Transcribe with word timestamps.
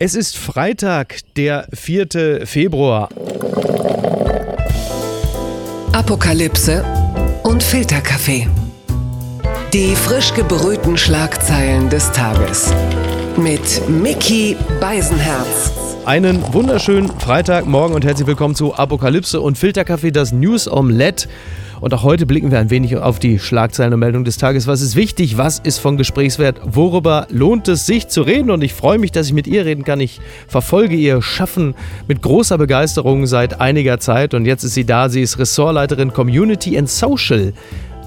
Es 0.00 0.16
ist 0.16 0.36
Freitag, 0.36 1.20
der 1.36 1.68
4. 1.72 2.46
Februar. 2.46 3.08
Apokalypse 5.92 6.84
und 7.44 7.62
Filterkaffee. 7.62 8.48
Die 9.72 9.94
frisch 9.94 10.34
gebrühten 10.34 10.98
Schlagzeilen 10.98 11.90
des 11.90 12.10
Tages. 12.10 12.74
Mit 13.36 13.88
Mickey 13.88 14.56
Beisenherz. 14.80 15.70
Einen 16.04 16.42
wunderschönen 16.52 17.08
Freitagmorgen 17.20 17.94
und 17.94 18.04
herzlich 18.04 18.26
willkommen 18.26 18.56
zu 18.56 18.74
Apokalypse 18.74 19.40
und 19.40 19.56
Filterkaffee, 19.56 20.10
das 20.10 20.32
News 20.32 20.66
Omelette. 20.66 21.28
Und 21.84 21.92
auch 21.92 22.02
heute 22.02 22.24
blicken 22.24 22.50
wir 22.50 22.60
ein 22.60 22.70
wenig 22.70 22.96
auf 22.96 23.18
die 23.18 23.38
Schlagzeilen 23.38 23.92
und 23.92 24.00
Meldung 24.00 24.24
des 24.24 24.38
Tages. 24.38 24.66
Was 24.66 24.80
ist 24.80 24.96
wichtig? 24.96 25.36
Was 25.36 25.58
ist 25.58 25.80
von 25.80 25.98
Gesprächswert? 25.98 26.58
Worüber 26.64 27.26
lohnt 27.28 27.68
es 27.68 27.84
sich 27.84 28.08
zu 28.08 28.22
reden? 28.22 28.50
Und 28.50 28.64
ich 28.64 28.72
freue 28.72 28.98
mich, 28.98 29.12
dass 29.12 29.26
ich 29.26 29.34
mit 29.34 29.46
ihr 29.46 29.66
reden 29.66 29.84
kann. 29.84 30.00
Ich 30.00 30.18
verfolge 30.48 30.96
ihr 30.96 31.20
Schaffen 31.20 31.74
mit 32.08 32.22
großer 32.22 32.56
Begeisterung 32.56 33.26
seit 33.26 33.60
einiger 33.60 34.00
Zeit. 34.00 34.32
Und 34.32 34.46
jetzt 34.46 34.64
ist 34.64 34.72
sie 34.72 34.86
da. 34.86 35.10
Sie 35.10 35.20
ist 35.20 35.38
Ressortleiterin 35.38 36.14
Community 36.14 36.78
and 36.78 36.88
Social 36.88 37.52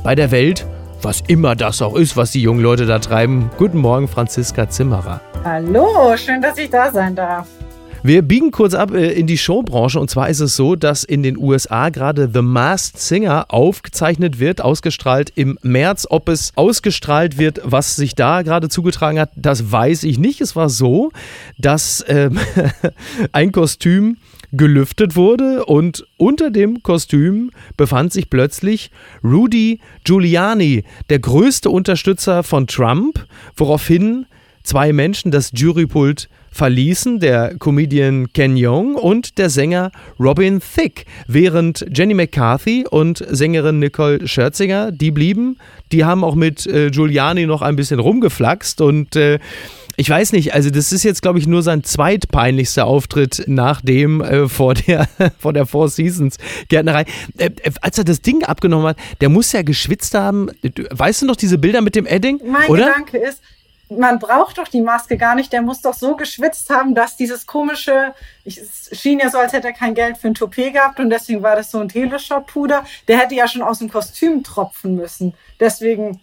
bei 0.04 0.16
der 0.16 0.32
Welt. 0.32 0.66
Was 1.04 1.22
immer 1.28 1.56
das 1.56 1.80
auch 1.84 1.96
ist, 1.96 2.18
was 2.18 2.32
die 2.32 2.42
jungen 2.42 2.62
Leute 2.62 2.88
da 2.88 2.98
treiben. 2.98 3.52
Guten 3.60 3.78
Morgen, 3.78 4.08
Franziska 4.08 4.68
Zimmerer. 4.68 5.22
Hallo, 5.44 6.18
schön, 6.18 6.42
dass 6.42 6.58
ich 6.58 6.72
da 6.72 6.92
sein 6.92 7.14
darf. 7.14 7.46
Wir 8.04 8.22
biegen 8.22 8.52
kurz 8.52 8.74
ab 8.74 8.94
äh, 8.94 9.12
in 9.12 9.28
die 9.28 9.38
Showbranche 9.38 10.00
und 10.00 10.10
zwar 10.10 10.30
ist 10.30 10.40
es 10.40 10.56
so, 10.56 10.76
dass 10.76 11.04
in 11.04 11.24
den 11.24 11.38
USA 11.38 11.90
gerade 11.90 12.30
The 12.32 12.42
Masked 12.42 13.00
Singer 13.00 13.46
aufgezeichnet 13.50 14.40
wird, 14.40 14.62
ausgestrahlt 14.62 15.32
im 15.36 15.58
März. 15.62 16.08
Ob 16.10 16.30
es 16.30 16.52
ausgestrahlt 16.56 17.38
wird, 17.38 17.62
was 17.64 17.96
sich 17.96 18.16
da 18.16 18.44
gerade 18.44 18.70
zugetragen 18.70 19.20
hat, 19.20 19.32
das 19.36 19.72
weiß 19.72 20.04
ich 20.04 20.20
nicht. 20.20 20.42
Es 20.42 20.56
war 20.56 20.70
so, 20.70 21.12
dass 21.58 22.06
ähm, 22.08 22.40
ein 23.32 23.52
Kostüm 23.52 24.18
gelüftet 24.54 25.16
wurde 25.16 25.66
und 25.66 26.06
unter 26.18 26.50
dem 26.52 26.82
Kostüm 26.84 27.52
befand 27.76 28.14
sich 28.14 28.30
plötzlich 28.30 28.92
Rudy 29.24 29.82
Giuliani, 30.06 30.84
der 31.10 31.20
größte 31.20 31.70
Unterstützer 31.70 32.44
von 32.44 32.68
Trump, 32.68 33.26
woraufhin 33.56 34.26
zwei 34.68 34.92
Menschen 34.92 35.32
das 35.32 35.52
Jurypult 35.54 36.28
verließen, 36.52 37.20
der 37.20 37.56
Comedian 37.58 38.34
Ken 38.34 38.58
Jeong 38.58 38.96
und 38.96 39.38
der 39.38 39.50
Sänger 39.50 39.92
Robin 40.20 40.60
Thicke, 40.60 41.06
während 41.28 41.86
Jenny 41.94 42.14
McCarthy 42.14 42.86
und 42.90 43.26
Sängerin 43.30 43.80
Nicole 43.80 44.28
Scherzinger, 44.28 44.92
die 44.92 45.12
blieben, 45.12 45.58
die 45.94 46.04
haben 46.04 46.24
auch 46.24 46.36
mit 46.36 46.68
äh, 46.68 46.90
Giuliani 46.90 47.46
noch 47.46 47.62
ein 47.62 47.78
bisschen 47.78 48.00
rumgeflaxt 48.00 48.82
und 48.82 49.16
äh, 49.16 49.40
ich 50.00 50.10
weiß 50.10 50.34
nicht, 50.34 50.54
also 50.54 50.70
das 50.70 50.92
ist 50.92 51.04
jetzt, 51.04 51.24
glaube 51.24 51.40
ich, 51.40 51.48
nur 51.48 51.64
sein 51.64 51.84
zweitpeinlichster 51.84 52.86
Auftritt 52.86 53.46
nach 53.48 53.82
dem 53.82 54.22
äh, 54.22 54.48
vor 54.48 54.76
der, 54.76 55.08
vor 55.40 55.54
der 55.54 55.66
Four 55.66 55.90
Seasons 55.90 56.38
Gärtnerei. 56.68 57.06
Äh, 57.38 57.50
äh 57.64 57.72
als 57.82 57.98
er 57.98 58.04
das 58.04 58.22
Ding 58.22 58.44
abgenommen 58.44 58.90
hat, 58.90 58.98
der 59.22 59.30
muss 59.30 59.52
ja 59.54 59.64
geschwitzt 59.64 60.14
haben. 60.14 60.52
Weißt 60.92 61.24
du 61.24 61.26
noch 61.26 61.36
diese 61.36 61.58
Bilder 61.58 61.82
mit 61.82 61.96
dem 61.96 62.06
Edding? 62.06 62.40
Mein 62.46 62.70
oder? 62.70 62.86
Gedanke 62.86 63.18
ist, 63.18 63.42
man 63.90 64.20
braucht 64.20 64.58
doch 64.58 64.68
die 64.68 64.82
Maske 64.82 65.18
gar 65.18 65.36
nicht. 65.36 65.54
Der 65.54 65.62
muss 65.62 65.82
doch 65.82 65.94
so 65.94 66.16
geschwitzt 66.16 66.70
haben, 66.70 66.96
dass 66.96 67.16
dieses 67.16 67.46
komische, 67.46 68.14
ich, 68.44 68.58
es 68.58 68.90
schien 68.92 69.20
ja 69.20 69.30
so, 69.30 69.38
als 69.38 69.54
hätte 69.54 69.68
er 69.68 69.74
kein 69.74 69.94
Geld 69.94 70.18
für 70.18 70.28
ein 70.28 70.34
Toupet 70.34 70.74
gehabt 70.74 71.00
und 71.00 71.10
deswegen 71.10 71.44
war 71.44 71.56
das 71.56 71.72
so 71.72 71.80
ein 71.80 71.90
Teleshop-Puder. 71.90 72.86
Der 73.08 73.18
hätte 73.18 73.36
ja 73.36 73.48
schon 73.48 73.62
aus 73.62 73.80
dem 73.80 73.90
Kostüm 73.90 74.44
tropfen 74.44 74.96
müssen. 74.96 75.34
Deswegen 75.60 76.22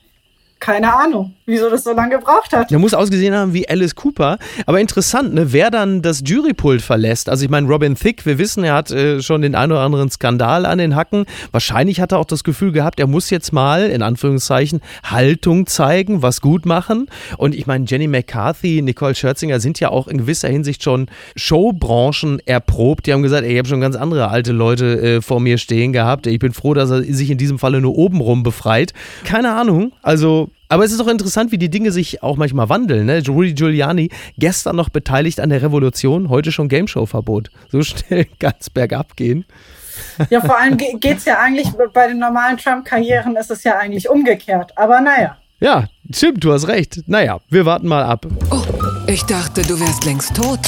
keine 0.64 0.94
Ahnung, 0.94 1.34
wieso 1.44 1.68
das 1.68 1.84
so 1.84 1.92
lange 1.92 2.16
gebraucht 2.16 2.54
hat. 2.54 2.72
Er 2.72 2.78
muss 2.78 2.94
ausgesehen 2.94 3.34
haben 3.34 3.52
wie 3.52 3.68
Alice 3.68 3.94
Cooper. 3.94 4.38
Aber 4.64 4.80
interessant, 4.80 5.34
ne, 5.34 5.52
wer 5.52 5.70
dann 5.70 6.00
das 6.00 6.22
Jurypult 6.24 6.80
verlässt. 6.80 7.28
Also 7.28 7.44
ich 7.44 7.50
meine, 7.50 7.68
Robin 7.68 7.96
Thicke, 7.96 8.24
wir 8.24 8.38
wissen, 8.38 8.64
er 8.64 8.72
hat 8.72 8.90
äh, 8.90 9.20
schon 9.20 9.42
den 9.42 9.54
einen 9.54 9.72
oder 9.72 9.82
anderen 9.82 10.10
Skandal 10.10 10.64
an 10.64 10.78
den 10.78 10.96
Hacken. 10.96 11.26
Wahrscheinlich 11.52 12.00
hat 12.00 12.12
er 12.12 12.18
auch 12.18 12.24
das 12.24 12.44
Gefühl 12.44 12.72
gehabt, 12.72 12.98
er 12.98 13.06
muss 13.06 13.28
jetzt 13.28 13.52
mal, 13.52 13.90
in 13.90 14.00
Anführungszeichen, 14.00 14.80
Haltung 15.02 15.66
zeigen, 15.66 16.22
was 16.22 16.40
gut 16.40 16.64
machen. 16.64 17.10
Und 17.36 17.54
ich 17.54 17.66
meine, 17.66 17.84
Jenny 17.86 18.08
McCarthy, 18.08 18.80
Nicole 18.80 19.14
Scherzinger 19.14 19.60
sind 19.60 19.80
ja 19.80 19.90
auch 19.90 20.08
in 20.08 20.16
gewisser 20.16 20.48
Hinsicht 20.48 20.82
schon 20.82 21.08
Showbranchen 21.36 22.40
erprobt. 22.46 23.06
Die 23.06 23.12
haben 23.12 23.22
gesagt, 23.22 23.44
ey, 23.44 23.52
ich 23.52 23.58
habe 23.58 23.68
schon 23.68 23.82
ganz 23.82 23.96
andere 23.96 24.28
alte 24.28 24.52
Leute 24.52 24.98
äh, 24.98 25.20
vor 25.20 25.40
mir 25.40 25.58
stehen 25.58 25.92
gehabt. 25.92 26.26
Ich 26.26 26.38
bin 26.38 26.54
froh, 26.54 26.72
dass 26.72 26.88
er 26.88 27.02
sich 27.02 27.30
in 27.30 27.36
diesem 27.36 27.58
Falle 27.58 27.82
nur 27.82 27.98
obenrum 27.98 28.42
befreit. 28.42 28.94
Keine 29.24 29.52
Ahnung. 29.52 29.92
Also 30.00 30.48
aber 30.74 30.84
es 30.84 30.90
ist 30.90 31.00
auch 31.00 31.06
interessant, 31.06 31.52
wie 31.52 31.58
die 31.58 31.70
Dinge 31.70 31.92
sich 31.92 32.24
auch 32.24 32.36
manchmal 32.36 32.68
wandeln. 32.68 33.06
Ne? 33.06 33.22
Rudy 33.28 33.54
Giuliani, 33.54 34.10
gestern 34.38 34.74
noch 34.74 34.88
beteiligt 34.88 35.38
an 35.38 35.50
der 35.50 35.62
Revolution, 35.62 36.30
heute 36.30 36.50
schon 36.50 36.68
Gameshow-Verbot. 36.68 37.50
So 37.70 37.82
schnell 37.82 38.26
ganz 38.40 38.70
bergab 38.70 39.14
gehen. 39.14 39.44
Ja, 40.30 40.40
vor 40.40 40.58
allem 40.58 40.76
geht 40.76 41.18
es 41.18 41.26
ja 41.26 41.38
eigentlich, 41.38 41.68
bei 41.92 42.08
den 42.08 42.18
normalen 42.18 42.56
Trump-Karrieren 42.56 43.36
ist 43.36 43.52
es 43.52 43.62
ja 43.62 43.78
eigentlich 43.78 44.08
umgekehrt. 44.10 44.76
Aber 44.76 45.00
naja. 45.00 45.36
Ja, 45.60 45.86
stimmt, 46.12 46.42
du 46.42 46.52
hast 46.52 46.66
recht. 46.66 47.02
Naja, 47.06 47.38
wir 47.50 47.64
warten 47.66 47.86
mal 47.86 48.02
ab. 48.02 48.26
Oh, 48.50 48.64
ich 49.06 49.22
dachte, 49.22 49.62
du 49.62 49.78
wärst 49.78 50.04
längst 50.04 50.34
tot. 50.34 50.58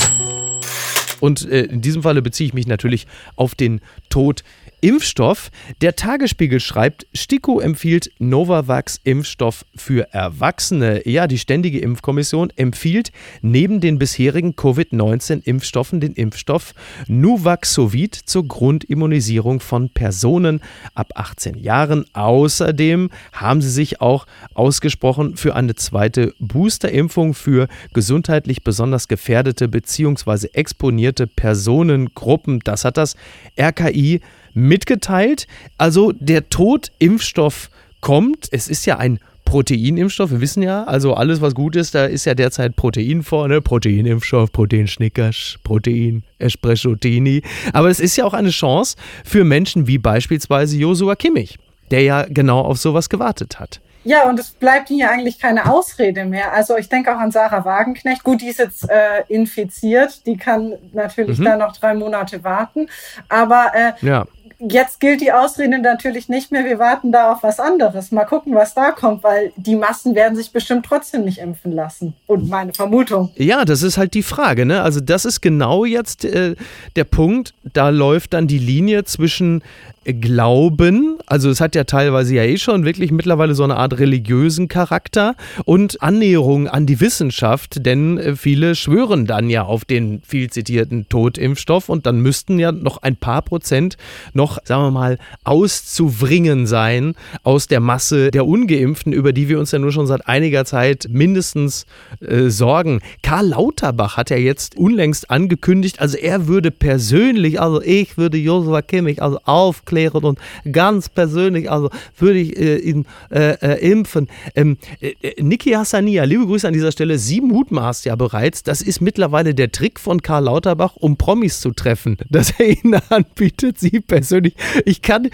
Und 1.18 1.50
äh, 1.50 1.62
in 1.62 1.80
diesem 1.80 2.04
Falle 2.04 2.22
beziehe 2.22 2.46
ich 2.46 2.54
mich 2.54 2.68
natürlich 2.68 3.08
auf 3.34 3.56
den 3.56 3.80
Tod 4.08 4.44
Impfstoff. 4.86 5.50
Der 5.80 5.96
Tagesspiegel 5.96 6.60
schreibt, 6.60 7.08
STIKO 7.12 7.58
empfiehlt 7.58 8.12
Novavax-Impfstoff 8.20 9.64
für 9.74 10.12
Erwachsene. 10.12 11.08
Ja, 11.08 11.26
die 11.26 11.38
Ständige 11.38 11.80
Impfkommission 11.80 12.52
empfiehlt 12.54 13.10
neben 13.42 13.80
den 13.80 13.98
bisherigen 13.98 14.54
Covid-19-Impfstoffen 14.54 15.98
den 15.98 16.12
Impfstoff 16.12 16.72
Nuvaxovid 17.08 18.14
zur 18.14 18.46
Grundimmunisierung 18.46 19.58
von 19.58 19.90
Personen 19.90 20.60
ab 20.94 21.08
18 21.16 21.58
Jahren. 21.58 22.04
Außerdem 22.12 23.10
haben 23.32 23.62
sie 23.62 23.70
sich 23.70 24.00
auch 24.00 24.28
ausgesprochen 24.54 25.36
für 25.36 25.56
eine 25.56 25.74
zweite 25.74 26.32
Boosterimpfung 26.38 27.34
für 27.34 27.66
gesundheitlich 27.92 28.62
besonders 28.62 29.08
gefährdete 29.08 29.66
bzw. 29.66 30.46
exponierte 30.52 31.26
Personengruppen. 31.26 32.60
Das 32.60 32.84
hat 32.84 32.98
das 32.98 33.16
RKI 33.58 34.20
mitgeteilt. 34.56 35.46
Also 35.78 36.12
der 36.12 36.48
Totimpfstoff 36.48 37.70
kommt. 38.00 38.48
Es 38.50 38.68
ist 38.68 38.86
ja 38.86 38.96
ein 38.98 39.20
Proteinimpfstoff, 39.46 40.32
wir 40.32 40.40
wissen 40.40 40.62
ja, 40.62 40.84
also 40.84 41.14
alles, 41.14 41.40
was 41.40 41.54
gut 41.54 41.76
ist, 41.76 41.94
da 41.94 42.04
ist 42.04 42.26
ja 42.26 42.34
derzeit 42.34 42.74
Protein 42.74 43.22
vorne, 43.22 43.62
Proteinimpfstoff, 43.62 44.50
Protein-Schnickers, 44.52 45.58
Protein, 45.62 46.24
Espresso-Tini. 46.38 47.42
Aber 47.72 47.88
es 47.88 48.00
ist 48.00 48.16
ja 48.16 48.24
auch 48.24 48.34
eine 48.34 48.50
Chance 48.50 48.96
für 49.24 49.44
Menschen 49.44 49.86
wie 49.86 49.98
beispielsweise 49.98 50.76
Josua 50.76 51.14
Kimmich, 51.14 51.58
der 51.92 52.02
ja 52.02 52.26
genau 52.28 52.60
auf 52.60 52.78
sowas 52.78 53.08
gewartet 53.08 53.60
hat. 53.60 53.80
Ja, 54.02 54.28
und 54.28 54.38
es 54.38 54.50
bleibt 54.50 54.88
hier 54.88 55.10
eigentlich 55.10 55.38
keine 55.38 55.72
Ausrede 55.72 56.24
mehr. 56.24 56.52
Also 56.52 56.76
ich 56.76 56.88
denke 56.88 57.12
auch 57.12 57.18
an 57.18 57.32
Sarah 57.32 57.64
Wagenknecht. 57.64 58.22
Gut, 58.22 58.40
die 58.40 58.48
ist 58.48 58.58
jetzt 58.58 58.88
äh, 58.88 59.22
infiziert, 59.28 60.26
die 60.26 60.36
kann 60.36 60.74
natürlich 60.92 61.38
mhm. 61.38 61.44
da 61.44 61.56
noch 61.56 61.76
drei 61.76 61.94
Monate 61.94 62.44
warten. 62.44 62.88
Aber 63.28 63.72
äh, 63.74 64.06
ja 64.06 64.26
jetzt 64.58 65.00
gilt 65.00 65.20
die 65.20 65.32
Ausrede 65.32 65.78
natürlich 65.78 66.28
nicht 66.28 66.50
mehr, 66.50 66.64
wir 66.64 66.78
warten 66.78 67.12
da 67.12 67.32
auf 67.32 67.42
was 67.42 67.60
anderes. 67.60 68.10
Mal 68.12 68.24
gucken, 68.24 68.54
was 68.54 68.74
da 68.74 68.92
kommt, 68.92 69.22
weil 69.22 69.52
die 69.56 69.76
Massen 69.76 70.14
werden 70.14 70.36
sich 70.36 70.50
bestimmt 70.50 70.86
trotzdem 70.86 71.24
nicht 71.24 71.38
impfen 71.38 71.72
lassen. 71.72 72.14
Und 72.26 72.48
meine 72.48 72.72
Vermutung. 72.72 73.30
Ja, 73.36 73.64
das 73.64 73.82
ist 73.82 73.98
halt 73.98 74.14
die 74.14 74.22
Frage. 74.22 74.66
Ne? 74.66 74.82
Also 74.82 75.00
das 75.00 75.24
ist 75.24 75.40
genau 75.40 75.84
jetzt 75.84 76.24
äh, 76.24 76.56
der 76.96 77.04
Punkt. 77.04 77.54
Da 77.72 77.90
läuft 77.90 78.32
dann 78.32 78.46
die 78.46 78.58
Linie 78.58 79.04
zwischen 79.04 79.62
Glauben, 80.06 81.18
also 81.26 81.50
es 81.50 81.60
hat 81.60 81.74
ja 81.74 81.82
teilweise 81.82 82.36
ja 82.36 82.44
eh 82.44 82.58
schon 82.58 82.84
wirklich 82.84 83.10
mittlerweile 83.10 83.56
so 83.56 83.64
eine 83.64 83.76
Art 83.76 83.98
religiösen 83.98 84.68
Charakter 84.68 85.34
und 85.64 86.00
Annäherung 86.00 86.68
an 86.68 86.86
die 86.86 87.00
Wissenschaft, 87.00 87.84
denn 87.84 88.16
äh, 88.18 88.36
viele 88.36 88.76
schwören 88.76 89.26
dann 89.26 89.50
ja 89.50 89.64
auf 89.64 89.84
den 89.84 90.22
viel 90.24 90.48
zitierten 90.48 91.08
Totimpfstoff 91.08 91.88
und 91.88 92.06
dann 92.06 92.20
müssten 92.20 92.60
ja 92.60 92.70
noch 92.70 92.98
ein 92.98 93.16
paar 93.16 93.42
Prozent 93.42 93.96
noch, 94.32 94.58
sagen 94.64 94.84
wir 94.84 94.90
mal, 94.92 95.18
auszubringen 95.42 96.68
sein 96.68 97.14
aus 97.42 97.66
der 97.66 97.80
Masse 97.80 98.30
der 98.30 98.46
Ungeimpften, 98.46 99.12
über 99.12 99.32
die 99.32 99.48
wir 99.48 99.58
uns 99.58 99.72
ja 99.72 99.80
nur 99.80 99.90
schon 99.90 100.06
seit 100.06 100.28
einiger 100.28 100.64
Zeit 100.64 101.08
mindestens 101.10 101.84
äh, 102.20 102.48
sorgen. 102.48 103.00
Karl 103.24 103.48
Lauterbach 103.48 104.16
hat 104.16 104.30
ja 104.30 104.36
jetzt 104.36 104.76
unlängst 104.76 105.30
angekündigt, 105.30 106.00
also 106.00 106.16
er 106.16 106.46
würde 106.46 106.70
persönlich, 106.70 107.60
also 107.60 107.82
ich 107.82 108.16
würde 108.16 108.38
Josua 108.38 108.82
Kimmich 108.82 109.20
also 109.20 109.40
aufklären, 109.44 109.95
aufklären 109.96 110.24
und 110.24 110.38
ganz 110.70 111.08
persönlich, 111.08 111.70
also 111.70 111.90
würde 112.18 112.38
ich 112.38 112.58
äh, 112.58 112.76
ihn 112.78 113.06
äh, 113.30 113.52
äh, 113.54 113.90
impfen. 113.90 114.28
Ähm, 114.54 114.76
äh, 115.00 115.14
äh, 115.22 115.42
Niki 115.42 115.70
Hassania, 115.70 116.24
liebe 116.24 116.46
Grüße 116.46 116.66
an 116.66 116.74
dieser 116.74 116.92
Stelle, 116.92 117.18
sie 117.18 117.40
mutmaßt 117.40 118.04
ja 118.04 118.16
bereits, 118.16 118.62
das 118.62 118.82
ist 118.82 119.00
mittlerweile 119.00 119.54
der 119.54 119.72
Trick 119.72 119.98
von 120.00 120.22
Karl 120.22 120.44
Lauterbach, 120.44 120.96
um 120.96 121.16
Promis 121.16 121.60
zu 121.60 121.72
treffen, 121.72 122.16
dass 122.30 122.50
er 122.58 122.68
ihnen 122.68 123.00
anbietet, 123.08 123.78
sie 123.78 124.00
persönlich. 124.00 124.54
Ich 124.84 125.02
kann, 125.02 125.28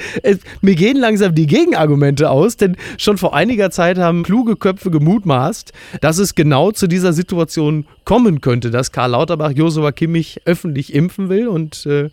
mir 0.60 0.74
gehen 0.74 0.96
langsam 0.96 1.34
die 1.34 1.46
Gegenargumente 1.46 2.30
aus, 2.30 2.56
denn 2.56 2.76
schon 2.98 3.18
vor 3.18 3.34
einiger 3.34 3.70
Zeit 3.70 3.98
haben 3.98 4.22
kluge 4.22 4.56
Köpfe 4.56 4.90
gemutmaßt, 4.90 5.72
dass 6.00 6.18
es 6.18 6.34
genau 6.34 6.70
zu 6.72 6.86
dieser 6.86 7.12
Situation 7.12 7.86
kommen 8.04 8.40
könnte, 8.40 8.70
dass 8.70 8.92
Karl 8.92 9.10
Lauterbach 9.12 9.52
Josua 9.52 9.92
Kimmich 9.92 10.40
öffentlich 10.44 10.94
impfen 10.94 11.28
will 11.28 11.48
und 11.48 11.86
äh, 11.86 12.10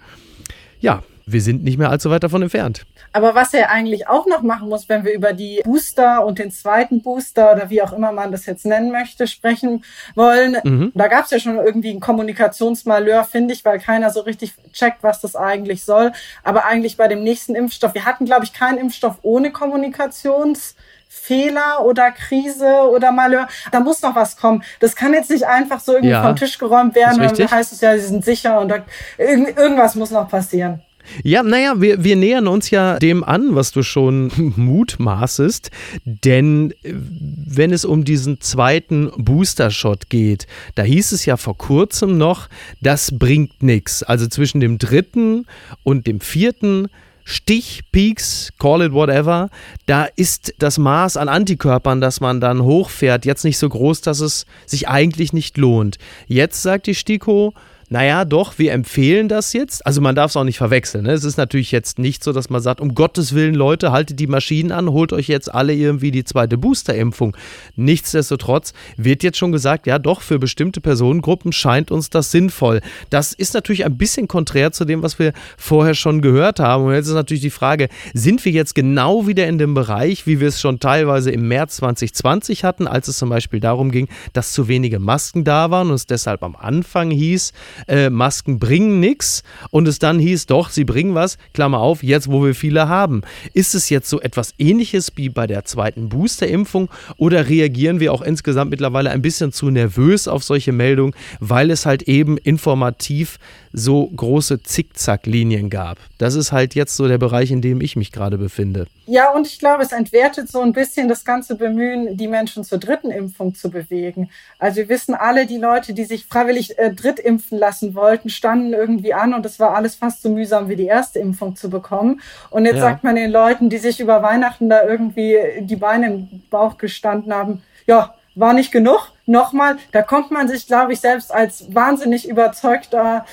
ja, 0.82 1.04
wir 1.32 1.42
sind 1.42 1.64
nicht 1.64 1.78
mehr 1.78 1.90
allzu 1.90 2.10
weit 2.10 2.24
davon 2.24 2.42
entfernt. 2.42 2.86
Aber 3.14 3.36
was 3.36 3.54
er 3.54 3.72
eigentlich 3.72 4.08
auch 4.08 4.28
noch 4.28 4.42
machen 4.42 4.70
muss, 4.70 4.90
wenn 4.90 5.04
wir 5.04 5.14
über 5.14 5.34
die 5.34 5.62
Booster 5.64 6.26
und 6.26 6.40
den 6.40 6.52
zweiten 6.52 7.02
Booster 7.02 7.54
oder 7.54 7.70
wie 7.70 7.82
auch 7.82 7.94
immer 7.94 8.12
man 8.12 8.32
das 8.32 8.46
jetzt 8.46 8.66
nennen 8.66 8.92
möchte, 8.92 9.28
sprechen 9.28 9.84
wollen, 10.16 10.58
mhm. 10.64 10.92
da 10.94 11.08
gab 11.08 11.26
es 11.26 11.32
ja 11.32 11.40
schon 11.40 11.58
irgendwie 11.58 11.92
ein 11.92 12.00
Kommunikationsmalheur, 12.00 13.24
finde 13.24 13.54
ich, 13.54 13.66
weil 13.66 13.80
keiner 13.80 14.10
so 14.10 14.22
richtig 14.22 14.54
checkt, 14.74 15.04
was 15.04 15.22
das 15.22 15.36
eigentlich 15.36 15.84
soll. 15.84 16.12
Aber 16.44 16.66
eigentlich 16.66 16.98
bei 16.98 17.08
dem 17.08 17.24
nächsten 17.24 17.56
Impfstoff, 17.56 17.94
wir 17.94 18.06
hatten, 18.06 18.26
glaube 18.26 18.46
ich, 18.46 18.54
keinen 18.54 18.78
Impfstoff 18.78 19.18
ohne 19.22 19.50
Kommunikations- 19.50 20.76
Fehler 21.12 21.84
oder 21.84 22.12
Krise 22.12 22.88
oder 22.92 23.12
Malheur. 23.12 23.48
Da 23.72 23.80
muss 23.80 24.02
noch 24.04 24.16
was 24.16 24.38
kommen. 24.38 24.64
Das 24.80 24.96
kann 24.96 25.14
jetzt 25.14 25.32
nicht 25.32 25.46
einfach 25.46 25.80
so 25.80 25.94
irgendwie 25.94 26.12
ja, 26.12 26.22
vom 26.22 26.36
Tisch 26.36 26.60
geräumt 26.60 26.94
werden. 26.94 27.18
Dann 27.20 27.52
heißt 27.52 27.74
es 27.74 27.82
ja, 27.82 27.98
sie 27.98 28.06
sind 28.06 28.24
sicher 28.24 28.60
und 28.60 28.70
da, 28.70 28.86
irgendwas 29.18 29.96
muss 29.96 30.12
noch 30.12 30.30
passieren. 30.30 30.84
Ja, 31.24 31.44
naja, 31.44 31.82
wir, 31.82 32.04
wir 32.04 32.16
nähern 32.16 32.48
uns 32.48 32.70
ja 32.70 33.00
dem 33.00 33.24
an, 33.24 33.56
was 33.56 33.72
du 33.72 33.84
schon 33.84 34.32
mutmaßest. 34.56 35.72
Denn 36.06 36.72
äh, 36.84 36.94
wenn 36.94 37.72
es 37.72 37.86
um 37.86 38.04
diesen 38.04 38.42
zweiten 38.42 39.12
Booster-Shot 39.18 40.10
geht, 40.10 40.48
da 40.76 40.84
hieß 40.84 41.12
es 41.12 41.26
ja 41.26 41.38
vor 41.38 41.58
kurzem 41.58 42.18
noch, 42.18 42.50
das 42.82 43.18
bringt 43.18 43.64
nichts. 43.64 44.04
Also 44.04 44.28
zwischen 44.28 44.60
dem 44.60 44.78
dritten 44.78 45.46
und 45.84 46.08
dem 46.08 46.20
vierten 46.20 46.88
Stich, 47.32 47.84
Peaks, 47.92 48.52
call 48.58 48.82
it 48.82 48.92
whatever, 48.92 49.52
da 49.86 50.06
ist 50.06 50.52
das 50.58 50.80
Maß 50.80 51.16
an 51.16 51.30
Antikörpern, 51.30 52.02
das 52.02 52.22
man 52.22 52.42
dann 52.42 52.64
hochfährt, 52.64 53.24
jetzt 53.24 53.44
nicht 53.44 53.60
so 53.60 53.70
groß, 53.70 54.02
dass 54.02 54.20
es 54.20 54.48
sich 54.66 54.88
eigentlich 54.88 55.32
nicht 55.32 55.56
lohnt. 55.58 56.00
Jetzt 56.26 56.64
sagt 56.64 56.88
die 56.88 56.96
STIKO, 56.96 57.54
naja, 57.90 58.24
doch, 58.24 58.60
wir 58.60 58.72
empfehlen 58.72 59.28
das 59.28 59.54
jetzt. 59.54 59.86
Also 59.86 60.00
man 60.00 60.14
darf 60.14 60.32
es 60.32 60.38
auch 60.38 60.44
nicht 60.44 60.60
verwechseln. 60.60 61.06
Ne? 61.06 61.12
Es 61.12 61.24
ist 61.24 61.38
natürlich 61.38 61.72
jetzt 61.72 61.98
nicht 61.98 62.24
so, 62.24 62.32
dass 62.32 62.52
man 62.52 62.62
sagt, 62.62 62.82
um 62.82 62.94
Gottes 62.94 63.34
Willen, 63.34 63.56
Leute, 63.56 63.92
haltet 63.92 64.20
die 64.20 64.28
Maschinen 64.28 64.72
an, 64.72 64.92
holt 64.92 65.12
euch 65.12 65.28
jetzt 65.28 65.52
alle 65.54 65.74
irgendwie 65.74 66.12
die 66.12 66.24
zweite 66.24 66.60
Boosterimpfung. 66.60 67.36
Nichtsdestotrotz 67.76 68.74
wird 68.96 69.24
jetzt 69.24 69.40
schon 69.40 69.52
gesagt, 69.52 69.88
ja 69.88 69.98
doch, 69.98 70.22
für 70.22 70.38
bestimmte 70.38 70.82
Personengruppen 70.82 71.52
scheint 71.52 71.90
uns 71.90 72.12
das 72.12 72.30
sinnvoll. 72.30 72.82
Das 73.10 73.34
ist 73.34 73.56
natürlich 73.56 73.86
ein 73.86 73.98
bisschen 73.98 74.28
konträr 74.28 74.72
zu 74.72 74.86
dem, 74.86 75.02
was 75.02 75.18
wir 75.18 75.34
vorher 75.58 75.96
schon 75.96 76.22
gehört 76.22 76.60
haben. 76.60 76.86
Und 76.86 76.94
jetzt 76.94 77.08
ist 77.08 77.14
natürlich 77.16 77.42
die 77.42 77.50
Frage, 77.50 77.90
sind 78.14 78.46
wir 78.46 78.52
jetzt 78.52 78.76
genau 78.76 79.26
wieder 79.26 79.48
in 79.48 79.58
dem 79.58 79.74
Bereich, 79.74 80.28
wie 80.28 80.40
wir 80.40 80.50
es 80.50 80.62
schon 80.62 80.80
teilweise 80.80 81.32
im 81.32 81.48
März 81.48 81.78
2020 81.78 82.64
hatten, 82.64 82.86
als 82.86 83.08
es 83.08 83.18
zum 83.18 83.30
Beispiel 83.30 83.60
darum 83.60 83.90
ging, 83.90 84.10
dass 84.34 84.54
zu 84.54 84.68
wenige 84.68 85.00
Masken 85.00 85.44
da 85.44 85.72
waren 85.72 85.90
und 85.90 85.96
es 85.96 86.06
deshalb 86.06 86.44
am 86.44 86.56
Anfang 86.56 87.10
hieß, 87.10 87.52
äh, 87.88 88.10
Masken 88.10 88.60
bringen 88.60 89.00
nichts 89.00 89.44
und 89.72 89.88
es 89.88 90.00
dann 90.00 90.20
hieß, 90.20 90.46
doch, 90.48 90.70
sie 90.70 90.86
bringen 90.86 91.16
was, 91.16 91.38
Klammer 91.54 91.80
auf, 91.80 92.04
jetzt 92.04 92.32
wo 92.32 92.44
wir 92.44 92.56
viele 92.56 92.88
haben. 92.88 93.22
Ist 93.54 93.76
es 93.76 93.90
jetzt 93.90 94.10
so 94.10 94.20
etwas 94.22 94.54
ähnliches 94.58 95.12
wie 95.16 95.30
bei 95.30 95.48
der 95.48 95.66
zweiten 95.66 96.10
Boosterimpfung 96.10 96.90
oder 97.18 97.50
reagieren 97.50 98.00
wir 98.00 98.14
auch 98.14 98.22
insgesamt 98.22 98.72
mittlerweile 98.72 99.12
ein 99.12 99.22
bisschen 99.22 99.52
zu 99.52 99.70
nervös 99.70 100.28
auf 100.28 100.44
solche 100.44 100.72
Meldungen, 100.72 101.14
weil 101.40 101.72
es 101.72 101.86
halt 101.86 102.04
eben 102.04 102.38
informativ 102.38 103.38
so 103.74 104.08
große 104.08 104.64
Zickzacklinien 104.64 105.70
gab? 105.70 105.98
Das 106.18 106.36
ist 106.36 106.52
halt 106.52 106.76
jetzt 106.76 106.96
so 106.96 107.08
der 107.08 107.18
Bereich, 107.18 107.52
in 107.52 107.62
dem 107.62 107.82
ich 107.82 107.96
mich 107.96 108.12
gerade 108.12 108.38
befinde. 108.38 108.88
Ja, 109.06 109.32
und 109.32 109.48
ich 109.48 109.58
glaube, 109.58 109.84
es 109.84 109.92
entwertet 109.92 110.50
so 110.50 110.62
ein 110.62 110.74
bisschen 110.74 111.08
das 111.08 111.26
ganze 111.26 111.56
Bemühen, 111.56 112.16
die 112.16 112.28
Menschen 112.28 112.64
zur 112.64 112.78
dritten 112.78 113.10
Impfung 113.12 113.56
zu 113.56 113.70
bewegen. 113.70 114.30
Also 114.60 114.78
wir 114.78 114.90
wissen 114.90 115.16
alle, 115.16 115.46
die 115.46 115.58
Leute, 115.58 115.94
die 115.94 116.06
sich 116.06 116.26
freiwillig 116.26 116.78
äh, 116.78 116.94
drittimpfen 116.94 117.58
lassen 117.58 117.96
wollten, 117.96 118.30
standen 118.30 118.74
irgendwie 118.74 119.14
an 119.14 119.34
und 119.34 119.46
es 119.46 119.60
war 119.60 119.76
alles 119.76 119.96
fast 119.96 120.22
so 120.22 120.30
mühsam 120.30 120.70
wie 120.70 120.76
die 120.76 120.86
erste 120.86 121.20
Impfung 121.20 121.56
zu 121.56 121.70
bekommen. 121.70 122.22
Und 122.50 122.66
jetzt 122.66 122.76
ja. 122.76 122.82
sagt 122.82 123.04
man 123.04 123.16
den 123.16 123.32
Leuten, 123.32 123.70
die 123.70 123.78
sich 123.78 124.00
über 124.00 124.22
Weihnachten 124.22 124.70
da 124.70 124.84
irgendwie 124.84 125.38
die 125.62 125.76
Beine 125.76 126.08
im 126.08 126.42
Bauch 126.50 126.78
gestanden 126.78 127.34
haben, 127.34 127.64
ja, 127.88 128.14
war 128.36 128.54
nicht 128.54 128.72
genug. 128.72 129.12
Nochmal, 129.26 129.78
da 129.92 130.02
kommt 130.02 130.32
man 130.32 130.48
sich, 130.48 130.68
glaube 130.68 130.94
ich, 130.94 131.00
selbst 131.00 131.34
als 131.34 131.74
wahnsinnig 131.74 132.28
überzeugter 132.28 133.26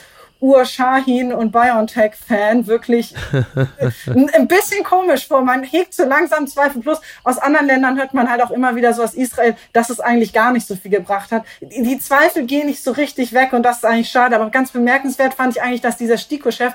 Ur-Shahin 0.47 1.33
und 1.33 1.51
BioNTech-Fan 1.51 2.69
wirklich 2.69 3.15
ein 4.07 4.47
bisschen 4.47 4.85
komisch 4.85 5.27
vor. 5.27 5.43
Man 5.43 5.65
hegt 5.65 5.93
so 5.93 6.05
langsam 6.05 6.47
Zweifel. 6.47 6.83
Plus 6.83 7.01
aus 7.25 7.39
anderen 7.39 7.67
Ländern 7.67 7.99
hört 7.99 8.15
man 8.15 8.31
halt 8.31 8.41
auch 8.43 8.53
immer 8.53 8.77
wieder 8.77 8.93
so 8.93 9.03
aus 9.03 9.15
Israel, 9.15 9.57
dass 9.73 9.91
es 9.91 9.99
eigentlich 9.99 10.33
gar 10.33 10.53
nicht 10.53 10.69
so 10.69 10.77
viel 10.77 10.93
gebracht 10.93 11.33
hat. 11.33 11.45
Die 11.61 11.99
Zweifel 11.99 12.47
gehen 12.47 12.67
nicht 12.67 12.83
so 12.83 12.93
richtig 12.93 13.33
weg 13.33 13.53
und 13.55 13.65
das 13.65 13.79
ist 13.79 13.85
eigentlich 13.85 14.09
schade. 14.09 14.37
Aber 14.37 14.49
ganz 14.51 14.71
bemerkenswert 14.71 15.35
fand 15.35 15.57
ich 15.57 15.63
eigentlich, 15.63 15.81
dass 15.81 15.97
dieser 15.97 16.17
Stiko-Chef 16.17 16.75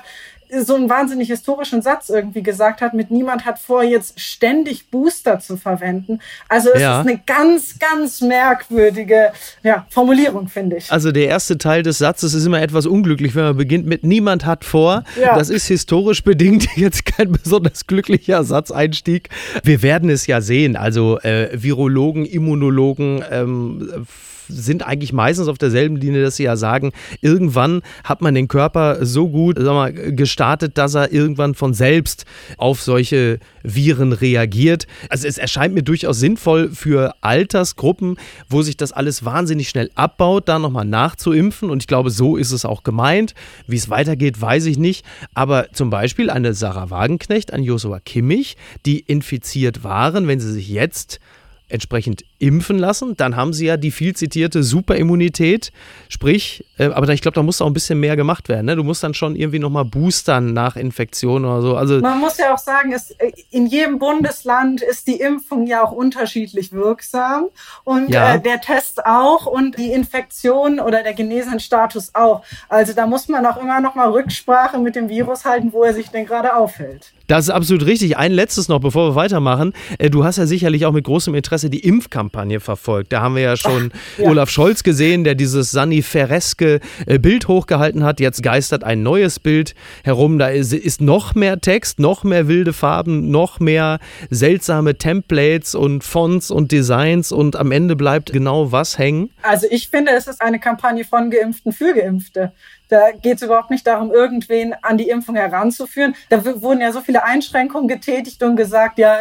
so 0.60 0.74
einen 0.74 0.90
wahnsinnig 0.90 1.28
historischen 1.28 1.80
Satz 1.80 2.10
irgendwie 2.10 2.42
gesagt 2.42 2.82
hat, 2.82 2.92
mit 2.92 3.10
niemand 3.10 3.46
hat 3.46 3.58
vor, 3.58 3.82
jetzt 3.82 4.20
ständig 4.20 4.90
Booster 4.90 5.40
zu 5.40 5.56
verwenden. 5.56 6.20
Also 6.48 6.70
es 6.74 6.80
ja. 6.80 7.00
ist 7.00 7.06
eine 7.06 7.20
ganz, 7.24 7.78
ganz 7.78 8.20
merkwürdige 8.20 9.32
ja, 9.62 9.86
Formulierung, 9.88 10.48
finde 10.48 10.76
ich. 10.76 10.92
Also 10.92 11.10
der 11.10 11.28
erste 11.28 11.56
Teil 11.56 11.82
des 11.82 11.98
Satzes 11.98 12.34
ist 12.34 12.44
immer 12.44 12.60
etwas 12.60 12.86
unglücklich, 12.86 13.34
wenn 13.34 13.44
man 13.44 13.56
beginnt 13.56 13.86
mit 13.86 14.04
niemand 14.04 14.44
hat 14.44 14.64
vor. 14.64 15.04
Ja. 15.20 15.36
Das 15.36 15.48
ist 15.48 15.66
historisch 15.66 16.22
bedingt 16.22 16.68
jetzt 16.76 17.06
kein 17.06 17.32
besonders 17.32 17.86
glücklicher 17.86 18.44
Satzeinstieg. 18.44 19.30
Wir 19.62 19.82
werden 19.82 20.10
es 20.10 20.26
ja 20.26 20.40
sehen. 20.40 20.76
Also 20.76 21.18
äh, 21.20 21.48
Virologen, 21.52 22.26
Immunologen, 22.26 23.24
ähm, 23.30 24.06
sind 24.52 24.86
eigentlich 24.86 25.12
meistens 25.12 25.48
auf 25.48 25.58
derselben 25.58 25.96
Linie, 25.96 26.22
dass 26.22 26.36
sie 26.36 26.44
ja 26.44 26.56
sagen, 26.56 26.92
irgendwann 27.20 27.82
hat 28.04 28.20
man 28.20 28.34
den 28.34 28.48
Körper 28.48 29.04
so 29.04 29.28
gut 29.28 29.56
sag 29.58 29.72
mal, 29.72 29.92
gestartet, 29.92 30.78
dass 30.78 30.94
er 30.94 31.12
irgendwann 31.12 31.54
von 31.54 31.74
selbst 31.74 32.24
auf 32.58 32.82
solche 32.82 33.38
Viren 33.62 34.12
reagiert. 34.12 34.86
Also 35.08 35.26
es 35.26 35.38
erscheint 35.38 35.74
mir 35.74 35.82
durchaus 35.82 36.18
sinnvoll 36.20 36.70
für 36.70 37.14
Altersgruppen, 37.20 38.16
wo 38.48 38.62
sich 38.62 38.76
das 38.76 38.92
alles 38.92 39.24
wahnsinnig 39.24 39.68
schnell 39.68 39.90
abbaut, 39.94 40.48
da 40.48 40.58
nochmal 40.58 40.84
nachzuimpfen. 40.84 41.70
Und 41.70 41.82
ich 41.82 41.86
glaube, 41.86 42.10
so 42.10 42.36
ist 42.36 42.52
es 42.52 42.64
auch 42.64 42.82
gemeint. 42.82 43.34
Wie 43.66 43.76
es 43.76 43.90
weitergeht, 43.90 44.40
weiß 44.40 44.66
ich 44.66 44.78
nicht. 44.78 45.04
Aber 45.34 45.72
zum 45.72 45.90
Beispiel 45.90 46.30
eine 46.30 46.54
Sarah 46.54 46.90
Wagenknecht, 46.90 47.52
ein 47.52 47.62
Joshua 47.62 48.00
Kimmich, 48.00 48.56
die 48.86 49.00
infiziert 49.00 49.84
waren, 49.84 50.26
wenn 50.26 50.40
sie 50.40 50.52
sich 50.52 50.68
jetzt 50.68 51.20
entsprechend 51.72 52.24
impfen 52.38 52.78
lassen. 52.78 53.16
Dann 53.16 53.36
haben 53.36 53.52
sie 53.52 53.66
ja 53.66 53.76
die 53.76 53.90
viel 53.90 54.14
zitierte 54.14 54.62
Superimmunität. 54.62 55.72
Sprich, 56.08 56.64
äh, 56.78 56.86
aber 56.86 57.06
da, 57.06 57.12
ich 57.12 57.22
glaube, 57.22 57.34
da 57.34 57.42
muss 57.42 57.60
auch 57.60 57.66
ein 57.66 57.72
bisschen 57.72 57.98
mehr 58.00 58.16
gemacht 58.16 58.48
werden. 58.48 58.66
Ne? 58.66 58.76
Du 58.76 58.84
musst 58.84 59.02
dann 59.02 59.14
schon 59.14 59.36
irgendwie 59.36 59.58
nochmal 59.58 59.84
boostern 59.84 60.52
nach 60.52 60.76
Infektion 60.76 61.44
oder 61.44 61.62
so. 61.62 61.76
Also 61.76 62.00
Man 62.00 62.20
muss 62.20 62.38
ja 62.38 62.54
auch 62.54 62.58
sagen, 62.58 62.92
es, 62.92 63.12
äh, 63.12 63.32
in 63.50 63.66
jedem 63.66 63.98
Bundesland 63.98 64.82
ist 64.82 65.06
die 65.06 65.20
Impfung 65.20 65.66
ja 65.66 65.82
auch 65.82 65.92
unterschiedlich 65.92 66.72
wirksam 66.72 67.46
und 67.84 68.10
ja. 68.10 68.34
äh, 68.34 68.40
der 68.40 68.60
Test 68.60 69.06
auch 69.06 69.46
und 69.46 69.78
die 69.78 69.92
Infektion 69.92 70.80
oder 70.80 71.02
der 71.02 71.14
Genesenstatus 71.14 72.14
auch. 72.14 72.44
Also 72.68 72.92
da 72.92 73.06
muss 73.06 73.28
man 73.28 73.46
auch 73.46 73.56
immer 73.56 73.80
nochmal 73.80 74.10
Rücksprache 74.10 74.78
mit 74.78 74.96
dem 74.96 75.08
Virus 75.08 75.44
halten, 75.44 75.72
wo 75.72 75.82
er 75.82 75.94
sich 75.94 76.10
denn 76.10 76.26
gerade 76.26 76.54
aufhält. 76.54 77.12
Das 77.32 77.46
ist 77.46 77.50
absolut 77.50 77.86
richtig. 77.86 78.18
Ein 78.18 78.30
letztes 78.30 78.68
noch, 78.68 78.80
bevor 78.80 79.08
wir 79.08 79.14
weitermachen. 79.14 79.72
Äh, 79.96 80.10
du 80.10 80.22
hast 80.22 80.36
ja 80.36 80.44
sicherlich 80.44 80.84
auch 80.84 80.92
mit 80.92 81.04
großem 81.06 81.34
Interesse 81.34 81.70
die 81.70 81.78
Impfkampagne 81.78 82.60
verfolgt. 82.60 83.10
Da 83.10 83.22
haben 83.22 83.36
wir 83.36 83.42
ja 83.42 83.56
schon 83.56 83.90
Ach, 83.90 84.18
ja. 84.18 84.28
Olaf 84.28 84.50
Scholz 84.50 84.82
gesehen, 84.82 85.24
der 85.24 85.34
dieses 85.34 85.70
Sani 85.70 86.02
Ferreske 86.02 86.80
äh, 87.06 87.18
Bild 87.18 87.48
hochgehalten 87.48 88.04
hat. 88.04 88.20
Jetzt 88.20 88.42
geistert 88.42 88.84
ein 88.84 89.02
neues 89.02 89.40
Bild 89.40 89.74
herum. 90.04 90.38
Da 90.38 90.48
ist 90.48 91.00
noch 91.00 91.34
mehr 91.34 91.58
Text, 91.58 92.00
noch 92.00 92.22
mehr 92.22 92.48
wilde 92.48 92.74
Farben, 92.74 93.30
noch 93.30 93.60
mehr 93.60 93.98
seltsame 94.28 94.98
Templates 94.98 95.74
und 95.74 96.04
Fonts 96.04 96.50
und 96.50 96.70
Designs 96.70 97.32
und 97.32 97.56
am 97.56 97.72
Ende 97.72 97.96
bleibt 97.96 98.34
genau 98.34 98.72
was 98.72 98.98
hängen. 98.98 99.30
Also 99.40 99.66
ich 99.70 99.88
finde, 99.88 100.12
es 100.12 100.26
ist 100.26 100.42
eine 100.42 100.60
Kampagne 100.60 101.06
von 101.06 101.30
Geimpften 101.30 101.72
für 101.72 101.94
Geimpfte. 101.94 102.52
Da 102.92 103.10
geht 103.10 103.36
es 103.36 103.42
überhaupt 103.42 103.70
nicht 103.70 103.86
darum, 103.86 104.12
irgendwen 104.12 104.74
an 104.82 104.98
die 104.98 105.08
Impfung 105.08 105.34
heranzuführen. 105.34 106.14
Da 106.28 106.44
wurden 106.44 106.82
ja 106.82 106.92
so 106.92 107.00
viele 107.00 107.24
Einschränkungen 107.24 107.88
getätigt 107.88 108.42
und 108.42 108.54
gesagt, 108.54 108.98
ja, 108.98 109.18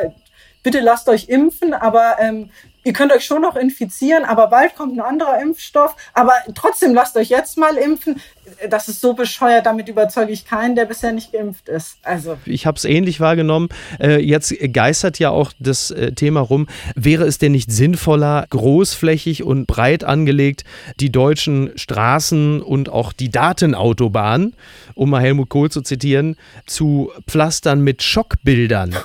bitte 0.61 0.81
lasst 0.81 1.07
euch 1.07 1.29
impfen, 1.29 1.73
aber 1.73 2.17
ähm, 2.19 2.49
ihr 2.83 2.93
könnt 2.93 3.11
euch 3.11 3.25
schon 3.25 3.41
noch 3.41 3.55
infizieren, 3.55 4.25
aber 4.25 4.47
bald 4.47 4.75
kommt 4.75 4.97
ein 4.97 5.01
anderer 5.01 5.41
Impfstoff. 5.41 5.95
Aber 6.13 6.33
trotzdem 6.55 6.93
lasst 6.93 7.15
euch 7.15 7.29
jetzt 7.29 7.57
mal 7.57 7.77
impfen. 7.77 8.21
Das 8.69 8.87
ist 8.87 9.01
so 9.01 9.13
bescheuert, 9.13 9.65
damit 9.65 9.87
überzeuge 9.87 10.31
ich 10.31 10.45
keinen, 10.45 10.75
der 10.75 10.85
bisher 10.85 11.13
nicht 11.13 11.31
geimpft 11.31 11.69
ist. 11.69 11.97
Also. 12.03 12.37
Ich 12.45 12.65
habe 12.65 12.77
es 12.77 12.85
ähnlich 12.85 13.19
wahrgenommen. 13.19 13.69
Äh, 13.99 14.19
jetzt 14.19 14.53
geistert 14.73 15.19
ja 15.19 15.29
auch 15.29 15.51
das 15.59 15.91
äh, 15.91 16.11
Thema 16.13 16.41
rum. 16.41 16.67
Wäre 16.95 17.25
es 17.25 17.37
denn 17.37 17.51
nicht 17.51 17.71
sinnvoller, 17.71 18.45
großflächig 18.49 19.43
und 19.43 19.67
breit 19.67 20.03
angelegt 20.03 20.63
die 20.99 21.11
deutschen 21.11 21.71
Straßen 21.75 22.61
und 22.61 22.89
auch 22.89 23.13
die 23.13 23.29
Datenautobahnen, 23.29 24.55
um 24.95 25.09
mal 25.11 25.21
Helmut 25.21 25.49
Kohl 25.49 25.69
zu 25.69 25.81
zitieren, 25.81 26.35
zu 26.65 27.11
pflastern 27.27 27.81
mit 27.81 28.03
Schockbildern? 28.03 28.95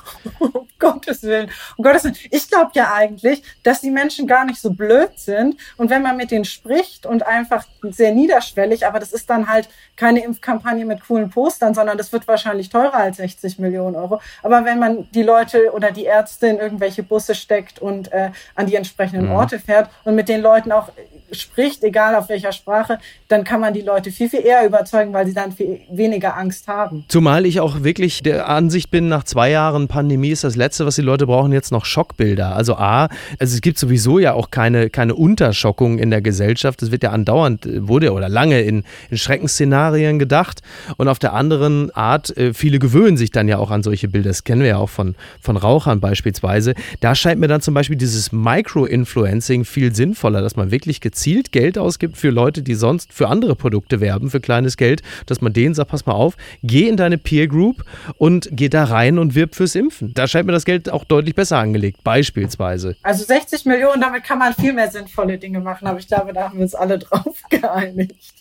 Gottes 0.79 1.23
Willen. 1.23 1.51
Um 1.77 1.85
Gottes 1.85 2.05
Willen. 2.05 2.17
Ich 2.31 2.49
glaube 2.49 2.71
ja 2.75 2.93
eigentlich, 2.93 3.43
dass 3.63 3.81
die 3.81 3.91
Menschen 3.91 4.27
gar 4.27 4.45
nicht 4.45 4.61
so 4.61 4.71
blöd 4.71 5.19
sind. 5.19 5.57
Und 5.77 5.91
wenn 5.91 6.03
man 6.03 6.17
mit 6.17 6.31
denen 6.31 6.45
spricht 6.45 7.07
und 7.07 7.27
einfach 7.27 7.65
sehr 7.83 8.13
niederschwellig, 8.13 8.87
aber 8.87 8.99
das 8.99 9.13
ist 9.13 9.31
dann 9.31 9.49
halt 9.49 9.69
keine 9.97 10.23
Impfkampagne 10.25 10.85
mit 10.85 11.07
coolen 11.07 11.31
Postern, 11.31 11.75
sondern 11.75 11.97
das 11.97 12.13
wird 12.13 12.29
wahrscheinlich 12.29 12.69
teurer 12.69 12.95
als 12.95 13.17
60 13.17 13.59
Millionen 13.59 13.97
Euro. 13.97 14.21
Aber 14.43 14.65
wenn 14.65 14.79
man 14.79 15.11
die 15.13 15.23
Leute 15.23 15.73
oder 15.73 15.91
die 15.91 16.05
Ärzte 16.05 16.49
in 16.49 16.59
irgendwelche 16.59 17.03
Busse 17.03 17.35
steckt 17.35 17.79
und 17.79 18.13
äh, 18.13 18.31
an 18.55 18.67
die 18.67 18.75
entsprechenden 18.75 19.27
mhm. 19.27 19.33
Orte 19.33 19.59
fährt 19.59 19.91
und 20.05 20.15
mit 20.15 20.29
den 20.29 20.43
Leuten 20.43 20.73
auch 20.73 20.91
spricht, 21.33 21.83
egal 21.83 22.15
auf 22.15 22.29
welcher 22.29 22.53
Sprache, 22.53 22.99
dann 23.29 23.45
kann 23.45 23.61
man 23.61 23.75
die 23.75 23.81
Leute 23.81 24.11
viel, 24.11 24.29
viel 24.29 24.45
eher 24.45 24.65
überzeugen, 24.65 25.13
weil 25.13 25.27
sie 25.27 25.35
dann 25.35 25.53
viel 25.53 25.81
weniger 25.91 26.37
Angst 26.37 26.69
haben. 26.69 27.05
Zumal 27.09 27.47
ich 27.47 27.61
auch 27.61 27.83
wirklich 27.83 28.23
der 28.23 28.49
Ansicht 28.49 28.91
bin, 28.91 29.09
nach 29.09 29.25
zwei 29.25 29.51
Jahren 29.51 29.89
Pandemie 29.89 30.31
ist 30.31 30.45
das 30.45 30.57
Letzte, 30.57 30.87
was 30.87 30.95
die 30.97 31.03
Leute 31.03 31.27
brauchen, 31.27 31.53
jetzt 31.53 31.73
noch 31.73 31.85
Schockbilder. 31.85 32.55
Also 32.55 32.77
A, 32.77 33.09
also 33.39 33.55
es 33.55 33.61
gibt 33.61 33.79
sowieso 33.79 34.19
ja 34.19 34.35
auch 34.35 34.51
keine, 34.51 34.91
keine 34.91 35.15
Unterschockung 35.15 35.99
in 35.99 36.11
der 36.11 36.23
Gesellschaft. 36.23 36.83
Es 36.83 36.91
wird 36.91 37.03
ja 37.03 37.11
andauernd, 37.11 37.69
wurde 37.89 38.13
oder 38.13 38.29
lange 38.29 38.63
in, 38.63 38.85
in 39.11 39.19
Schreckensszenarien 39.19 40.19
gedacht. 40.19 40.63
Und 40.97 41.09
auf 41.09 41.19
der 41.19 41.33
anderen 41.33 41.91
Art, 41.91 42.37
äh, 42.37 42.55
viele 42.55 42.79
gewöhnen 42.79 43.17
sich 43.17 43.31
dann 43.31 43.49
ja 43.49 43.59
auch 43.59 43.71
an 43.71 43.83
solche 43.83 44.09
Bilder. 44.09 44.31
Das 44.31 44.45
kennen 44.45 44.61
wir 44.61 44.69
ja 44.69 44.77
auch 44.77 44.91
von, 44.91 45.17
von 45.41 45.57
Rauchern 45.57 46.01
beispielsweise. 46.01 46.75
Da 47.01 47.15
scheint 47.15 47.41
mir 47.41 47.49
dann 47.49 47.61
zum 47.61 47.75
Beispiel 47.75 47.97
dieses 47.97 48.31
Micro-Influencing 48.33 49.65
viel 49.65 49.95
sinnvoller, 49.95 50.41
dass 50.41 50.57
man 50.57 50.71
wirklich 50.71 51.01
gezielt 51.01 51.16
gezielt 51.17 51.51
Geld 51.51 51.79
ausgibt 51.79 52.19
für 52.19 52.29
Leute, 52.29 52.63
die 52.63 52.75
sonst 52.75 53.11
für 53.11 53.29
andere 53.29 53.57
Produkte 53.57 54.01
werben, 54.03 54.29
für 54.29 54.39
kleines 54.39 54.77
Geld, 54.77 55.03
dass 55.25 55.41
man 55.41 55.55
denen 55.55 55.75
sagt, 55.75 55.91
pass 55.91 56.05
mal 56.05 56.13
auf, 56.13 56.37
geh 56.63 56.89
in 56.89 56.99
deine 56.99 57.17
Peer 57.17 57.49
Group 57.49 57.85
und 58.19 58.51
geh 58.53 58.69
da 58.69 58.85
rein 58.85 59.19
und 59.19 59.35
wirb 59.35 59.55
fürs 59.55 59.75
Impfen. 59.75 60.13
Da 60.13 60.29
scheint 60.29 60.45
mir 60.45 60.53
das 60.53 60.67
Geld 60.67 60.91
auch 60.91 61.05
deutlich 61.05 61.35
besser 61.35 61.57
angelegt, 61.57 62.05
beispielsweise. 62.05 62.97
Also 63.03 63.25
60 63.25 63.65
Millionen, 63.65 64.03
damit 64.03 64.25
kann 64.25 64.39
man 64.39 64.53
viel 64.53 64.75
mehr 64.75 64.91
sinnvolle 64.91 65.39
Dinge 65.39 65.61
machen, 65.61 65.87
aber 65.87 65.99
ich 65.99 66.07
glaube, 66.07 66.35
da 66.35 66.45
haben 66.45 66.59
wir 66.59 66.65
uns 66.65 66.75
alle 66.75 66.99
drauf 66.99 67.35
geeinigt. 67.49 68.35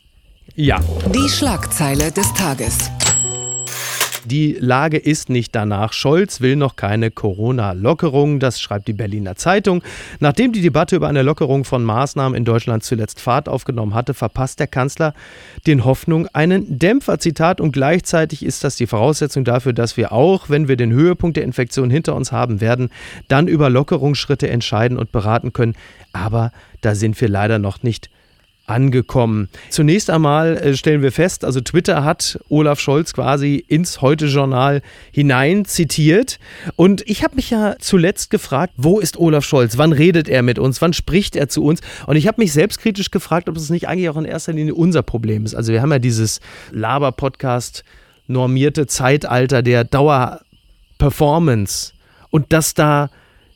Ja. 0.56 0.82
Die 1.14 1.30
Schlagzeile 1.30 2.12
des 2.12 2.34
Tages. 2.34 2.92
Die 4.26 4.58
Lage 4.60 4.98
ist 4.98 5.30
nicht 5.30 5.54
danach. 5.54 5.94
Scholz 5.94 6.42
will 6.42 6.56
noch 6.56 6.76
keine 6.76 7.12
Corona-Lockerung, 7.12 8.40
das 8.40 8.60
schreibt 8.60 8.88
die 8.88 8.94
Berliner 8.94 9.36
Zeitung. 9.36 9.84
Nachdem 10.20 10.52
die 10.52 10.62
Debatte 10.62 10.96
über 10.96 11.08
eine 11.08 11.22
Lockerung 11.22 11.64
von 11.64 11.84
Maßnahmen 11.84 12.36
in 12.36 12.44
Deutschland 12.44 12.84
zuletzt 12.84 13.22
Fahrt 13.22 13.48
aufgenommen 13.48 13.94
hatte, 13.94 14.16
verpasst 14.16 14.60
der 14.60 14.66
Kanzler 14.66 15.14
den 15.68 15.86
Hoffnung 15.86 16.28
einen 16.34 16.80
Dämpfer. 16.80 17.20
Zitat 17.20 17.62
und 17.62 17.72
gleichzeitig 17.72 18.44
ist 18.44 18.64
das 18.64 18.78
die 18.78 18.88
Voraussetzung 18.88 19.46
dafür, 19.46 19.74
dass 19.74 19.96
wir 19.96 20.12
auch, 20.12 20.50
wenn 20.50 20.68
wir 20.68 20.76
den 20.76 20.92
Höhepunkt 20.92 21.38
der 21.38 21.44
Infektion 21.44 21.92
hinter 21.92 22.16
uns 22.16 22.32
haben 22.32 22.62
werden, 22.62 22.90
dann 23.28 23.48
über 23.48 23.70
Lockerungsschritte 23.70 24.50
entscheiden 24.50 24.98
und 24.98 25.12
beraten 25.12 25.54
können. 25.54 25.76
Aber 26.14 26.52
da 26.82 26.96
sind 26.96 27.22
wir 27.22 27.30
leider 27.30 27.60
noch 27.60 27.84
nicht 27.84 28.10
angekommen. 28.66 29.50
Zunächst 29.70 30.10
einmal 30.10 30.58
äh, 30.58 30.76
stellen 30.76 31.02
wir 31.02 31.12
fest, 31.12 31.46
also 31.46 31.62
Twitter 31.62 32.04
hat 32.04 32.40
Olaf 32.50 32.80
Scholz 32.80 33.14
quasi 33.14 33.64
ins 33.68 34.02
Heute-Journal 34.02 34.82
hinein 35.12 35.66
zitiert. 35.66 36.40
Und 36.76 37.08
ich 37.08 37.24
habe 37.24 37.36
mich 37.36 37.52
ja 37.52 37.76
zuletzt 37.80 38.32
gefragt, 38.32 38.74
wo 38.78 39.00
ist 39.00 39.18
Olaf 39.18 39.46
Scholz? 39.46 39.78
Wann 39.78 39.94
redet 39.94 40.28
er 40.28 40.42
mit 40.42 40.58
uns? 40.58 40.82
Wann 40.82 40.94
spricht 40.94 41.36
er 41.36 41.48
zu 41.48 41.64
uns? 41.64 41.82
Und 42.08 42.16
ich 42.16 42.28
habe 42.28 42.42
mich 42.42 42.54
selbstkritisch 42.54 43.12
gefragt, 43.12 43.50
ob 43.50 43.56
es 43.56 43.70
nicht 43.70 43.88
eigentlich 43.88 44.10
auch 44.10 44.18
in 44.18 44.26
erster 44.26 44.54
Linie 44.54 44.74
unser 44.74 45.04
Problem 45.04 45.46
ist. 45.46 45.54
Also 45.54 45.72
wir 45.72 45.82
haben 45.82 45.92
ja 45.92 46.00
dieses 46.00 46.40
Laber-Podcast 46.72 47.84
normierte 48.28 48.88
Zeitalter 48.88 49.62
der 49.62 49.84
Dauer-Performance. 49.84 51.94
Und 52.32 52.52
dass 52.52 52.74
da 52.74 53.12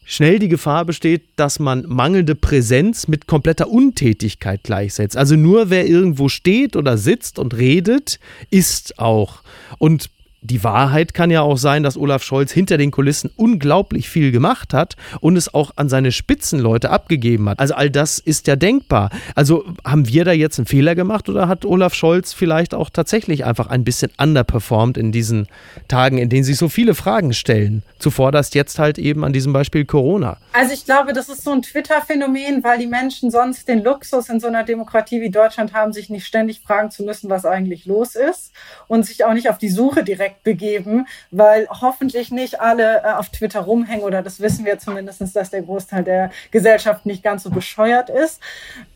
schnell 0.09 0.39
die 0.39 0.49
Gefahr 0.49 0.85
besteht, 0.85 1.21
dass 1.35 1.59
man 1.59 1.85
mangelnde 1.87 2.33
Präsenz 2.33 3.07
mit 3.07 3.27
kompletter 3.27 3.69
Untätigkeit 3.69 4.63
gleichsetzt. 4.63 5.15
Also 5.15 5.35
nur 5.35 5.69
wer 5.69 5.87
irgendwo 5.87 6.29
steht 6.29 6.75
oder 6.75 6.97
sitzt 6.97 7.37
und 7.37 7.55
redet, 7.55 8.19
ist 8.49 8.97
auch. 8.97 9.41
Und 9.77 10.09
die 10.41 10.63
Wahrheit 10.63 11.13
kann 11.13 11.31
ja 11.31 11.41
auch 11.41 11.57
sein, 11.57 11.83
dass 11.83 11.97
Olaf 11.97 12.23
Scholz 12.23 12.51
hinter 12.51 12.77
den 12.77 12.91
Kulissen 12.91 13.29
unglaublich 13.35 14.09
viel 14.09 14.31
gemacht 14.31 14.73
hat 14.73 14.95
und 15.19 15.35
es 15.35 15.53
auch 15.53 15.71
an 15.75 15.89
seine 15.89 16.11
Spitzenleute 16.11 16.89
abgegeben 16.91 17.49
hat. 17.49 17.59
Also 17.59 17.73
all 17.73 17.89
das 17.89 18.19
ist 18.19 18.47
ja 18.47 18.55
denkbar. 18.55 19.09
Also 19.35 19.65
haben 19.85 20.07
wir 20.07 20.23
da 20.23 20.31
jetzt 20.31 20.57
einen 20.57 20.65
Fehler 20.65 20.95
gemacht 20.95 21.27
oder 21.27 21.47
hat 21.47 21.65
Olaf 21.65 21.93
Scholz 21.93 22.31
vielleicht 22.31 22.73
auch 22.73 22.89
tatsächlich 22.89 23.43
einfach 23.43 23.67
ein 23.67 23.83
bisschen 23.83 24.11
underperformed 24.17 24.97
in 24.97 25.11
diesen 25.11 25.47
Tagen, 25.89 26.17
in 26.17 26.29
denen 26.29 26.45
sich 26.45 26.57
so 26.57 26.69
viele 26.69 26.95
Fragen 26.95 27.33
stellen? 27.33 27.83
Zuvorderst 27.99 28.55
jetzt 28.55 28.79
halt 28.79 28.97
eben 28.97 29.25
an 29.25 29.33
diesem 29.33 29.51
Beispiel 29.51 29.83
Corona. 29.83 30.37
Also 30.53 30.73
ich 30.73 30.85
glaube, 30.85 31.11
das 31.11 31.27
ist 31.27 31.43
so 31.43 31.51
ein 31.51 31.61
Twitter-Phänomen, 31.61 32.63
weil 32.63 32.79
die 32.79 32.87
Menschen 32.87 33.29
sonst 33.29 33.67
den 33.67 33.83
Luxus 33.83 34.29
in 34.29 34.39
so 34.39 34.47
einer 34.47 34.63
Demokratie 34.63 35.21
wie 35.21 35.29
Deutschland 35.29 35.73
haben, 35.73 35.91
sich 35.91 36.09
nicht 36.09 36.25
ständig 36.25 36.61
fragen 36.61 36.91
zu 36.91 37.03
müssen, 37.03 37.29
was 37.29 37.45
eigentlich 37.45 37.85
los 37.85 38.15
ist 38.15 38.53
und 38.87 39.05
sich 39.05 39.25
auch 39.25 39.33
nicht 39.33 39.49
auf 39.49 39.57
die 39.57 39.69
Suche 39.69 40.03
direkt 40.03 40.28
direkt 40.29 40.43
begeben, 40.43 41.07
weil 41.31 41.67
hoffentlich 41.69 42.31
nicht 42.31 42.59
alle 42.59 43.01
äh, 43.03 43.13
auf 43.13 43.29
Twitter 43.29 43.61
rumhängen 43.61 44.03
oder 44.03 44.21
das 44.21 44.39
wissen 44.39 44.65
wir 44.65 44.79
zumindest, 44.79 45.35
dass 45.35 45.49
der 45.49 45.61
Großteil 45.61 46.03
der 46.03 46.31
Gesellschaft 46.51 47.05
nicht 47.05 47.23
ganz 47.23 47.43
so 47.43 47.49
bescheuert 47.49 48.09
ist. 48.09 48.41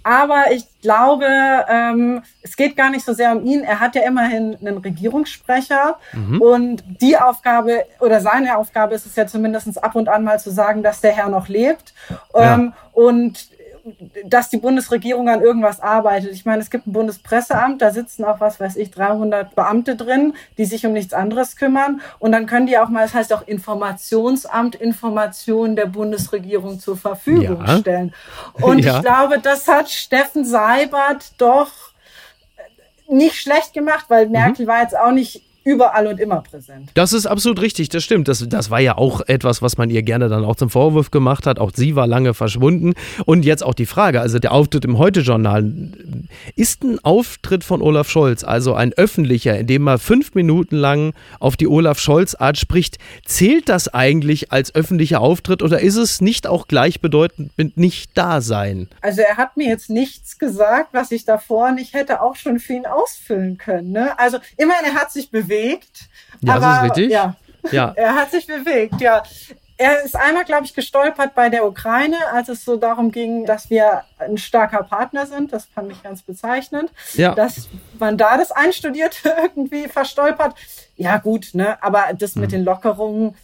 Aber 0.03 0.51
ich 0.51 0.65
glaube, 0.81 1.25
ähm, 1.69 2.23
es 2.41 2.55
geht 2.55 2.75
gar 2.75 2.89
nicht 2.89 3.05
so 3.05 3.13
sehr 3.13 3.31
um 3.31 3.45
ihn. 3.45 3.63
Er 3.63 3.79
hat 3.79 3.95
ja 3.95 4.03
immerhin 4.03 4.57
einen 4.59 4.77
Regierungssprecher 4.77 5.97
mhm. 6.13 6.41
und 6.41 6.83
die 7.01 7.17
Aufgabe 7.17 7.85
oder 7.99 8.19
seine 8.19 8.57
Aufgabe 8.57 8.95
ist 8.95 9.05
es 9.05 9.15
ja 9.15 9.25
zumindest 9.27 9.81
ab 9.83 9.95
und 9.95 10.09
an 10.09 10.23
mal 10.23 10.39
zu 10.39 10.51
sagen, 10.51 10.83
dass 10.83 11.01
der 11.01 11.13
Herr 11.13 11.29
noch 11.29 11.47
lebt. 11.47 11.93
Ja. 12.35 12.55
Ähm, 12.55 12.73
und 12.91 13.47
dass 14.25 14.49
die 14.49 14.57
Bundesregierung 14.57 15.27
an 15.27 15.41
irgendwas 15.41 15.81
arbeitet. 15.81 16.31
Ich 16.31 16.45
meine, 16.45 16.61
es 16.61 16.69
gibt 16.69 16.87
ein 16.87 16.93
Bundespresseamt, 16.93 17.81
da 17.81 17.91
sitzen 17.91 18.23
auch, 18.23 18.39
was 18.39 18.59
weiß 18.59 18.77
ich, 18.77 18.91
300 18.91 19.55
Beamte 19.55 19.95
drin, 19.95 20.35
die 20.57 20.65
sich 20.65 20.85
um 20.85 20.93
nichts 20.93 21.13
anderes 21.13 21.57
kümmern. 21.57 22.01
Und 22.19 22.31
dann 22.31 22.45
können 22.45 22.67
die 22.67 22.77
auch 22.77 22.89
mal, 22.89 23.03
das 23.03 23.13
heißt 23.13 23.33
auch 23.33 23.45
Informationsamt, 23.45 24.75
Informationen 24.75 25.75
der 25.75 25.87
Bundesregierung 25.87 26.79
zur 26.79 26.95
Verfügung 26.95 27.65
ja. 27.65 27.77
stellen. 27.79 28.13
Und 28.53 28.79
ja. 28.85 28.97
ich 28.97 29.01
glaube, 29.03 29.39
das 29.39 29.67
hat 29.67 29.89
Steffen 29.89 30.45
Seibert 30.45 31.33
doch 31.37 31.71
nicht 33.09 33.35
schlecht 33.35 33.73
gemacht, 33.73 34.05
weil 34.07 34.29
Merkel 34.29 34.65
mhm. 34.65 34.69
war 34.69 34.81
jetzt 34.81 34.97
auch 34.97 35.11
nicht 35.11 35.43
überall 35.63 36.07
und 36.07 36.19
immer 36.19 36.41
präsent. 36.41 36.91
Das 36.93 37.13
ist 37.13 37.25
absolut 37.25 37.61
richtig, 37.61 37.89
das 37.89 38.03
stimmt. 38.03 38.27
Das, 38.27 38.47
das 38.47 38.69
war 38.69 38.79
ja 38.79 38.97
auch 38.97 39.21
etwas, 39.27 39.61
was 39.61 39.77
man 39.77 39.89
ihr 39.89 40.03
gerne 40.03 40.29
dann 40.29 40.43
auch 40.43 40.55
zum 40.55 40.69
Vorwurf 40.69 41.11
gemacht 41.11 41.47
hat. 41.47 41.59
Auch 41.59 41.71
sie 41.73 41.95
war 41.95 42.07
lange 42.07 42.33
verschwunden. 42.33 42.93
Und 43.25 43.45
jetzt 43.45 43.63
auch 43.63 43.73
die 43.73 43.85
Frage, 43.85 44.21
also 44.21 44.39
der 44.39 44.51
Auftritt 44.51 44.85
im 44.85 44.97
Heute-Journal. 44.97 45.71
Ist 46.55 46.83
ein 46.83 46.99
Auftritt 47.03 47.63
von 47.63 47.81
Olaf 47.81 48.09
Scholz, 48.09 48.43
also 48.43 48.73
ein 48.73 48.93
öffentlicher, 48.93 49.57
in 49.57 49.67
dem 49.67 49.83
man 49.83 49.99
fünf 49.99 50.35
Minuten 50.35 50.75
lang 50.75 51.13
auf 51.39 51.55
die 51.55 51.67
Olaf 51.67 51.99
Scholz-Art 51.99 52.57
spricht, 52.57 52.97
zählt 53.25 53.69
das 53.69 53.87
eigentlich 53.93 54.51
als 54.51 54.75
öffentlicher 54.75 55.21
Auftritt 55.21 55.61
oder 55.61 55.79
ist 55.79 55.95
es 55.95 56.21
nicht 56.21 56.47
auch 56.47 56.67
gleichbedeutend 56.67 57.51
mit 57.57 57.77
nicht 57.77 58.11
da 58.17 58.41
sein? 58.41 58.89
Also 59.01 59.21
er 59.21 59.37
hat 59.37 59.57
mir 59.57 59.67
jetzt 59.67 59.89
nichts 59.89 60.37
gesagt, 60.37 60.89
was 60.91 61.11
ich 61.11 61.25
davor 61.25 61.71
nicht 61.71 61.93
hätte 61.93 62.21
auch 62.21 62.35
schon 62.35 62.59
für 62.59 62.73
ihn 62.73 62.85
ausfüllen 62.85 63.57
können. 63.57 63.91
Ne? 63.91 64.17
Also 64.19 64.37
immerhin, 64.57 64.85
er 64.85 64.95
hat 64.95 65.11
sich 65.11 65.31
bewegt 65.31 65.52
bewegt. 65.53 66.09
Ja, 66.41 66.55
aber, 66.55 66.61
das 66.61 66.75
ist 66.75 66.83
richtig. 66.83 67.11
Ja. 67.11 67.35
ja. 67.71 67.93
er 67.95 68.15
hat 68.15 68.31
sich 68.31 68.47
bewegt, 68.47 69.01
ja. 69.01 69.23
Er 69.75 70.03
ist 70.03 70.15
einmal, 70.15 70.45
glaube 70.45 70.65
ich, 70.65 70.75
gestolpert 70.75 71.33
bei 71.33 71.49
der 71.49 71.65
Ukraine, 71.65 72.17
als 72.31 72.47
es 72.47 72.63
so 72.63 72.77
darum 72.77 73.11
ging, 73.11 73.45
dass 73.45 73.69
wir 73.69 74.03
ein 74.19 74.37
starker 74.37 74.83
Partner 74.83 75.25
sind. 75.25 75.51
Das 75.51 75.65
fand 75.65 75.91
ich 75.91 76.01
ganz 76.03 76.21
bezeichnend. 76.21 76.91
Ja. 77.15 77.33
Dass 77.33 77.69
man 77.97 78.17
da 78.17 78.37
das 78.37 78.51
Einstudierte 78.51 79.33
irgendwie 79.41 79.87
verstolpert. 79.87 80.55
Ja, 80.95 81.17
gut, 81.17 81.49
ne? 81.53 81.81
Aber 81.81 82.05
das 82.13 82.35
mit 82.35 82.51
mhm. 82.51 82.55
den 82.55 82.65
Lockerungen, 82.65 83.35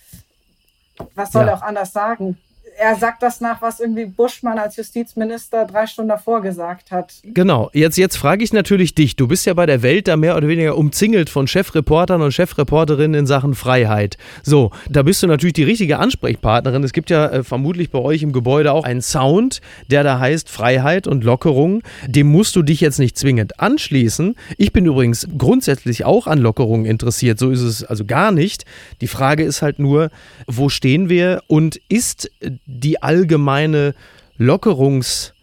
was 1.15 1.31
soll 1.31 1.45
ja. 1.45 1.51
er 1.51 1.57
auch 1.57 1.63
anders 1.63 1.91
sagen? 1.91 2.37
Er 2.79 2.95
sagt 2.95 3.21
das 3.21 3.41
nach, 3.41 3.62
was 3.62 3.81
irgendwie 3.81 4.05
Buschmann 4.05 4.57
als 4.57 4.77
Justizminister 4.77 5.65
drei 5.65 5.86
Stunden 5.86 6.09
davor 6.09 6.41
gesagt 6.41 6.91
hat. 6.91 7.13
Genau. 7.24 7.69
Jetzt, 7.74 7.98
jetzt 7.98 8.15
frage 8.15 8.41
ich 8.41 8.53
natürlich 8.53 8.95
dich. 8.95 9.17
Du 9.17 9.27
bist 9.27 9.45
ja 9.45 9.53
bei 9.53 9.65
der 9.65 9.81
Welt 9.81 10.07
da 10.07 10.15
mehr 10.15 10.38
oder 10.38 10.48
weniger 10.48 10.77
umzingelt 10.77 11.29
von 11.29 11.45
Chefreportern 11.45 12.21
und 12.21 12.31
Chefreporterinnen 12.31 13.19
in 13.19 13.27
Sachen 13.27 13.53
Freiheit. 13.53 14.17
So, 14.43 14.71
da 14.89 15.03
bist 15.03 15.21
du 15.21 15.27
natürlich 15.27 15.53
die 15.53 15.63
richtige 15.63 16.00
Ansprechpartnerin. 16.00 16.83
Es 16.86 16.93
gibt 16.93 17.09
ja 17.09 17.27
äh, 17.27 17.43
vermutlich 17.43 17.91
bei 17.91 18.00
euch 18.00 18.24
im 18.24 18.31
Gebäude 18.31 18.71
auch 18.71 18.86
einen 18.86 19.01
Sound, 19.01 19.59
der 19.91 20.03
da 20.03 20.19
heißt 20.19 20.48
Freiheit 20.48 21.05
und 21.05 21.25
Lockerung. 21.25 21.83
Dem 22.07 22.31
musst 22.31 22.55
du 22.55 22.63
dich 22.63 22.79
jetzt 22.79 23.00
nicht 23.00 23.17
zwingend 23.17 23.59
anschließen. 23.59 24.36
Ich 24.57 24.71
bin 24.71 24.86
übrigens 24.86 25.27
grundsätzlich 25.38 26.05
auch 26.05 26.27
an 26.27 26.39
Lockerungen 26.39 26.86
interessiert. 26.86 27.39
So 27.39 27.50
ist 27.50 27.62
es 27.62 27.83
also 27.83 28.05
gar 28.05 28.31
nicht. 28.31 28.63
Die 29.01 29.07
Frage 29.07 29.43
ist 29.43 29.62
halt 29.62 29.79
nur, 29.79 30.12
wo 30.48 30.69
stehen 30.69 31.09
wir 31.09 31.43
und 31.48 31.81
ist 31.89 32.31
die 32.69 33.01
allgemeine 33.01 33.95
Lockerungs- 34.38 35.33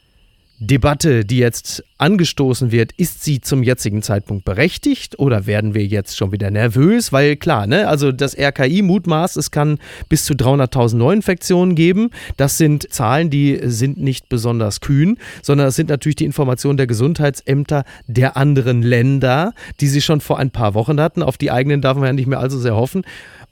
Debatte, 0.58 1.26
die 1.26 1.36
jetzt 1.36 1.84
angestoßen 1.98 2.72
wird, 2.72 2.92
ist 2.92 3.22
sie 3.22 3.42
zum 3.42 3.62
jetzigen 3.62 4.02
Zeitpunkt 4.02 4.46
berechtigt 4.46 5.18
oder 5.18 5.46
werden 5.46 5.74
wir 5.74 5.84
jetzt 5.84 6.16
schon 6.16 6.32
wieder 6.32 6.50
nervös? 6.50 7.12
Weil 7.12 7.36
klar, 7.36 7.66
ne, 7.66 7.86
also 7.88 8.10
das 8.10 8.36
RKI 8.38 8.80
mutmaßt, 8.80 9.36
es 9.36 9.50
kann 9.50 9.78
bis 10.08 10.24
zu 10.24 10.32
300.000 10.32 10.96
Neuinfektionen 10.96 11.74
geben. 11.74 12.10
Das 12.38 12.56
sind 12.56 12.90
Zahlen, 12.90 13.28
die 13.28 13.60
sind 13.64 13.98
nicht 13.98 14.30
besonders 14.30 14.80
kühn, 14.80 15.18
sondern 15.42 15.66
es 15.68 15.76
sind 15.76 15.90
natürlich 15.90 16.16
die 16.16 16.24
Informationen 16.24 16.78
der 16.78 16.86
Gesundheitsämter 16.86 17.84
der 18.06 18.38
anderen 18.38 18.80
Länder, 18.80 19.52
die 19.80 19.88
sie 19.88 20.00
schon 20.00 20.22
vor 20.22 20.38
ein 20.38 20.50
paar 20.50 20.72
Wochen 20.72 20.98
hatten. 21.00 21.22
Auf 21.22 21.36
die 21.36 21.50
eigenen 21.50 21.82
darf 21.82 21.98
man 21.98 22.06
ja 22.06 22.12
nicht 22.14 22.28
mehr 22.28 22.40
allzu 22.40 22.58
sehr 22.58 22.76
hoffen. 22.76 23.04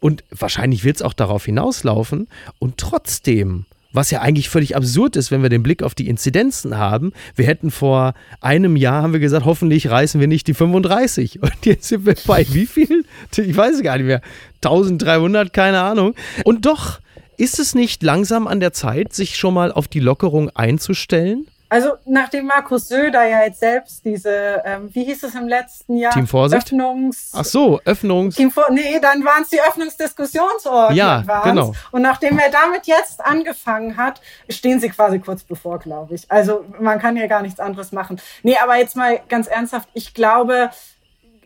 Und 0.05 0.23
wahrscheinlich 0.29 0.85
wird 0.85 0.97
es 0.97 1.03
auch 1.03 1.15
darauf 1.15 1.47
hinauslaufen. 1.47 2.29
Und 2.59 2.77
trotzdem 2.77 3.65
was 3.95 4.11
ja 4.11 4.21
eigentlich 4.21 4.49
völlig 4.49 4.75
absurd 4.75 5.15
ist, 5.15 5.31
wenn 5.31 5.43
wir 5.43 5.51
den 5.51 5.63
Blick 5.63 5.85
auf 5.85 5.95
die 5.95 6.09
Inzidenzen 6.09 6.77
haben. 6.77 7.13
Wir 7.37 7.47
hätten 7.47 7.71
vor 7.71 8.15
einem 8.41 8.75
Jahr, 8.75 9.05
haben 9.05 9.13
wir 9.13 9.21
gesagt, 9.21 9.45
hoffentlich 9.45 9.89
reißen 9.89 10.21
wir 10.21 10.27
nicht 10.27 10.49
die 10.49 10.55
35. 10.55 11.41
Und 11.43 11.65
jetzt 11.65 11.87
sind 11.87 12.05
wir 12.05 12.17
bei 12.27 12.45
wie 12.51 12.67
viel? 12.67 13.05
Ich 13.37 13.57
weiß 13.57 13.83
gar 13.83 13.97
nicht 13.97 14.07
mehr. 14.07 14.21
1300, 14.65 15.53
keine 15.53 15.81
Ahnung. 15.81 16.17
Und 16.45 16.67
doch 16.67 16.99
ist 17.37 17.61
es 17.61 17.77
nicht 17.77 18.03
langsam 18.03 18.49
an 18.49 18.59
der 18.59 18.73
Zeit, 18.73 19.13
sich 19.13 19.37
schon 19.37 19.55
mal 19.55 19.71
auf 19.71 19.87
die 19.87 20.01
Lockerung 20.01 20.51
einzustellen? 20.51 21.47
Also 21.75 21.95
nachdem 22.05 22.47
Markus 22.47 22.87
Söder 22.87 23.25
ja 23.25 23.43
jetzt 23.43 23.59
selbst 23.59 24.05
diese, 24.05 24.63
ähm, 24.65 24.95
wie 24.95 25.03
hieß 25.07 25.25
es 25.25 25.35
im 25.35 25.49
letzten 25.49 25.97
Jahr? 25.97 26.13
Team 26.13 26.29
Vorsicht? 26.29 26.69
Öffnungs... 26.69 27.33
Ach 27.35 27.45
so, 27.45 27.81
Öffnungs... 27.85 28.37
Team 28.37 28.53
Vor 28.53 28.67
nee, 28.71 29.01
dann 29.01 29.25
waren 29.25 29.43
es 29.43 29.49
die 29.49 29.61
Öffnungsdiskussionsorte. 29.61 30.95
Ja, 30.95 31.25
waren's. 31.27 31.45
genau. 31.45 31.73
Und 31.91 32.03
nachdem 32.03 32.39
er 32.39 32.53
damit 32.53 32.87
jetzt 32.87 33.21
angefangen 33.21 33.97
hat, 33.97 34.21
stehen 34.49 34.79
sie 34.79 34.89
quasi 34.89 35.19
kurz 35.19 35.43
bevor, 35.43 35.81
glaube 35.81 36.15
ich. 36.15 36.31
Also 36.31 36.65
man 36.79 37.01
kann 37.01 37.17
ja 37.17 37.27
gar 37.27 37.43
nichts 37.43 37.59
anderes 37.59 37.91
machen. 37.91 38.21
Nee, 38.45 38.57
aber 38.63 38.77
jetzt 38.77 38.95
mal 38.95 39.21
ganz 39.29 39.49
ernsthaft, 39.49 39.89
ich 39.95 40.15
glaube, 40.15 40.71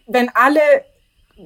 wenn 0.07 0.31
alle 0.35 0.61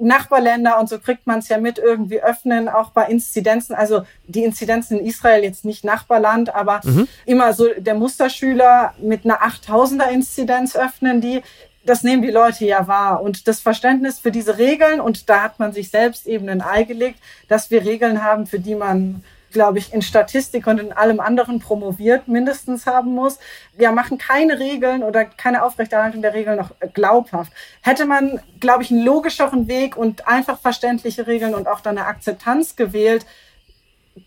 Nachbarländer 0.01 0.79
und 0.79 0.89
so 0.89 0.99
kriegt 0.99 1.27
man 1.27 1.41
es 1.41 1.49
ja 1.49 1.59
mit 1.59 1.79
irgendwie 1.79 2.23
öffnen, 2.23 2.69
auch 2.69 2.91
bei 2.91 3.07
Inzidenzen. 3.07 3.75
Also 3.75 4.03
die 4.27 4.45
Inzidenzen 4.45 4.99
in 4.99 5.07
Israel 5.07 5.43
jetzt 5.43 5.65
nicht 5.65 5.85
Nachbarland, 5.85 6.55
aber 6.55 6.81
mhm. 6.85 7.09
immer 7.27 7.53
so 7.53 7.69
der 7.77 7.95
Musterschüler 7.95 8.95
mit 8.99 9.25
einer 9.25 9.41
8000er 9.43 10.11
Inzidenz 10.11 10.77
öffnen 10.77 11.21
die. 11.21 11.43
Das 11.85 12.05
nehmen 12.05 12.23
die 12.23 12.31
Leute 12.31 12.65
ja 12.65 12.87
wahr. 12.87 13.23
Und 13.23 13.49
das 13.49 13.61
Verständnis 13.61 14.19
für 14.19 14.31
diese 14.31 14.59
Regeln, 14.59 15.01
und 15.01 15.29
da 15.29 15.43
hat 15.43 15.59
man 15.59 15.73
sich 15.73 15.91
selbst 15.91 16.27
eben 16.27 16.49
ein 16.49 16.63
Ei 16.63 16.85
gelegt, 16.85 17.19
dass 17.49 17.71
wir 17.71 17.85
Regeln 17.85 18.23
haben, 18.23 18.47
für 18.47 18.61
die 18.61 18.77
man 18.77 19.25
glaube 19.53 19.79
ich, 19.79 19.93
in 19.93 20.03
Statistik 20.03 20.67
und 20.67 20.79
in 20.79 20.93
allem 20.93 21.21
anderen 21.21 21.61
promoviert 21.61 22.29
mindestens 22.29 22.87
haben 22.87 23.15
muss. 23.15 23.39
Wir 23.77 23.93
machen 23.93 24.19
keine 24.19 24.59
Regeln 24.59 25.03
oder 25.03 25.25
keine 25.25 25.63
Aufrechterhaltung 25.65 26.23
der 26.23 26.35
Regeln 26.35 26.57
noch 26.57 26.71
glaubhaft. 26.95 27.53
Hätte 27.83 28.07
man, 28.07 28.41
glaube 28.61 28.83
ich, 28.83 28.91
einen 28.91 29.05
logischeren 29.05 29.69
Weg 29.69 29.97
und 29.97 30.27
einfach 30.27 30.59
verständliche 30.59 31.27
Regeln 31.27 31.55
und 31.55 31.69
auch 31.69 31.81
dann 31.81 31.99
eine 31.99 32.07
Akzeptanz 32.07 32.77
gewählt, 32.77 33.27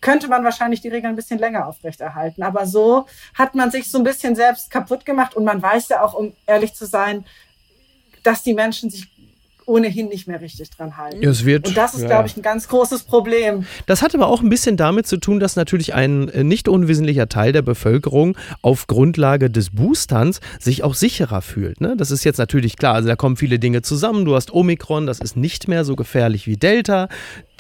könnte 0.02 0.28
man 0.28 0.44
wahrscheinlich 0.44 0.82
die 0.82 0.90
Regeln 0.90 1.14
ein 1.14 1.16
bisschen 1.16 1.40
länger 1.40 1.68
aufrechterhalten. 1.68 2.44
Aber 2.44 2.66
so 2.66 3.06
hat 3.34 3.56
man 3.56 3.72
sich 3.72 3.92
so 3.92 3.98
ein 3.98 4.04
bisschen 4.04 4.36
selbst 4.36 4.72
kaputt 4.72 5.06
gemacht 5.06 5.36
und 5.36 5.44
man 5.44 5.62
weiß 5.62 5.90
ja 5.90 6.02
auch, 6.04 6.14
um 6.14 6.34
ehrlich 6.48 6.74
zu 6.74 6.86
sein, 6.86 7.26
dass 8.24 8.42
die 8.42 8.56
Menschen 8.56 8.90
sich 8.90 9.15
ohnehin 9.66 10.08
nicht 10.10 10.28
mehr 10.28 10.42
richtig 10.42 10.70
dran 10.70 10.98
halten. 10.98 11.26
Es 11.26 11.46
wird, 11.46 11.68
und 11.68 11.78
das 11.78 11.94
ist, 11.94 12.02
ja. 12.02 12.08
glaube 12.08 12.28
ich, 12.28 12.38
ein 12.38 12.42
ganz 12.42 12.68
großes 12.68 13.04
Problem. 13.04 13.66
Das 13.86 14.02
hat 14.02 14.14
aber 14.16 14.28
auch 14.28 14.42
ein 14.42 14.50
bisschen 14.50 14.78
damit 14.78 15.08
zu 15.08 15.18
tun, 15.18 15.40
dass 15.40 15.56
natürlich 15.56 15.94
ein 15.94 16.30
äh, 16.30 16.44
nicht 16.44 16.68
unwesentlicher 16.68 17.30
Teil 17.30 17.52
der 17.52 17.62
Bevölkerung 17.62 18.38
auf 18.62 18.88
Grundlage 18.88 19.50
des 19.50 19.72
Boosterns 19.72 20.40
sich 20.60 20.84
auch 20.84 20.96
sicherer 20.96 21.42
fühlt. 21.42 21.82
Ne? 21.82 21.96
Das 21.98 22.12
ist 22.12 22.24
jetzt 22.24 22.38
natürlich 22.38 22.78
klar. 22.78 22.96
Also 22.96 23.08
da 23.08 23.16
kommen 23.16 23.38
viele 23.38 23.60
Dinge 23.60 23.82
zusammen. 23.82 24.26
Du 24.26 24.36
hast 24.36 24.54
Omikron, 24.54 25.08
das 25.08 25.20
ist 25.20 25.36
nicht 25.36 25.68
mehr 25.68 25.86
so 25.86 25.96
gefährlich 25.96 26.48
wie 26.48 26.58
Delta 26.58 27.10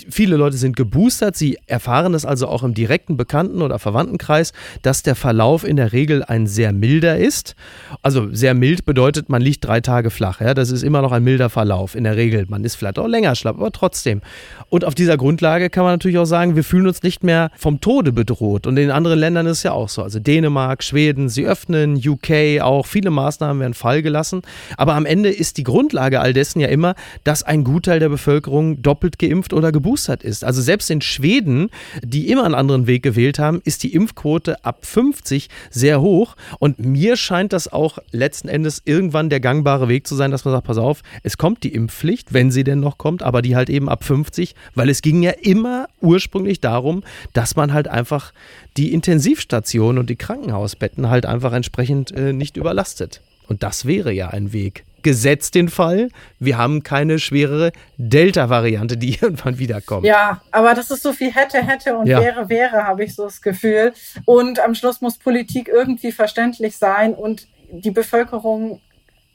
viele 0.09 0.35
Leute 0.35 0.57
sind 0.57 0.75
geboostert, 0.75 1.35
sie 1.35 1.57
erfahren 1.67 2.13
es 2.13 2.25
also 2.25 2.47
auch 2.47 2.63
im 2.63 2.73
direkten 2.73 3.17
Bekannten- 3.17 3.61
oder 3.61 3.79
Verwandtenkreis, 3.79 4.53
dass 4.81 5.03
der 5.03 5.15
Verlauf 5.15 5.63
in 5.63 5.75
der 5.77 5.93
Regel 5.93 6.23
ein 6.23 6.47
sehr 6.47 6.73
milder 6.73 7.17
ist. 7.17 7.55
Also 8.01 8.33
sehr 8.33 8.53
mild 8.53 8.85
bedeutet, 8.85 9.29
man 9.29 9.41
liegt 9.41 9.65
drei 9.65 9.81
Tage 9.81 10.09
flach. 10.09 10.41
Ja? 10.41 10.53
Das 10.53 10.71
ist 10.71 10.83
immer 10.83 11.01
noch 11.01 11.11
ein 11.11 11.23
milder 11.23 11.49
Verlauf 11.49 11.95
in 11.95 12.03
der 12.03 12.15
Regel. 12.15 12.45
Man 12.49 12.63
ist 12.63 12.75
vielleicht 12.75 12.99
auch 12.99 13.07
länger 13.07 13.35
schlapp, 13.35 13.57
aber 13.57 13.71
trotzdem. 13.71 14.21
Und 14.69 14.85
auf 14.85 14.95
dieser 14.95 15.17
Grundlage 15.17 15.69
kann 15.69 15.83
man 15.83 15.93
natürlich 15.93 16.17
auch 16.17 16.25
sagen, 16.25 16.55
wir 16.55 16.63
fühlen 16.63 16.87
uns 16.87 17.01
nicht 17.03 17.23
mehr 17.23 17.49
vom 17.55 17.81
Tode 17.81 18.11
bedroht. 18.11 18.67
Und 18.67 18.77
in 18.77 18.91
anderen 18.91 19.19
Ländern 19.19 19.45
ist 19.45 19.57
es 19.59 19.63
ja 19.63 19.71
auch 19.71 19.89
so. 19.89 20.03
Also 20.03 20.19
Dänemark, 20.19 20.83
Schweden, 20.83 21.29
sie 21.29 21.45
öffnen, 21.45 21.95
UK 21.95 22.61
auch. 22.61 22.85
Viele 22.85 23.11
Maßnahmen 23.11 23.59
werden 23.59 23.73
Fall 23.73 24.01
gelassen. 24.01 24.41
Aber 24.77 24.95
am 24.95 25.05
Ende 25.05 25.29
ist 25.29 25.57
die 25.57 25.63
Grundlage 25.63 26.19
all 26.19 26.33
dessen 26.33 26.59
ja 26.59 26.67
immer, 26.67 26.95
dass 27.23 27.43
ein 27.43 27.63
Gutteil 27.63 27.99
der 27.99 28.09
Bevölkerung 28.09 28.81
doppelt 28.81 29.19
geimpft 29.19 29.53
oder 29.53 29.71
geboostert 29.71 29.84
geboostert 29.85 30.23
ist. 30.23 30.43
Also 30.43 30.63
selbst 30.63 30.89
in 30.89 31.01
Schweden, 31.01 31.69
die 32.01 32.29
immer 32.31 32.43
einen 32.43 32.55
anderen 32.55 32.87
Weg 32.87 33.03
gewählt 33.03 33.37
haben, 33.37 33.61
ist 33.65 33.83
die 33.83 33.93
Impfquote 33.93 34.65
ab 34.65 34.83
50 34.83 35.47
sehr 35.69 36.01
hoch. 36.01 36.35
Und 36.57 36.79
mir 36.79 37.17
scheint 37.17 37.53
das 37.53 37.71
auch 37.71 37.99
letzten 38.11 38.47
Endes 38.47 38.81
irgendwann 38.85 39.29
der 39.29 39.39
gangbare 39.39 39.87
Weg 39.87 40.07
zu 40.07 40.15
sein, 40.15 40.31
dass 40.31 40.43
man 40.43 40.55
sagt, 40.55 40.65
pass 40.65 40.79
auf, 40.79 41.03
es 41.21 41.37
kommt 41.37 41.61
die 41.61 41.73
Impfpflicht, 41.73 42.33
wenn 42.33 42.49
sie 42.49 42.63
denn 42.63 42.79
noch 42.79 42.97
kommt, 42.97 43.21
aber 43.21 43.43
die 43.43 43.55
halt 43.55 43.69
eben 43.69 43.87
ab 43.87 44.03
50, 44.03 44.55
weil 44.73 44.89
es 44.89 45.03
ging 45.03 45.21
ja 45.21 45.31
immer 45.31 45.87
ursprünglich 46.01 46.61
darum, 46.61 47.03
dass 47.33 47.55
man 47.55 47.71
halt 47.71 47.87
einfach 47.87 48.33
die 48.77 48.91
Intensivstationen 48.91 49.99
und 49.99 50.09
die 50.09 50.15
Krankenhausbetten 50.15 51.11
halt 51.11 51.27
einfach 51.27 51.53
entsprechend 51.53 52.11
äh, 52.11 52.33
nicht 52.33 52.57
überlastet. 52.57 53.21
Und 53.47 53.61
das 53.61 53.85
wäre 53.85 54.11
ja 54.11 54.29
ein 54.29 54.51
Weg 54.51 54.83
gesetzt 55.05 55.53
den 55.53 55.69
Fall, 55.69 56.09
wir 56.39 56.57
haben 56.57 56.81
keine 56.81 57.19
schwerere 57.19 57.71
Delta-Variante, 57.97 58.97
die 58.97 59.13
irgendwann 59.21 59.59
wiederkommt. 59.59 60.03
Ja, 60.03 60.41
aber 60.51 60.73
das 60.73 60.89
ist 60.89 61.03
so 61.03 61.13
viel 61.13 61.31
hätte, 61.31 61.59
hätte 61.59 61.95
und 61.95 62.07
ja. 62.07 62.19
wäre, 62.19 62.49
wäre, 62.49 62.85
habe 62.85 63.03
ich 63.03 63.13
so 63.13 63.23
das 63.23 63.41
Gefühl. 63.41 63.93
Und 64.25 64.59
am 64.59 64.73
Schluss 64.73 65.01
muss 65.01 65.19
Politik 65.19 65.67
irgendwie 65.69 66.11
verständlich 66.11 66.77
sein 66.77 67.13
und 67.13 67.47
die 67.69 67.91
Bevölkerung 67.91 68.81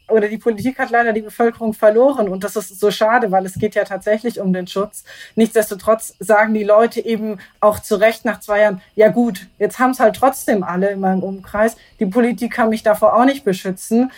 oder 0.09 0.27
die 0.27 0.39
Politik 0.39 0.81
hat 0.81 0.91
leider 0.91 1.13
die 1.13 1.21
Bevölkerung 1.21 1.73
verloren 1.73 2.29
und 2.29 2.43
das 2.43 2.57
ist 2.57 2.81
so 2.81 2.91
schade, 2.91 3.31
weil 3.31 3.47
es 3.47 3.55
geht 3.55 3.77
ja 3.77 3.85
tatsächlich 3.85 4.41
um 4.41 4.53
den 4.53 4.67
Schutz. 4.67 5.05
Nichtsdestotrotz 5.37 6.17
sagen 6.19 6.53
die 6.53 6.65
Leute 6.65 7.01
eben 7.01 7.39
auch 7.61 7.79
zu 7.79 7.95
Recht 7.95 8.25
nach 8.25 8.41
zwei 8.41 8.63
Jahren, 8.63 8.83
ja 8.97 9.09
gut, 9.09 9.47
jetzt 9.61 9.79
haben 9.79 9.93
es 9.93 10.01
halt 10.01 10.17
trotzdem 10.17 10.65
alle 10.65 10.91
in 10.91 10.99
meinem 10.99 11.23
Umkreis. 11.23 11.77
Die 12.01 12.07
Politik 12.07 12.53
kann 12.53 12.71
mich 12.71 12.83
davor 12.83 13.15
auch 13.15 13.25
nicht 13.25 13.45
beschützen 13.45 14.11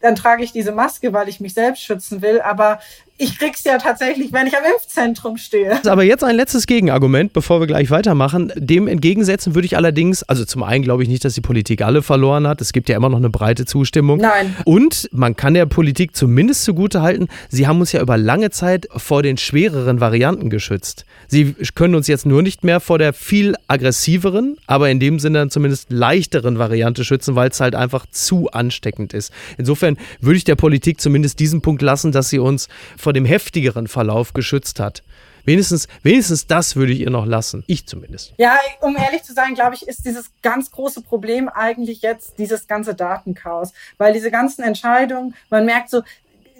dann 0.00 0.16
trage 0.16 0.42
ich 0.42 0.52
diese 0.52 0.72
Maske, 0.72 1.12
weil 1.12 1.28
ich 1.28 1.40
mich 1.40 1.54
selbst 1.54 1.82
schützen 1.82 2.22
will. 2.22 2.40
Aber 2.40 2.80
ich 3.20 3.38
krieg's 3.38 3.64
ja 3.64 3.76
tatsächlich, 3.76 4.32
wenn 4.32 4.46
ich 4.46 4.56
am 4.56 4.64
Impfzentrum 4.64 5.36
stehe. 5.36 5.78
Aber 5.86 6.02
jetzt 6.02 6.24
ein 6.24 6.36
letztes 6.36 6.66
Gegenargument, 6.66 7.32
bevor 7.34 7.60
wir 7.60 7.66
gleich 7.66 7.90
weitermachen. 7.90 8.50
Dem 8.56 8.88
entgegensetzen 8.88 9.54
würde 9.54 9.66
ich 9.66 9.76
allerdings, 9.76 10.22
also 10.22 10.44
zum 10.46 10.62
einen 10.62 10.82
glaube 10.82 11.02
ich 11.02 11.08
nicht, 11.08 11.24
dass 11.24 11.34
die 11.34 11.42
Politik 11.42 11.82
alle 11.82 12.02
verloren 12.02 12.46
hat. 12.46 12.60
Es 12.62 12.72
gibt 12.72 12.88
ja 12.88 12.96
immer 12.96 13.10
noch 13.10 13.18
eine 13.18 13.28
breite 13.28 13.66
Zustimmung. 13.66 14.20
Nein. 14.20 14.56
Und 14.64 15.08
man 15.12 15.36
kann 15.36 15.52
der 15.52 15.66
Politik 15.66 16.16
zumindest 16.16 16.64
zugute 16.64 17.02
halten, 17.02 17.28
sie 17.50 17.66
haben 17.66 17.80
uns 17.80 17.92
ja 17.92 18.00
über 18.00 18.16
lange 18.16 18.50
Zeit 18.50 18.88
vor 18.96 19.22
den 19.22 19.36
schwereren 19.36 20.00
Varianten 20.00 20.48
geschützt. 20.48 21.04
Sie 21.28 21.54
können 21.74 21.94
uns 21.94 22.08
jetzt 22.08 22.26
nur 22.26 22.42
nicht 22.42 22.64
mehr 22.64 22.80
vor 22.80 22.98
der 22.98 23.12
viel 23.12 23.54
aggressiveren, 23.68 24.56
aber 24.66 24.90
in 24.90 24.98
dem 24.98 25.18
Sinne 25.18 25.38
dann 25.38 25.50
zumindest 25.50 25.92
leichteren 25.92 26.58
Variante 26.58 27.04
schützen, 27.04 27.36
weil 27.36 27.50
es 27.50 27.60
halt 27.60 27.74
einfach 27.74 28.06
zu 28.10 28.50
ansteckend 28.50 29.12
ist. 29.12 29.32
Insofern 29.58 29.96
würde 30.20 30.38
ich 30.38 30.44
der 30.44 30.56
Politik 30.56 31.00
zumindest 31.00 31.38
diesen 31.38 31.60
Punkt 31.60 31.82
lassen, 31.82 32.12
dass 32.12 32.30
sie 32.30 32.38
uns 32.38 32.68
vor 32.96 33.09
vor 33.10 33.14
dem 33.14 33.24
heftigeren 33.24 33.88
Verlauf 33.88 34.34
geschützt 34.34 34.78
hat. 34.78 35.02
Wenigstens, 35.44 35.88
wenigstens 36.04 36.46
das 36.46 36.76
würde 36.76 36.92
ich 36.92 37.00
ihr 37.00 37.10
noch 37.10 37.26
lassen. 37.26 37.64
Ich 37.66 37.84
zumindest. 37.88 38.32
Ja, 38.38 38.56
um 38.82 38.96
ehrlich 38.96 39.24
zu 39.24 39.32
sein, 39.32 39.56
glaube 39.56 39.74
ich, 39.74 39.88
ist 39.88 40.06
dieses 40.06 40.30
ganz 40.42 40.70
große 40.70 41.00
Problem 41.00 41.48
eigentlich 41.48 42.02
jetzt 42.02 42.38
dieses 42.38 42.68
ganze 42.68 42.94
Datenchaos. 42.94 43.72
Weil 43.98 44.12
diese 44.12 44.30
ganzen 44.30 44.62
Entscheidungen, 44.62 45.34
man 45.48 45.64
merkt 45.64 45.90
so, 45.90 46.02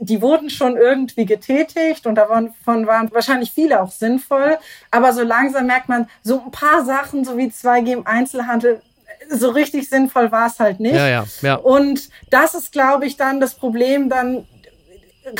die 0.00 0.20
wurden 0.20 0.50
schon 0.50 0.76
irgendwie 0.76 1.24
getätigt 1.24 2.08
und 2.08 2.16
davon 2.16 2.52
waren 2.64 3.12
wahrscheinlich 3.12 3.52
viele 3.52 3.80
auch 3.80 3.92
sinnvoll. 3.92 4.58
Aber 4.90 5.12
so 5.12 5.22
langsam 5.22 5.68
merkt 5.68 5.88
man, 5.88 6.08
so 6.24 6.42
ein 6.42 6.50
paar 6.50 6.84
Sachen, 6.84 7.24
so 7.24 7.38
wie 7.38 7.46
2G 7.46 7.92
im 7.92 8.06
Einzelhandel, 8.08 8.82
so 9.28 9.50
richtig 9.50 9.88
sinnvoll 9.88 10.32
war 10.32 10.48
es 10.48 10.58
halt 10.58 10.80
nicht. 10.80 10.96
Ja, 10.96 11.06
ja, 11.06 11.26
ja. 11.42 11.54
Und 11.54 12.08
das 12.28 12.54
ist, 12.54 12.72
glaube 12.72 13.06
ich, 13.06 13.16
dann 13.16 13.38
das 13.38 13.54
Problem, 13.54 14.08
dann 14.08 14.48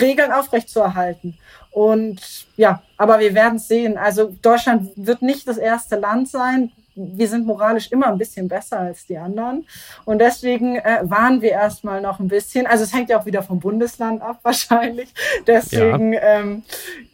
Regeln 0.00 0.32
aufrechtzuerhalten. 0.32 1.38
Und 1.70 2.46
ja, 2.56 2.82
aber 2.96 3.20
wir 3.20 3.34
werden 3.34 3.56
es 3.56 3.68
sehen. 3.68 3.96
Also 3.96 4.34
Deutschland 4.42 4.90
wird 4.96 5.22
nicht 5.22 5.46
das 5.46 5.56
erste 5.56 5.96
Land 5.96 6.28
sein. 6.28 6.72
Wir 6.96 7.28
sind 7.28 7.46
moralisch 7.46 7.92
immer 7.92 8.08
ein 8.08 8.18
bisschen 8.18 8.48
besser 8.48 8.80
als 8.80 9.06
die 9.06 9.16
anderen. 9.16 9.66
Und 10.04 10.18
deswegen 10.18 10.76
äh, 10.76 10.98
waren 11.02 11.40
wir 11.40 11.52
erstmal 11.52 12.00
noch 12.00 12.18
ein 12.18 12.28
bisschen. 12.28 12.66
Also 12.66 12.84
es 12.84 12.92
hängt 12.92 13.08
ja 13.08 13.20
auch 13.20 13.26
wieder 13.26 13.42
vom 13.42 13.60
Bundesland 13.60 14.20
ab 14.20 14.40
wahrscheinlich. 14.42 15.12
Deswegen, 15.46 16.12
ja. 16.12 16.20
ähm, 16.20 16.62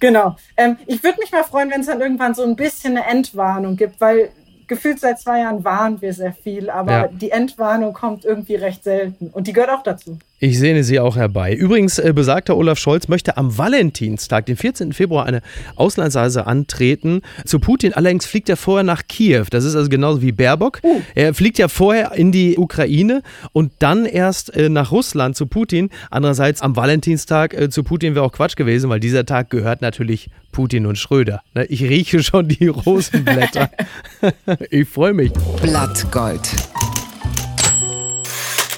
genau. 0.00 0.36
Ähm, 0.56 0.78
ich 0.86 1.04
würde 1.04 1.20
mich 1.20 1.30
mal 1.30 1.44
freuen, 1.44 1.70
wenn 1.70 1.82
es 1.82 1.86
dann 1.86 2.00
irgendwann 2.00 2.34
so 2.34 2.42
ein 2.42 2.56
bisschen 2.56 2.96
eine 2.96 3.06
Entwarnung 3.06 3.76
gibt, 3.76 4.00
weil 4.00 4.30
gefühlt 4.66 4.98
seit 4.98 5.20
zwei 5.20 5.40
Jahren 5.40 5.64
warnen 5.64 6.00
wir 6.00 6.12
sehr 6.12 6.32
viel, 6.32 6.70
aber 6.70 6.92
ja. 6.92 7.08
die 7.08 7.30
Entwarnung 7.30 7.92
kommt 7.92 8.24
irgendwie 8.24 8.56
recht 8.56 8.82
selten. 8.82 9.28
Und 9.28 9.46
die 9.46 9.52
gehört 9.52 9.70
auch 9.70 9.82
dazu. 9.82 10.18
Ich 10.38 10.58
sehne 10.58 10.84
sie 10.84 11.00
auch 11.00 11.16
herbei. 11.16 11.54
Übrigens, 11.54 11.98
äh, 11.98 12.12
besagter 12.14 12.58
Olaf 12.58 12.78
Scholz 12.78 13.08
möchte 13.08 13.38
am 13.38 13.56
Valentinstag, 13.56 14.44
den 14.44 14.56
14. 14.56 14.92
Februar, 14.92 15.24
eine 15.24 15.40
Auslandsreise 15.76 16.46
antreten 16.46 17.22
zu 17.46 17.58
Putin. 17.58 17.94
Allerdings 17.94 18.26
fliegt 18.26 18.50
er 18.50 18.58
vorher 18.58 18.84
nach 18.84 19.06
Kiew. 19.08 19.44
Das 19.48 19.64
ist 19.64 19.74
also 19.74 19.88
genauso 19.88 20.20
wie 20.20 20.32
Baerbock. 20.32 20.80
Uh. 20.82 21.00
Er 21.14 21.32
fliegt 21.32 21.56
ja 21.56 21.68
vorher 21.68 22.12
in 22.12 22.32
die 22.32 22.58
Ukraine 22.58 23.22
und 23.52 23.72
dann 23.78 24.04
erst 24.04 24.54
äh, 24.54 24.68
nach 24.68 24.92
Russland 24.92 25.36
zu 25.36 25.46
Putin. 25.46 25.88
Andererseits 26.10 26.60
am 26.60 26.76
Valentinstag 26.76 27.54
äh, 27.54 27.70
zu 27.70 27.82
Putin 27.82 28.14
wäre 28.14 28.24
auch 28.26 28.32
Quatsch 28.32 28.56
gewesen, 28.56 28.90
weil 28.90 29.00
dieser 29.00 29.24
Tag 29.24 29.48
gehört 29.48 29.80
natürlich 29.80 30.28
Putin 30.52 30.84
und 30.84 30.98
Schröder. 30.98 31.40
Ne, 31.54 31.64
ich 31.64 31.82
rieche 31.82 32.22
schon 32.22 32.48
die 32.48 32.66
Rosenblätter. 32.68 33.70
ich 34.70 34.86
freue 34.86 35.14
mich. 35.14 35.32
Blattgold. 35.62 36.42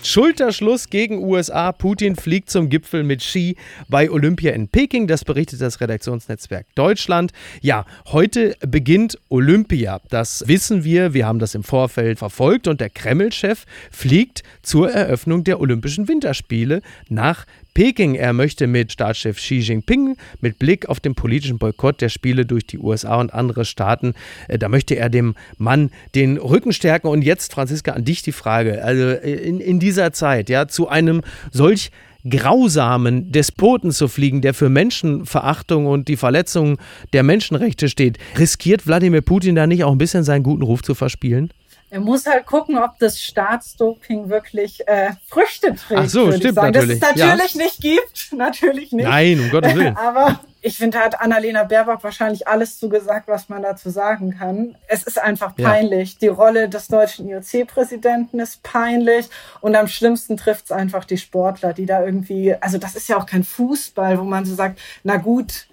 Schulterschluss 0.09 0.89
gegen 0.89 1.23
USA. 1.23 1.71
Putin 1.71 2.17
fliegt 2.17 2.49
zum 2.49 2.71
Gipfel 2.71 3.03
mit 3.03 3.21
Xi 3.21 3.57
bei 3.89 4.11
Olympia 4.11 4.53
in 4.53 4.69
Peking. 4.69 5.07
Das 5.07 5.23
berichtet 5.23 5.61
das 5.61 5.83
Redaktionsnetzwerk 5.83 6.67
Deutschland. 6.75 7.33
Ja, 7.61 7.85
heute 8.07 8.57
beginnt 8.67 9.19
Olympia. 9.29 10.01
Das 10.09 10.49
wissen 10.49 10.83
wir. 10.83 11.13
Wir 11.13 11.27
haben 11.27 11.39
das 11.39 11.55
im 11.55 11.63
Vorfeld 11.63 12.19
verfolgt. 12.19 12.69
Und 12.69 12.81
der 12.81 12.89
Kreml-Chef 12.89 13.67
fliegt 13.91 14.43
zur 14.63 14.91
Eröffnung 14.91 15.45
der 15.45 15.61
Olympischen 15.61 16.09
Winterspiele 16.09 16.81
nach 17.11 17.45
Peking. 17.79 18.17
Er 18.17 18.33
möchte 18.33 18.67
mit 18.67 18.91
Staatschef 18.91 19.37
Xi 19.37 19.59
Jinping 19.61 20.17
mit 20.41 20.59
Blick 20.59 20.89
auf 20.89 20.99
den 20.99 21.15
politischen 21.15 21.59
Boykott 21.59 22.01
der 22.01 22.09
Spiele 22.09 22.45
durch 22.45 22.67
die 22.67 22.77
USA 22.77 23.21
und 23.21 23.33
andere 23.33 23.65
Staaten, 23.65 24.15
äh, 24.49 24.59
da 24.59 24.69
möchte 24.69 24.97
er 24.97 25.09
dem 25.09 25.37
Mann 25.59 25.93
den 26.17 26.39
Rücken 26.39 26.73
stärken. 26.73 27.07
Und 27.07 27.23
jetzt, 27.23 27.53
Franziska, 27.53 27.93
an 27.93 28.05
dich 28.05 28.23
die 28.23 28.33
Frage. 28.33 28.83
Also 28.83 29.05
äh, 29.05 29.33
in, 29.33 29.61
in 29.61 29.79
dieser 29.79 30.13
Zeit, 30.13 30.51
ja, 30.51 30.67
zu 30.67 30.89
einem 30.89 31.23
solch 31.53 31.93
grausamen 32.29 33.31
Despoten 33.31 33.93
zu 33.93 34.09
fliegen, 34.09 34.41
der 34.41 34.55
für 34.55 34.71
Menschenverachtung 34.71 35.87
und 35.87 36.09
die 36.09 36.17
Verletzung 36.17 36.79
der 37.13 37.23
Menschenrechte 37.23 37.89
steht, 37.89 38.19
riskiert 38.37 38.89
Wladimir 38.89 39.21
Putin 39.21 39.55
da 39.55 39.69
nicht 39.69 39.85
auch 39.85 39.93
ein 39.93 39.99
bisschen 39.99 40.25
seinen 40.25 40.43
guten 40.43 40.63
Ruf 40.63 40.83
zu 40.83 40.97
verspielen? 40.97 41.53
Er 41.91 42.01
muss 42.01 42.27
halt 42.27 42.45
gucken, 42.45 42.79
ob 42.79 42.99
das 42.99 43.21
Staatsdoping 43.21 44.29
wirklich 44.29 44.87
äh, 44.87 45.13
Früchte 45.27 45.75
trägt. 45.75 46.01
Ach 46.01 46.09
so, 46.09 46.31
stimmt 46.33 46.57
natürlich. 46.57 47.01
Dass 47.01 47.11
es 47.11 47.17
natürlich 47.17 47.55
ja. 47.55 47.63
nicht 47.63 47.81
gibt, 47.81 48.33
natürlich 48.37 48.93
nicht. 48.93 49.07
Nein, 49.07 49.41
um 49.41 49.51
Gottes 49.51 49.75
Willen. 49.75 49.97
Aber 50.09 50.41
ich 50.61 50.77
finde, 50.77 50.99
da 50.99 51.05
hat 51.05 51.21
Annalena 51.21 51.65
Baerbock 51.65 52.05
wahrscheinlich 52.05 52.47
alles 52.47 52.79
zugesagt, 52.79 53.29
was 53.29 53.49
man 53.49 53.63
dazu 53.63 53.89
sagen 53.91 54.37
kann. 54.37 54.77
Es 54.87 55.05
ist 55.05 55.19
einfach 55.19 55.57
peinlich. 55.57 56.13
Ja. 56.15 56.19
Die 56.23 56.29
Rolle 56.29 56.69
des 56.69 56.89
deutschen 56.89 57.29
IOC-Präsidenten 57.29 58.41
ist 58.41 58.63
peinlich. 58.63 59.29
Und 59.61 59.77
am 59.77 59.87
schlimmsten 59.87 60.37
trifft 60.37 60.67
es 60.67 60.73
einfach 60.73 61.05
die 61.05 61.17
Sportler, 61.17 61.73
die 61.73 61.87
da 61.87 62.05
irgendwie, 62.05 62.55
also 62.61 62.77
das 62.77 62.97
ist 62.97 63.09
ja 63.09 63.17
auch 63.17 63.27
kein 63.27 63.45
Fußball, 63.45 64.19
wo 64.19 64.25
man 64.25 64.45
so 64.45 64.55
sagt, 64.55 64.81
na 65.05 65.17
gut, 65.17 65.69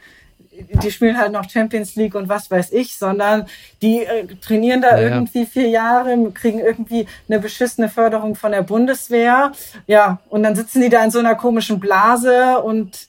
die 0.84 0.92
spielen 0.92 1.18
halt 1.18 1.32
noch 1.32 1.50
Champions 1.50 1.96
League 1.96 2.16
und 2.16 2.30
was 2.30 2.50
weiß 2.50 2.72
ich, 2.72 2.98
sondern 2.98 3.46
die 3.82 4.04
äh, 4.04 4.26
trainieren 4.42 4.82
da 4.82 5.00
ja, 5.00 5.10
irgendwie 5.10 5.46
vier 5.46 5.68
Jahre, 5.68 6.32
kriegen 6.34 6.60
irgendwie 6.60 7.08
eine 7.28 7.40
beschissene 7.40 7.90
Förderung 7.90 8.36
von 8.36 8.52
der 8.52 8.62
Bundeswehr. 8.62 9.52
Ja, 9.88 10.20
und 10.30 10.44
dann 10.44 10.56
sitzen 10.56 10.82
die 10.82 10.90
da 10.90 11.04
in 11.04 11.12
so 11.12 11.20
einer 11.20 11.36
komischen 11.36 11.80
Blase 11.80 12.60
und 12.62 13.08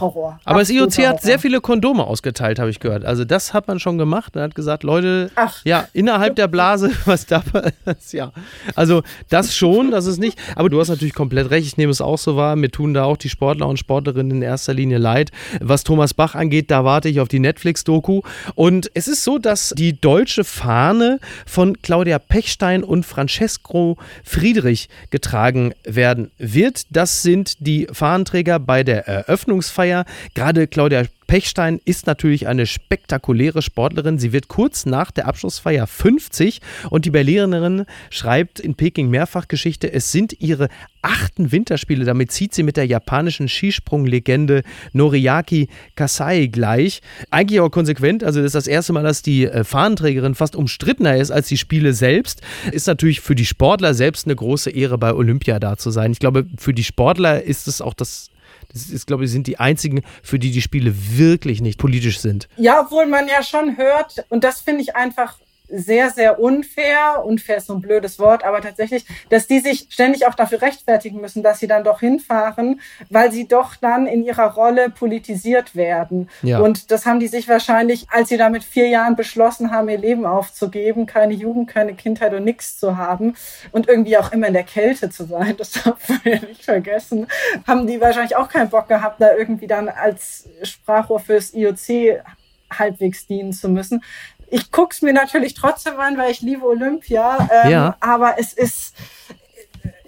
Horror. 0.00 0.40
Aber 0.44 0.60
das 0.60 0.70
IOC 0.70 1.06
hat 1.06 1.22
sehr 1.22 1.38
viele 1.38 1.60
Kondome 1.60 2.04
ausgeteilt, 2.04 2.58
habe 2.58 2.70
ich 2.70 2.80
gehört. 2.80 3.04
Also 3.04 3.24
das 3.24 3.54
hat 3.54 3.68
man 3.68 3.80
schon 3.80 3.98
gemacht. 3.98 4.36
Er 4.36 4.42
hat 4.42 4.54
gesagt, 4.54 4.82
Leute, 4.82 5.30
Ach. 5.34 5.64
ja, 5.64 5.88
innerhalb 5.92 6.36
der 6.36 6.48
Blase, 6.48 6.90
was 7.06 7.26
da 7.26 7.42
ist, 7.84 8.12
ja. 8.12 8.32
Also 8.74 9.02
das 9.28 9.54
schon, 9.56 9.90
das 9.90 10.06
ist 10.06 10.18
nicht. 10.18 10.38
Aber 10.54 10.68
du 10.68 10.80
hast 10.80 10.88
natürlich 10.88 11.14
komplett 11.14 11.50
recht. 11.50 11.66
Ich 11.66 11.76
nehme 11.76 11.90
es 11.90 12.00
auch 12.00 12.18
so 12.18 12.36
wahr. 12.36 12.56
Mir 12.56 12.70
tun 12.70 12.94
da 12.94 13.04
auch 13.04 13.16
die 13.16 13.28
Sportler 13.30 13.66
und 13.68 13.78
Sportlerinnen 13.78 14.38
in 14.38 14.42
erster 14.42 14.74
Linie 14.74 14.98
leid. 14.98 15.30
Was 15.60 15.84
Thomas 15.84 16.14
Bach 16.14 16.34
angeht, 16.34 16.70
da 16.70 16.84
warte 16.84 17.08
ich 17.08 17.20
auf 17.20 17.28
die 17.28 17.40
Netflix-Doku. 17.40 18.22
Und 18.54 18.90
es 18.94 19.08
ist 19.08 19.24
so, 19.24 19.38
dass 19.38 19.74
die 19.76 19.98
deutsche 19.98 20.44
Fahne 20.44 21.20
von 21.46 21.80
Claudia 21.80 22.18
Pechstein 22.18 22.84
und 22.84 23.06
Francesco 23.06 23.96
Friedrich 24.24 24.88
getragen 25.10 25.72
werden 25.84 26.30
wird. 26.38 26.82
Das 26.90 27.22
sind 27.22 27.66
die 27.66 27.86
Fahnenträger 27.90 28.58
bei 28.58 28.84
der 28.84 29.28
Eröffnungsfeier. 29.48 30.04
Gerade 30.34 30.66
Claudia 30.66 31.04
Pechstein 31.26 31.78
ist 31.84 32.06
natürlich 32.06 32.48
eine 32.48 32.64
spektakuläre 32.64 33.60
Sportlerin. 33.60 34.18
Sie 34.18 34.32
wird 34.32 34.48
kurz 34.48 34.86
nach 34.86 35.10
der 35.10 35.26
Abschlussfeier 35.26 35.86
50 35.86 36.60
und 36.88 37.04
die 37.04 37.10
Berlinerin 37.10 37.84
schreibt 38.08 38.60
in 38.60 38.74
Peking 38.74 39.10
mehrfach 39.10 39.46
Geschichte. 39.46 39.92
Es 39.92 40.10
sind 40.10 40.40
ihre 40.40 40.68
achten 41.02 41.52
Winterspiele. 41.52 42.06
Damit 42.06 42.32
zieht 42.32 42.54
sie 42.54 42.62
mit 42.62 42.78
der 42.78 42.86
japanischen 42.86 43.46
Skisprunglegende 43.46 44.62
Noriaki 44.94 45.68
Kasai 45.96 46.46
gleich. 46.46 47.02
Eigentlich 47.30 47.60
auch 47.60 47.70
konsequent. 47.70 48.24
Also 48.24 48.40
das 48.40 48.46
ist 48.46 48.54
das 48.54 48.66
erste 48.66 48.94
Mal, 48.94 49.02
dass 49.02 49.20
die 49.20 49.44
äh, 49.44 49.64
Fahnenträgerin 49.64 50.34
fast 50.34 50.56
umstrittener 50.56 51.16
ist 51.16 51.30
als 51.30 51.48
die 51.48 51.58
Spiele 51.58 51.92
selbst. 51.92 52.40
Ist 52.72 52.86
natürlich 52.86 53.20
für 53.20 53.34
die 53.34 53.46
Sportler 53.46 53.92
selbst 53.92 54.26
eine 54.26 54.34
große 54.34 54.70
Ehre, 54.70 54.96
bei 54.96 55.12
Olympia 55.12 55.58
da 55.58 55.76
zu 55.76 55.90
sein. 55.90 56.12
Ich 56.12 56.20
glaube, 56.20 56.46
für 56.56 56.72
die 56.72 56.84
Sportler 56.84 57.42
ist 57.42 57.68
es 57.68 57.82
auch 57.82 57.92
das 57.92 58.30
das 58.72 58.88
ist, 58.88 59.06
glaube 59.06 59.24
ich, 59.24 59.30
sind 59.30 59.46
die 59.46 59.58
einzigen, 59.58 60.02
für 60.22 60.38
die 60.38 60.50
die 60.50 60.62
Spiele 60.62 60.94
wirklich 61.16 61.60
nicht 61.60 61.78
politisch 61.78 62.20
sind. 62.20 62.48
Ja, 62.56 62.80
obwohl 62.80 63.06
man 63.06 63.26
ja 63.28 63.42
schon 63.42 63.76
hört, 63.76 64.24
und 64.28 64.44
das 64.44 64.60
finde 64.60 64.82
ich 64.82 64.94
einfach 64.94 65.38
sehr, 65.68 66.10
sehr 66.10 66.40
unfair. 66.40 67.24
Unfair 67.24 67.58
ist 67.58 67.66
so 67.66 67.74
ein 67.74 67.80
blödes 67.80 68.18
Wort, 68.18 68.44
aber 68.44 68.60
tatsächlich, 68.60 69.04
dass 69.28 69.46
die 69.46 69.60
sich 69.60 69.86
ständig 69.90 70.26
auch 70.26 70.34
dafür 70.34 70.62
rechtfertigen 70.62 71.20
müssen, 71.20 71.42
dass 71.42 71.58
sie 71.58 71.66
dann 71.66 71.84
doch 71.84 72.00
hinfahren, 72.00 72.80
weil 73.10 73.30
sie 73.30 73.46
doch 73.46 73.76
dann 73.76 74.06
in 74.06 74.24
ihrer 74.24 74.54
Rolle 74.54 74.90
politisiert 74.90 75.76
werden. 75.76 76.28
Ja. 76.42 76.60
Und 76.60 76.90
das 76.90 77.06
haben 77.06 77.20
die 77.20 77.28
sich 77.28 77.48
wahrscheinlich, 77.48 78.06
als 78.10 78.28
sie 78.28 78.36
da 78.36 78.48
mit 78.48 78.64
vier 78.64 78.88
Jahren 78.88 79.16
beschlossen 79.16 79.70
haben, 79.70 79.88
ihr 79.88 79.98
Leben 79.98 80.26
aufzugeben, 80.26 81.06
keine 81.06 81.34
Jugend, 81.34 81.68
keine 81.68 81.94
Kindheit 81.94 82.32
und 82.32 82.44
nichts 82.44 82.78
zu 82.78 82.96
haben 82.96 83.34
und 83.72 83.88
irgendwie 83.88 84.16
auch 84.16 84.32
immer 84.32 84.48
in 84.48 84.54
der 84.54 84.64
Kälte 84.64 85.10
zu 85.10 85.24
sein, 85.24 85.56
das 85.56 85.72
darf 85.72 86.08
man 86.08 86.20
ja 86.24 86.40
nicht 86.40 86.64
vergessen, 86.64 87.26
haben 87.66 87.86
die 87.86 88.00
wahrscheinlich 88.00 88.36
auch 88.36 88.48
keinen 88.48 88.70
Bock 88.70 88.88
gehabt, 88.88 89.20
da 89.20 89.34
irgendwie 89.34 89.66
dann 89.66 89.88
als 89.88 90.48
Sprachrohr 90.62 91.20
fürs 91.20 91.52
IOC 91.54 92.22
halbwegs 92.70 93.26
dienen 93.26 93.52
zu 93.52 93.68
müssen 93.68 94.02
ich 94.50 94.70
gucke 94.70 94.94
es 94.94 95.02
mir 95.02 95.12
natürlich 95.12 95.54
trotzdem 95.54 95.98
an, 95.98 96.16
weil 96.18 96.30
ich 96.30 96.40
liebe 96.40 96.64
Olympia. 96.64 97.48
Ähm, 97.64 97.70
ja. 97.70 97.96
Aber 98.00 98.34
es 98.38 98.52
ist, 98.52 98.94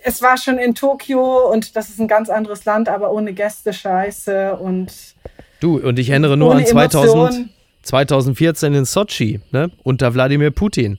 es 0.03 0.23
war 0.23 0.37
schon 0.37 0.59
in 0.59 0.75
Tokio 0.75 1.51
und 1.51 1.77
das 1.77 1.89
ist 1.89 2.01
ein 2.01 2.09
ganz 2.09 2.31
anderes 2.31 2.65
Land, 2.65 2.89
aber 2.89 3.13
ohne 3.13 3.33
Gäste 3.33 3.73
scheiße 3.73 4.57
und. 4.57 4.93
Du, 5.61 5.79
und 5.79 5.99
ich 5.99 6.09
erinnere 6.11 6.37
nur 6.37 6.55
an 6.55 6.65
2000, 6.65 7.51
2014 7.83 8.75
in 8.75 8.85
Sochi, 8.85 9.41
ne? 9.51 9.71
Unter 9.83 10.15
Wladimir 10.15 10.51
Putin 10.51 10.99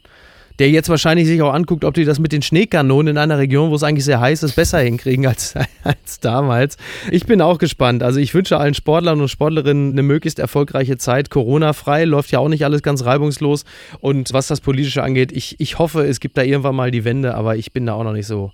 der 0.60 0.70
jetzt 0.70 0.90
wahrscheinlich 0.90 1.28
sich 1.28 1.42
auch 1.42 1.54
anguckt, 1.54 1.86
ob 1.86 1.94
die 1.94 2.06
das 2.06 2.20
mit 2.20 2.32
den 2.32 2.42
Schneekanonen 2.42 3.16
in 3.16 3.18
einer 3.18 3.38
Region, 3.38 3.72
wo 3.72 3.76
es 3.76 3.84
eigentlich 3.84 4.06
sehr 4.06 4.20
heiß 4.20 4.44
ist, 4.44 4.56
besser 4.56 4.80
hinkriegen 4.80 5.28
als, 5.28 5.56
als 5.84 6.20
damals. 6.20 6.78
Ich 7.12 7.26
bin 7.26 7.42
auch 7.42 7.58
gespannt. 7.58 8.04
Also 8.04 8.20
ich 8.20 8.34
wünsche 8.34 8.58
allen 8.58 8.74
Sportlern 8.74 9.22
und 9.22 9.30
Sportlerinnen 9.30 9.92
eine 9.92 10.04
möglichst 10.04 10.40
erfolgreiche 10.40 10.98
Zeit. 10.98 11.30
Corona-frei 11.30 12.06
läuft 12.06 12.32
ja 12.32 12.40
auch 12.40 12.50
nicht 12.50 12.66
alles 12.66 12.84
ganz 12.84 13.06
reibungslos. 13.06 13.66
Und 14.00 14.34
was 14.34 14.48
das 14.48 14.62
Politische 14.62 15.04
angeht, 15.04 15.32
ich, 15.32 15.56
ich 15.60 15.80
hoffe, 15.80 16.06
es 16.06 16.20
gibt 16.20 16.38
da 16.38 16.44
irgendwann 16.44 16.76
mal 16.76 16.92
die 16.92 17.04
Wende, 17.04 17.36
aber 17.36 17.56
ich 17.56 17.72
bin 17.72 17.86
da 17.86 17.94
auch 17.94 18.04
noch 18.04 18.14
nicht 18.14 18.28
so, 18.28 18.52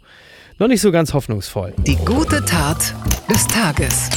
noch 0.59 0.67
nicht 0.67 0.81
so 0.81 0.91
ganz 0.91 1.13
hoffnungsvoll. 1.13 1.73
Die 1.85 1.97
gute 1.97 2.43
Tat 2.45 2.93
des 3.29 3.47
Tages. 3.47 4.09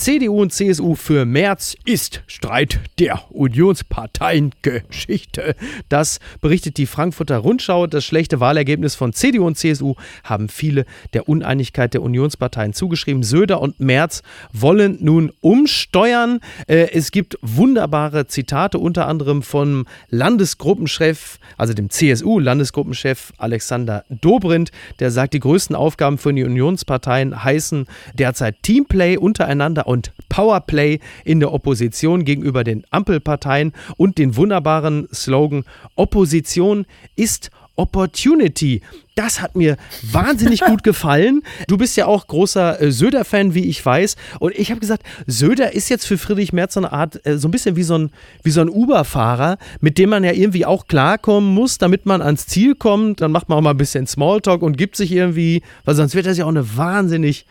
CDU 0.00 0.40
und 0.40 0.50
CSU 0.50 0.94
für 0.94 1.26
März 1.26 1.76
ist 1.84 2.22
Streit 2.26 2.80
der 2.98 3.20
Unionsparteiengeschichte. 3.32 5.54
Das 5.90 6.20
berichtet 6.40 6.78
die 6.78 6.86
Frankfurter 6.86 7.36
Rundschau. 7.36 7.86
Das 7.86 8.06
schlechte 8.06 8.40
Wahlergebnis 8.40 8.94
von 8.94 9.12
CDU 9.12 9.46
und 9.46 9.58
CSU 9.58 9.96
haben 10.24 10.48
viele 10.48 10.86
der 11.12 11.28
Uneinigkeit 11.28 11.92
der 11.92 12.00
Unionsparteien 12.00 12.72
zugeschrieben. 12.72 13.22
Söder 13.22 13.60
und 13.60 13.78
Merz 13.78 14.22
wollen 14.54 14.96
nun 15.02 15.32
umsteuern. 15.42 16.40
Äh, 16.66 16.92
es 16.92 17.10
gibt 17.10 17.36
wunderbare 17.42 18.26
Zitate, 18.26 18.78
unter 18.78 19.06
anderem 19.06 19.42
vom 19.42 19.84
Landesgruppenchef, 20.08 21.38
also 21.58 21.74
dem 21.74 21.90
CSU-Landesgruppenchef 21.90 23.34
Alexander 23.36 24.06
Dobrindt, 24.08 24.70
der 24.98 25.10
sagt, 25.10 25.34
die 25.34 25.40
größten 25.40 25.76
Aufgaben 25.76 26.16
für 26.16 26.32
die 26.32 26.44
Unionsparteien 26.44 27.44
heißen 27.44 27.84
derzeit 28.14 28.62
Teamplay 28.62 29.18
untereinander 29.18 29.89
und 29.90 30.12
Powerplay 30.28 31.00
in 31.24 31.40
der 31.40 31.52
Opposition 31.52 32.24
gegenüber 32.24 32.62
den 32.62 32.84
Ampelparteien 32.90 33.72
und 33.96 34.18
den 34.18 34.36
wunderbaren 34.36 35.08
Slogan 35.12 35.64
Opposition 35.96 36.86
ist 37.16 37.50
Opportunity. 37.74 38.82
Das 39.14 39.40
hat 39.40 39.56
mir 39.56 39.76
wahnsinnig 40.12 40.60
gut 40.60 40.82
gefallen. 40.82 41.42
Du 41.66 41.76
bist 41.78 41.96
ja 41.96 42.06
auch 42.06 42.26
großer 42.26 42.80
äh, 42.80 42.92
Söder-Fan, 42.92 43.54
wie 43.54 43.64
ich 43.64 43.84
weiß. 43.84 44.16
Und 44.38 44.54
ich 44.54 44.70
habe 44.70 44.80
gesagt, 44.80 45.02
Söder 45.26 45.72
ist 45.72 45.88
jetzt 45.88 46.06
für 46.06 46.18
Friedrich 46.18 46.52
Merz 46.52 46.74
so 46.74 46.80
eine 46.80 46.92
Art, 46.92 47.24
äh, 47.26 47.38
so 47.38 47.48
ein 47.48 47.50
bisschen 47.50 47.76
wie 47.76 47.82
so 47.82 47.96
ein, 47.96 48.10
wie 48.42 48.50
so 48.50 48.60
ein 48.60 48.68
Uber-Fahrer, 48.68 49.56
mit 49.80 49.98
dem 49.98 50.10
man 50.10 50.24
ja 50.24 50.32
irgendwie 50.32 50.66
auch 50.66 50.86
klarkommen 50.86 51.52
muss, 51.54 51.78
damit 51.78 52.06
man 52.06 52.22
ans 52.22 52.46
Ziel 52.46 52.74
kommt. 52.74 53.22
Dann 53.22 53.32
macht 53.32 53.48
man 53.48 53.58
auch 53.58 53.62
mal 53.62 53.70
ein 53.70 53.78
bisschen 53.78 54.06
Smalltalk 54.06 54.62
und 54.62 54.76
gibt 54.76 54.94
sich 54.96 55.10
irgendwie, 55.10 55.62
weil 55.84 55.94
sonst 55.94 56.14
wird 56.14 56.26
das 56.26 56.36
ja 56.36 56.44
auch 56.44 56.50
eine 56.50 56.76
wahnsinnig 56.76 57.46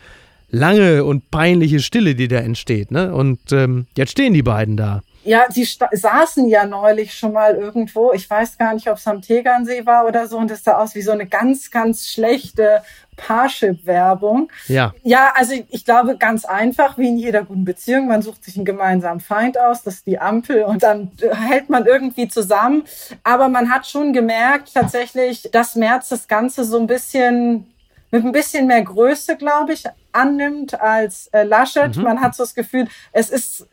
lange 0.50 1.04
und 1.04 1.30
peinliche 1.30 1.80
Stille, 1.80 2.14
die 2.14 2.28
da 2.28 2.38
entsteht. 2.38 2.90
Ne? 2.90 3.14
Und 3.14 3.52
ähm, 3.52 3.86
jetzt 3.96 4.12
stehen 4.12 4.34
die 4.34 4.42
beiden 4.42 4.76
da. 4.76 5.02
Ja, 5.22 5.44
sie 5.50 5.64
saßen 5.64 6.48
ja 6.48 6.64
neulich 6.64 7.12
schon 7.12 7.34
mal 7.34 7.54
irgendwo. 7.54 8.12
Ich 8.12 8.28
weiß 8.28 8.56
gar 8.56 8.72
nicht, 8.72 8.88
ob 8.88 8.96
es 8.96 9.06
am 9.06 9.20
Tegernsee 9.20 9.84
war 9.84 10.06
oder 10.06 10.26
so. 10.26 10.38
Und 10.38 10.50
es 10.50 10.64
sah 10.64 10.78
aus 10.78 10.94
wie 10.94 11.02
so 11.02 11.10
eine 11.10 11.26
ganz, 11.26 11.70
ganz 11.70 12.08
schlechte 12.08 12.82
Parship-Werbung. 13.18 14.50
Ja. 14.68 14.94
Ja, 15.02 15.32
also 15.34 15.52
ich 15.68 15.84
glaube 15.84 16.16
ganz 16.16 16.46
einfach, 16.46 16.96
wie 16.96 17.08
in 17.08 17.18
jeder 17.18 17.44
guten 17.44 17.66
Beziehung. 17.66 18.08
Man 18.08 18.22
sucht 18.22 18.44
sich 18.44 18.56
einen 18.56 18.64
gemeinsamen 18.64 19.20
Feind 19.20 19.60
aus, 19.60 19.82
das 19.82 19.96
ist 19.96 20.06
die 20.06 20.18
Ampel 20.18 20.62
und 20.62 20.82
dann 20.82 21.10
hält 21.20 21.68
man 21.68 21.84
irgendwie 21.84 22.28
zusammen. 22.28 22.84
Aber 23.22 23.50
man 23.50 23.70
hat 23.70 23.86
schon 23.86 24.14
gemerkt 24.14 24.72
tatsächlich, 24.72 25.50
dass 25.52 25.74
März 25.74 26.08
das 26.08 26.28
Ganze 26.28 26.64
so 26.64 26.78
ein 26.78 26.86
bisschen 26.86 27.66
mit 28.10 28.24
ein 28.24 28.32
bisschen 28.32 28.66
mehr 28.66 28.82
Größe, 28.82 29.36
glaube 29.36 29.72
ich, 29.72 29.84
annimmt 30.12 30.80
als 30.80 31.28
äh, 31.28 31.44
Laschet. 31.44 31.96
Mhm. 31.96 32.02
Man 32.02 32.20
hat 32.20 32.34
so 32.34 32.42
das 32.42 32.54
Gefühl, 32.54 32.88
es 33.12 33.30
ist 33.30 33.66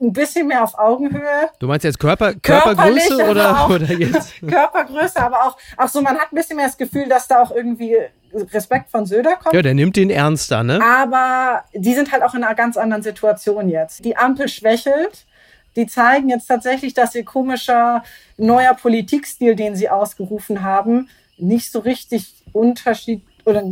ein 0.00 0.12
bisschen 0.12 0.46
mehr 0.46 0.62
auf 0.62 0.78
Augenhöhe. 0.78 1.48
Du 1.58 1.66
meinst 1.66 1.84
jetzt 1.84 1.98
Körper, 1.98 2.34
Körpergröße 2.34 3.30
oder, 3.30 3.60
auch, 3.60 3.70
oder 3.70 3.86
jetzt? 3.86 4.34
Körpergröße, 4.46 5.20
aber 5.20 5.44
auch, 5.44 5.56
auch 5.76 5.88
so, 5.88 6.02
man 6.02 6.18
hat 6.18 6.32
ein 6.32 6.36
bisschen 6.36 6.56
mehr 6.56 6.66
das 6.66 6.76
Gefühl, 6.76 7.08
dass 7.08 7.28
da 7.28 7.42
auch 7.42 7.50
irgendwie 7.50 7.96
Respekt 8.52 8.90
von 8.90 9.06
Söder 9.06 9.36
kommt. 9.36 9.54
Ja, 9.54 9.62
der 9.62 9.74
nimmt 9.74 9.96
den 9.96 10.10
ernster, 10.10 10.62
ne? 10.62 10.80
Aber 10.82 11.64
die 11.72 11.94
sind 11.94 12.12
halt 12.12 12.22
auch 12.22 12.34
in 12.34 12.44
einer 12.44 12.54
ganz 12.54 12.76
anderen 12.76 13.02
Situation 13.02 13.68
jetzt. 13.68 14.04
Die 14.04 14.16
Ampel 14.16 14.48
schwächelt. 14.48 15.26
Die 15.76 15.86
zeigen 15.86 16.30
jetzt 16.30 16.46
tatsächlich, 16.46 16.94
dass 16.94 17.14
ihr 17.14 17.24
komischer 17.24 18.02
neuer 18.38 18.74
Politikstil, 18.74 19.54
den 19.56 19.76
sie 19.76 19.90
ausgerufen 19.90 20.62
haben, 20.62 21.08
nicht 21.38 21.70
so 21.70 21.80
richtig 21.80 22.32
Unterschied 22.52 23.22
oder 23.46 23.62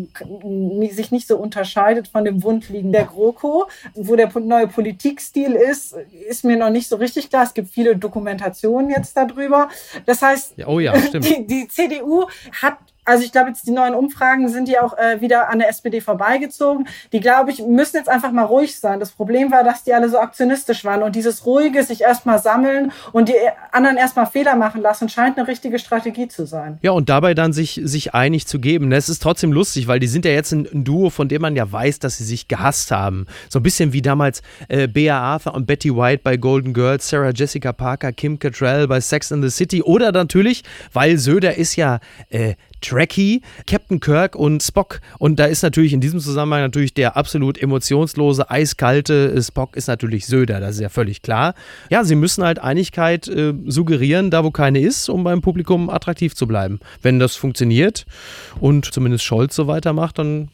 sich 0.90 1.10
nicht 1.10 1.26
so 1.26 1.36
unterscheidet 1.36 2.06
von 2.06 2.24
dem 2.24 2.44
Wundliegen 2.44 2.92
der 2.92 3.04
GroKo. 3.04 3.66
Wo 3.94 4.14
der 4.14 4.30
neue 4.38 4.68
Politikstil 4.68 5.52
ist, 5.52 5.96
ist 6.28 6.44
mir 6.44 6.56
noch 6.56 6.70
nicht 6.70 6.88
so 6.88 6.96
richtig 6.96 7.28
klar. 7.28 7.42
Es 7.42 7.54
gibt 7.54 7.68
viele 7.70 7.96
Dokumentationen 7.96 8.90
jetzt 8.90 9.16
darüber. 9.16 9.68
Das 10.06 10.22
heißt, 10.22 10.54
oh 10.66 10.78
ja, 10.78 10.96
die, 11.14 11.46
die 11.46 11.66
CDU 11.68 12.28
hat 12.62 12.78
also 13.04 13.24
ich 13.24 13.32
glaube 13.32 13.48
jetzt 13.48 13.66
die 13.66 13.70
neuen 13.70 13.94
Umfragen 13.94 14.48
sind 14.48 14.68
ja 14.68 14.82
auch 14.82 14.96
äh, 14.96 15.20
wieder 15.20 15.48
an 15.48 15.58
der 15.58 15.68
SPD 15.68 16.00
vorbeigezogen. 16.00 16.88
Die 17.12 17.20
glaube 17.20 17.50
ich 17.50 17.62
müssen 17.62 17.96
jetzt 17.96 18.08
einfach 18.08 18.32
mal 18.32 18.44
ruhig 18.44 18.78
sein. 18.78 19.00
Das 19.00 19.10
Problem 19.10 19.50
war, 19.50 19.64
dass 19.64 19.84
die 19.84 19.94
alle 19.94 20.08
so 20.08 20.18
aktionistisch 20.18 20.84
waren 20.84 21.02
und 21.02 21.16
dieses 21.16 21.46
ruhige 21.46 21.82
sich 21.82 22.02
erstmal 22.02 22.38
sammeln 22.38 22.92
und 23.12 23.28
die 23.28 23.34
anderen 23.72 23.96
erstmal 23.96 24.26
Fehler 24.26 24.56
machen 24.56 24.80
lassen 24.80 25.08
scheint 25.08 25.38
eine 25.38 25.46
richtige 25.46 25.78
Strategie 25.78 26.28
zu 26.28 26.46
sein. 26.46 26.78
Ja 26.82 26.92
und 26.92 27.08
dabei 27.08 27.34
dann 27.34 27.52
sich 27.52 27.80
sich 27.84 28.14
einig 28.14 28.46
zu 28.46 28.58
geben. 28.58 28.90
Das 28.90 29.08
ist 29.08 29.22
trotzdem 29.22 29.52
lustig, 29.52 29.86
weil 29.86 30.00
die 30.00 30.06
sind 30.06 30.24
ja 30.24 30.32
jetzt 30.32 30.52
ein, 30.52 30.66
ein 30.72 30.84
Duo, 30.84 31.10
von 31.10 31.28
dem 31.28 31.42
man 31.42 31.56
ja 31.56 31.70
weiß, 31.70 31.98
dass 31.98 32.18
sie 32.18 32.24
sich 32.24 32.48
gehasst 32.48 32.90
haben. 32.90 33.26
So 33.48 33.58
ein 33.58 33.62
bisschen 33.62 33.92
wie 33.92 34.02
damals 34.02 34.42
äh, 34.68 34.88
Bea 34.88 35.18
Arthur 35.18 35.54
und 35.54 35.66
Betty 35.66 35.94
White 35.94 36.22
bei 36.24 36.36
Golden 36.36 36.72
Girls, 36.72 37.08
Sarah 37.08 37.30
Jessica 37.34 37.72
Parker, 37.72 38.12
Kim 38.12 38.38
Cattrall 38.38 38.88
bei 38.88 39.00
Sex 39.00 39.30
in 39.30 39.42
the 39.42 39.50
City 39.50 39.82
oder 39.82 40.12
natürlich, 40.12 40.64
weil 40.92 41.18
Söder 41.18 41.56
ist 41.56 41.76
ja 41.76 42.00
äh, 42.30 42.54
Trekkie, 42.84 43.42
Captain 43.66 44.00
Kirk 44.00 44.36
und 44.36 44.62
Spock. 44.62 45.00
Und 45.18 45.38
da 45.38 45.46
ist 45.46 45.62
natürlich 45.62 45.92
in 45.92 46.00
diesem 46.00 46.20
Zusammenhang 46.20 46.62
natürlich 46.62 46.94
der 46.94 47.16
absolut 47.16 47.60
emotionslose, 47.60 48.50
eiskalte 48.50 49.42
Spock 49.42 49.76
ist 49.76 49.88
natürlich 49.88 50.26
Söder, 50.26 50.60
das 50.60 50.76
ist 50.76 50.80
ja 50.80 50.88
völlig 50.88 51.22
klar. 51.22 51.54
Ja, 51.90 52.04
sie 52.04 52.14
müssen 52.14 52.44
halt 52.44 52.58
Einigkeit 52.58 53.26
äh, 53.28 53.54
suggerieren, 53.66 54.30
da 54.30 54.44
wo 54.44 54.50
keine 54.50 54.80
ist, 54.80 55.08
um 55.08 55.24
beim 55.24 55.40
Publikum 55.40 55.88
attraktiv 55.88 56.34
zu 56.34 56.46
bleiben. 56.46 56.80
Wenn 57.02 57.18
das 57.18 57.36
funktioniert 57.36 58.04
und 58.60 58.92
zumindest 58.92 59.24
Scholz 59.24 59.54
so 59.54 59.66
weitermacht, 59.66 60.18
dann 60.18 60.48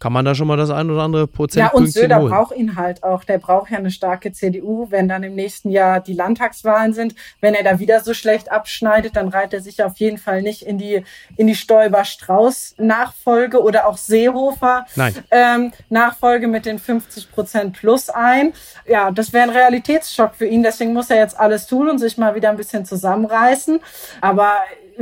kann 0.00 0.12
man 0.14 0.24
da 0.24 0.34
schon 0.34 0.46
mal 0.48 0.56
das 0.56 0.70
ein 0.70 0.90
oder 0.90 1.02
andere 1.02 1.26
Prozent 1.26 1.66
Ja, 1.66 1.72
und 1.72 1.92
Söder 1.92 2.20
holen. 2.20 2.30
braucht 2.30 2.56
ihn 2.56 2.76
halt 2.76 3.02
auch. 3.02 3.22
Der 3.22 3.36
braucht 3.36 3.70
ja 3.70 3.76
eine 3.76 3.90
starke 3.90 4.32
CDU. 4.32 4.86
Wenn 4.90 5.08
dann 5.08 5.22
im 5.22 5.34
nächsten 5.34 5.68
Jahr 5.70 6.00
die 6.00 6.14
Landtagswahlen 6.14 6.94
sind, 6.94 7.14
wenn 7.42 7.52
er 7.54 7.62
da 7.62 7.78
wieder 7.78 8.00
so 8.00 8.14
schlecht 8.14 8.50
abschneidet, 8.50 9.14
dann 9.14 9.28
reiht 9.28 9.52
er 9.52 9.60
sich 9.60 9.84
auf 9.84 9.98
jeden 9.98 10.16
Fall 10.16 10.40
nicht 10.40 10.62
in 10.62 10.78
die, 10.78 11.04
in 11.36 11.46
die 11.46 11.54
Stoiber-Strauß-Nachfolge 11.54 13.62
oder 13.62 13.86
auch 13.86 13.98
Seehofer-Nachfolge 13.98 16.44
ähm, 16.46 16.50
mit 16.50 16.64
den 16.64 16.78
50 16.78 17.30
Prozent 17.30 17.76
plus 17.76 18.08
ein. 18.08 18.54
Ja, 18.86 19.10
das 19.10 19.34
wäre 19.34 19.44
ein 19.44 19.50
Realitätsschock 19.50 20.34
für 20.34 20.46
ihn. 20.46 20.62
Deswegen 20.62 20.94
muss 20.94 21.10
er 21.10 21.18
jetzt 21.18 21.38
alles 21.38 21.66
tun 21.66 21.90
und 21.90 21.98
sich 21.98 22.16
mal 22.16 22.34
wieder 22.34 22.48
ein 22.48 22.56
bisschen 22.56 22.86
zusammenreißen. 22.86 23.80
Aber 24.22 24.54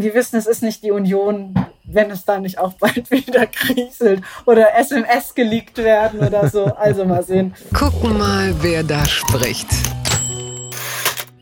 wir 0.03 0.15
wissen, 0.15 0.37
es 0.37 0.47
ist 0.47 0.63
nicht 0.63 0.83
die 0.83 0.93
Union, 0.93 1.55
wenn 1.85 2.11
es 2.11 2.25
da 2.25 2.39
nicht 2.39 2.59
auch 2.59 2.75
bald 2.75 3.11
wieder 3.11 3.47
kriselt 3.47 4.23
oder 4.47 4.77
SMS 4.79 5.35
geleakt 5.35 5.79
werden 5.79 6.21
oder 6.21 6.49
so. 6.49 6.65
Also 6.65 7.05
mal 7.05 7.23
sehen. 7.23 7.55
Gucken 7.75 8.19
mal, 8.19 8.55
wer 8.61 8.83
da 8.85 9.05
spricht. 9.05 9.69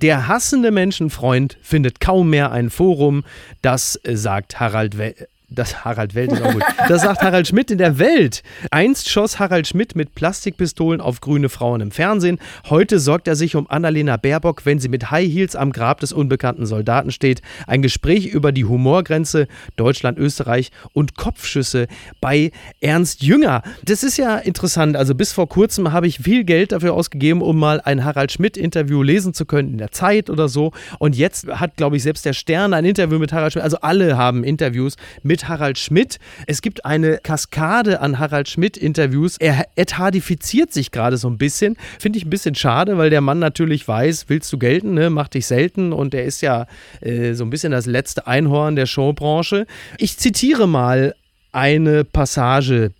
Der 0.03 0.29
hassende 0.29 0.71
Menschenfreund 0.71 1.57
findet 1.62 2.01
kaum 2.01 2.29
mehr 2.29 2.53
ein 2.53 2.69
Forum, 2.69 3.25
das 3.62 3.99
sagt 4.05 4.61
Harald 4.61 4.99
We 4.99 5.14
das 5.48 5.85
Harald 5.85 6.14
Welt 6.16 6.32
ist 6.32 6.42
auch 6.42 6.52
gut. 6.52 6.64
Das 6.88 7.02
sagt 7.02 7.22
Harald 7.22 7.46
Schmidt 7.46 7.70
in 7.70 7.78
der 7.78 7.98
Welt. 8.00 8.42
Einst 8.72 9.09
schoss 9.09 9.38
Harald 9.38 9.68
Schmidt 9.68 9.94
mit 9.94 10.14
Plastikpistolen 10.16 11.00
auf 11.00 11.20
grüne 11.20 11.48
Frauen 11.48 11.80
im 11.80 11.90
Fernsehen. 11.92 12.40
Heute 12.68 12.98
sorgt 12.98 13.28
er 13.28 13.37
sich 13.37 13.54
um 13.54 13.70
Annalena 13.70 14.16
Baerbock, 14.16 14.66
wenn 14.66 14.80
sie 14.80 14.88
mit 14.88 15.12
High 15.12 15.32
Heels 15.32 15.54
am 15.54 15.70
Grab 15.70 16.00
des 16.00 16.12
unbekannten 16.12 16.66
Soldaten 16.66 17.12
steht. 17.12 17.42
Ein 17.68 17.80
Gespräch 17.80 18.26
über 18.26 18.50
die 18.50 18.64
Humorgrenze 18.64 19.46
Deutschland, 19.76 20.18
Österreich 20.18 20.72
und 20.92 21.16
Kopfschüsse 21.16 21.87
bei 22.20 22.50
Ernst 22.80 23.22
Jünger. 23.22 23.62
Das 23.85 24.02
ist 24.02 24.16
ja 24.16 24.38
interessant. 24.38 24.96
Also 24.96 25.14
bis 25.14 25.32
vor 25.32 25.48
kurzem 25.48 25.92
habe 25.92 26.09
ich 26.09 26.18
viel 26.18 26.42
Geld 26.42 26.72
dafür 26.72 26.94
ausgegeben, 26.94 27.40
um 27.40 27.56
mal 27.56 27.80
ein 27.80 28.04
Harald 28.04 28.32
Schmidt-Interview 28.32 29.02
lesen 29.02 29.32
zu 29.32 29.46
können 29.46 29.70
in 29.70 29.78
der 29.78 29.92
Zeit 29.92 30.28
oder 30.28 30.48
so. 30.48 30.72
Und 30.98 31.14
jetzt 31.14 31.46
hat, 31.46 31.76
glaube 31.76 31.96
ich, 31.96 32.02
selbst 32.02 32.24
der 32.24 32.32
Stern 32.32 32.74
ein 32.74 32.85
Interview 32.85 33.20
mit 33.20 33.32
Harald 33.32 33.52
Schmidt. 33.52 33.64
Also 33.64 33.78
alle 33.80 34.16
haben 34.16 34.42
Interviews 34.42 34.96
mit 35.22 35.36
mit 35.37 35.49
Harald 35.49 35.79
Schmidt. 35.79 36.18
Es 36.46 36.62
gibt 36.62 36.87
eine 36.87 37.18
Kaskade 37.18 38.01
an 38.01 38.18
Harald 38.18 38.49
Schmidt-Interviews. 38.49 39.37
Er 39.38 39.66
etadifiziert 39.77 40.72
sich 40.72 40.92
gerade 40.92 41.18
so 41.18 41.29
ein 41.29 41.37
bisschen. 41.37 41.77
Finde 41.99 42.18
ich 42.18 42.25
ein 42.25 42.31
bisschen 42.31 42.55
schade, 42.55 42.96
weil 42.96 43.11
der 43.11 43.20
Mann 43.20 43.38
natürlich 43.38 43.87
weiß, 43.87 44.31
willst 44.31 44.51
du 44.51 44.57
gelten, 44.57 44.94
ne? 44.94 45.11
mach 45.11 45.29
dich 45.29 45.46
selten. 45.46 45.92
Und 45.92 46.14
er 46.14 46.25
ist 46.25 46.40
ja 46.40 46.66
äh, 47.03 47.35
so 47.35 47.44
ein 47.44 47.51
bisschen 47.51 47.70
das 47.70 47.85
letzte 47.85 48.27
Einhorn 48.27 48.77
der 48.77 48.87
Showbranche. 48.87 49.66
Ich 49.99 50.16
zitiere 50.16 50.66
mal 50.66 51.14
eine 51.53 52.05
Passage 52.05 52.92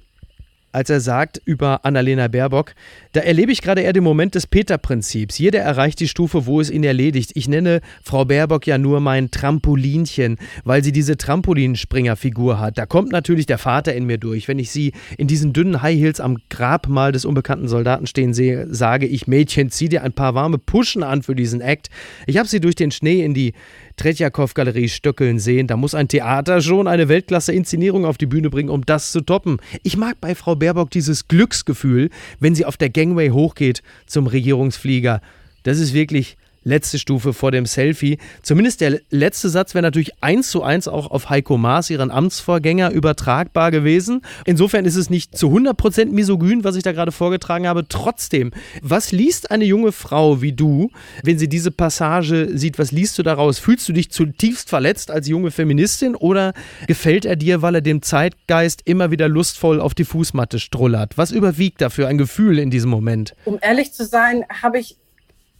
als 0.77 0.91
er 0.91 1.01
sagt 1.01 1.41
über 1.47 1.87
Annalena 1.87 2.29
Baerbock, 2.29 2.75
da 3.13 3.21
erlebe 3.21 3.51
ich 3.51 3.63
gerade 3.63 3.81
eher 3.81 3.95
den 3.95 4.05
Moment 4.05 4.35
des 4.35 4.47
Peter-Prinzips. 4.47 5.39
Jeder 5.39 5.61
erreicht 5.61 5.99
die 6.01 6.07
Stufe, 6.07 6.45
wo 6.45 6.61
es 6.61 6.69
ihn 6.69 6.85
erledigt. 6.85 7.31
Ich 7.33 7.49
nenne 7.49 7.81
Frau 8.03 8.27
Baerbock 8.27 8.67
ja 8.67 8.77
nur 8.77 9.01
mein 9.01 9.31
Trampolinchen, 9.31 10.37
weil 10.65 10.85
sie 10.85 10.93
diese 10.93 11.17
Trampolinspringer-Figur 11.17 12.61
hat. 12.61 12.77
Da 12.77 12.85
kommt 12.85 13.11
natürlich 13.11 13.47
der 13.47 13.57
Vater 13.57 13.95
in 13.95 14.05
mir 14.05 14.19
durch. 14.19 14.49
Wenn 14.49 14.59
ich 14.59 14.71
sie 14.71 14.93
in 15.17 15.27
diesen 15.27 15.55
dünnen 15.55 15.81
High 15.81 15.99
Heels 15.99 16.21
am 16.21 16.37
Grabmal 16.51 17.11
des 17.11 17.25
unbekannten 17.25 17.69
Soldaten 17.69 18.07
stehen 18.07 18.35
sehe, 18.35 18.67
sage 18.69 19.07
ich, 19.07 19.27
Mädchen, 19.27 19.71
zieh 19.71 19.89
dir 19.89 20.03
ein 20.03 20.13
paar 20.13 20.35
warme 20.35 20.59
Puschen 20.59 21.03
an 21.03 21.23
für 21.23 21.35
diesen 21.35 21.63
Act. 21.63 21.89
Ich 22.27 22.37
habe 22.37 22.49
sie 22.49 22.61
durch 22.61 22.75
den 22.75 22.91
Schnee 22.91 23.25
in 23.25 23.33
die 23.33 23.55
Tretjakow-Galerie 23.97 24.89
stöckeln 24.89 25.39
sehen. 25.39 25.67
Da 25.67 25.77
muss 25.77 25.95
ein 25.95 26.09
Theater 26.09 26.61
schon 26.61 26.87
eine 26.87 27.09
Weltklasse-Inszenierung 27.09 28.05
auf 28.05 28.19
die 28.19 28.27
Bühne 28.27 28.51
bringen, 28.51 28.71
um 28.71 28.85
das 28.85 29.13
zu 29.13 29.21
toppen. 29.21 29.59
Ich 29.83 29.97
mag 29.97 30.21
bei 30.21 30.35
Frau 30.35 30.55
Baerbock 30.55 30.91
dieses 30.91 31.29
Glücksgefühl, 31.29 32.11
wenn 32.41 32.55
sie 32.55 32.65
auf 32.65 32.77
der 32.77 32.91
Gangway 32.91 33.31
hochgeht 33.31 33.83
zum 34.07 34.27
Regierungsflieger. 34.27 35.21
Das 35.63 35.79
ist 35.79 35.95
wirklich 35.95 36.37
letzte 36.67 36.99
Stufe 36.99 37.33
vor 37.33 37.53
dem 37.53 37.65
Selfie. 37.65 38.19
Zumindest 38.43 38.81
der 38.81 39.01
letzte 39.11 39.49
Satz 39.49 39.75
wäre 39.75 39.83
natürlich 39.83 40.23
eins 40.23 40.51
zu 40.51 40.63
eins 40.63 40.89
auch 40.89 41.11
auf 41.11 41.31
Heiko 41.31 41.57
Maas, 41.57 41.89
ihren 41.91 42.11
Amtsvorgänger, 42.11 42.91
übertragbar 42.91 43.71
gewesen. 43.71 44.23
Insofern 44.45 44.85
ist 44.85 44.97
es 44.97 45.09
nicht 45.09 45.39
zu 45.39 45.49
100% 45.49 46.07
misogyn, 46.07 46.65
was 46.65 46.77
ich 46.77 46.83
da 46.83 46.93
gerade 46.93 47.13
vorgetragen 47.13 47.69
habe. 47.69 47.87
Trotzdem, 47.89 48.51
was 48.83 49.13
liest 49.13 49.51
eine 49.51 49.65
junge 49.65 49.93
Frau 49.93 50.43
wie 50.43 50.53
du, 50.53 50.91
wenn 51.23 51.39
sie 51.39 51.49
diese 51.49 51.71
Passage 51.71 52.51
sieht? 52.53 52.79
Was 52.79 52.91
liest 52.91 53.17
du 53.19 53.23
daraus? 53.23 53.61
Fühlst 53.61 53.89
du 53.89 53.93
dich 53.93 54.11
zutiefst 54.11 54.69
verletzt 54.69 55.11
als 55.11 55.29
junge 55.29 55.53
Feministin 55.53 56.17
oder 56.17 56.53
gefällt 56.89 57.25
er 57.25 57.37
dir, 57.37 57.63
weil 57.63 57.77
er 57.77 57.81
dem 57.81 58.03
Zeitgeist 58.03 58.83
immer 58.85 59.13
wieder 59.13 59.29
lustvoll 59.29 59.81
auf 59.81 59.95
die 59.95 60.05
Fußmatte 60.05 60.59
strullert? 60.59 61.17
Was 61.17 61.31
überwiegt 61.31 61.81
dafür 61.81 62.09
ein 62.09 62.19
Gefühl 62.19 62.59
in 62.59 62.71
diesem 62.71 62.91
Moment? 62.91 63.37
Um 63.45 63.59
ehrlich 63.63 63.93
zu 63.93 64.05
sein, 64.05 64.45
habe 64.63 64.81
ich 64.81 64.97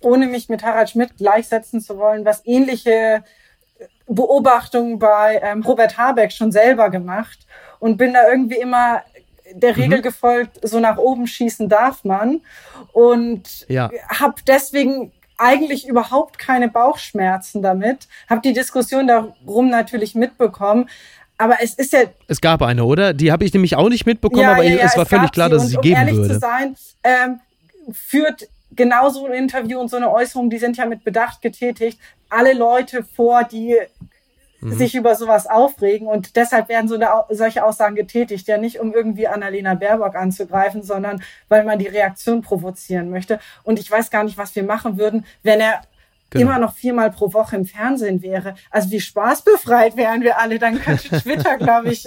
ohne 0.07 0.27
mich 0.27 0.49
mit 0.49 0.63
Harald 0.63 0.91
Schmidt 0.91 1.17
gleichsetzen 1.17 1.81
zu 1.81 1.99
wollen, 1.99 2.25
was 2.25 2.43
ähnliche 2.47 3.25
Beobachtungen 4.07 5.01
bei 5.01 5.41
ähm, 5.43 5.63
Robert 5.63 5.99
Habeck 5.99 6.33
schon 6.33 6.53
selber 6.53 6.91
gemacht 6.91 7.41
und 7.81 7.97
bin 7.97 8.15
da 8.15 8.29
irgendwie 8.31 8.59
immer 8.59 9.03
der 9.53 9.73
mhm. 9.73 9.83
Regel 9.83 9.99
mhm. 9.99 10.03
gefolgt, 10.03 10.61
so 10.63 10.79
nach 10.79 10.97
oben 10.97 11.27
schießen 11.27 11.69
darf 11.69 12.05
man 12.05 12.41
und 12.93 13.67
ja. 13.69 13.91
habe 14.09 14.37
deswegen 14.47 15.13
eigentlich 15.39 15.87
überhaupt 15.87 16.39
keine 16.39 16.69
Bauchschmerzen 16.69 17.61
damit, 17.61 18.09
habe 18.31 18.41
die 18.43 18.53
Diskussion 18.53 19.09
darum 19.09 19.69
natürlich 19.69 20.15
mitbekommen, 20.15 20.89
aber 21.37 21.57
es 21.61 21.75
ist 21.75 21.93
ja. 21.93 22.05
Es 22.29 22.41
gab 22.41 22.63
eine, 22.63 22.85
oder? 22.85 23.13
Die 23.13 23.31
habe 23.31 23.45
ich 23.45 23.53
nämlich 23.53 23.77
auch 23.77 23.89
nicht 23.89 24.07
mitbekommen, 24.07 24.43
ja, 24.43 24.53
aber 24.53 24.63
ja, 24.63 24.77
ja, 24.77 24.85
es 24.85 24.97
war 24.97 25.03
es 25.03 25.09
völlig 25.09 25.33
klar, 25.33 25.51
dass 25.51 25.65
es 25.65 25.71
sie 25.71 25.77
um 25.77 25.83
geben 25.83 25.97
ehrlich 25.97 26.17
würde. 26.17 26.35
Zu 26.35 26.41
sein, 26.41 26.77
ähm, 27.03 27.41
führt 27.93 28.49
genau 28.77 29.09
so 29.09 29.27
ein 29.27 29.33
Interview 29.33 29.81
und 29.81 29.89
so 29.89 29.97
eine 29.97 30.11
Äußerung, 30.11 30.51
die 30.51 30.59
sind 30.59 30.77
ja 30.77 30.87
mit 30.87 31.05
Bedacht 31.05 31.43
getätigt, 31.43 31.99
alle 32.29 32.53
Leute 32.53 33.03
vor, 33.03 33.45
die 33.45 33.77
mhm. 34.61 34.73
sich 34.73 34.95
über 34.95 35.15
sowas 35.15 35.47
aufregen 35.47 36.07
und 36.07 36.37
deshalb 36.37 36.69
werden 36.69 36.89
so 36.89 36.95
eine, 36.95 37.09
solche 37.31 37.65
Aussagen 37.65 37.97
getätigt, 37.97 38.47
ja 38.49 38.59
nicht 38.59 38.81
um 38.81 38.93
irgendwie 38.93 39.27
Annalena 39.27 39.75
Baerbock 39.75 40.15
anzugreifen, 40.17 40.83
sondern 40.83 41.23
weil 41.49 41.65
man 41.65 41.79
die 41.79 41.89
Reaktion 41.89 42.43
provozieren 42.43 43.11
möchte. 43.11 43.41
Und 43.63 43.79
ich 43.79 43.91
weiß 43.91 44.11
gar 44.11 44.25
nicht, 44.25 44.39
was 44.39 44.55
wir 44.55 44.65
machen 44.65 44.99
würden, 44.99 45.25
wenn 45.43 45.61
er 45.61 45.83
genau. 46.31 46.45
immer 46.45 46.59
noch 46.59 46.75
viermal 46.75 47.11
pro 47.11 47.33
Woche 47.33 47.57
im 47.57 47.65
Fernsehen 47.65 48.23
wäre. 48.23 48.55
Also 48.71 48.91
wie 48.91 49.01
spaßbefreit 49.01 49.97
wären 49.97 50.23
wir 50.23 50.39
alle, 50.41 50.59
dann 50.59 50.81
könnte 50.81 51.09
Twitter, 51.21 51.57
glaube 51.59 51.93
ich, 51.93 52.07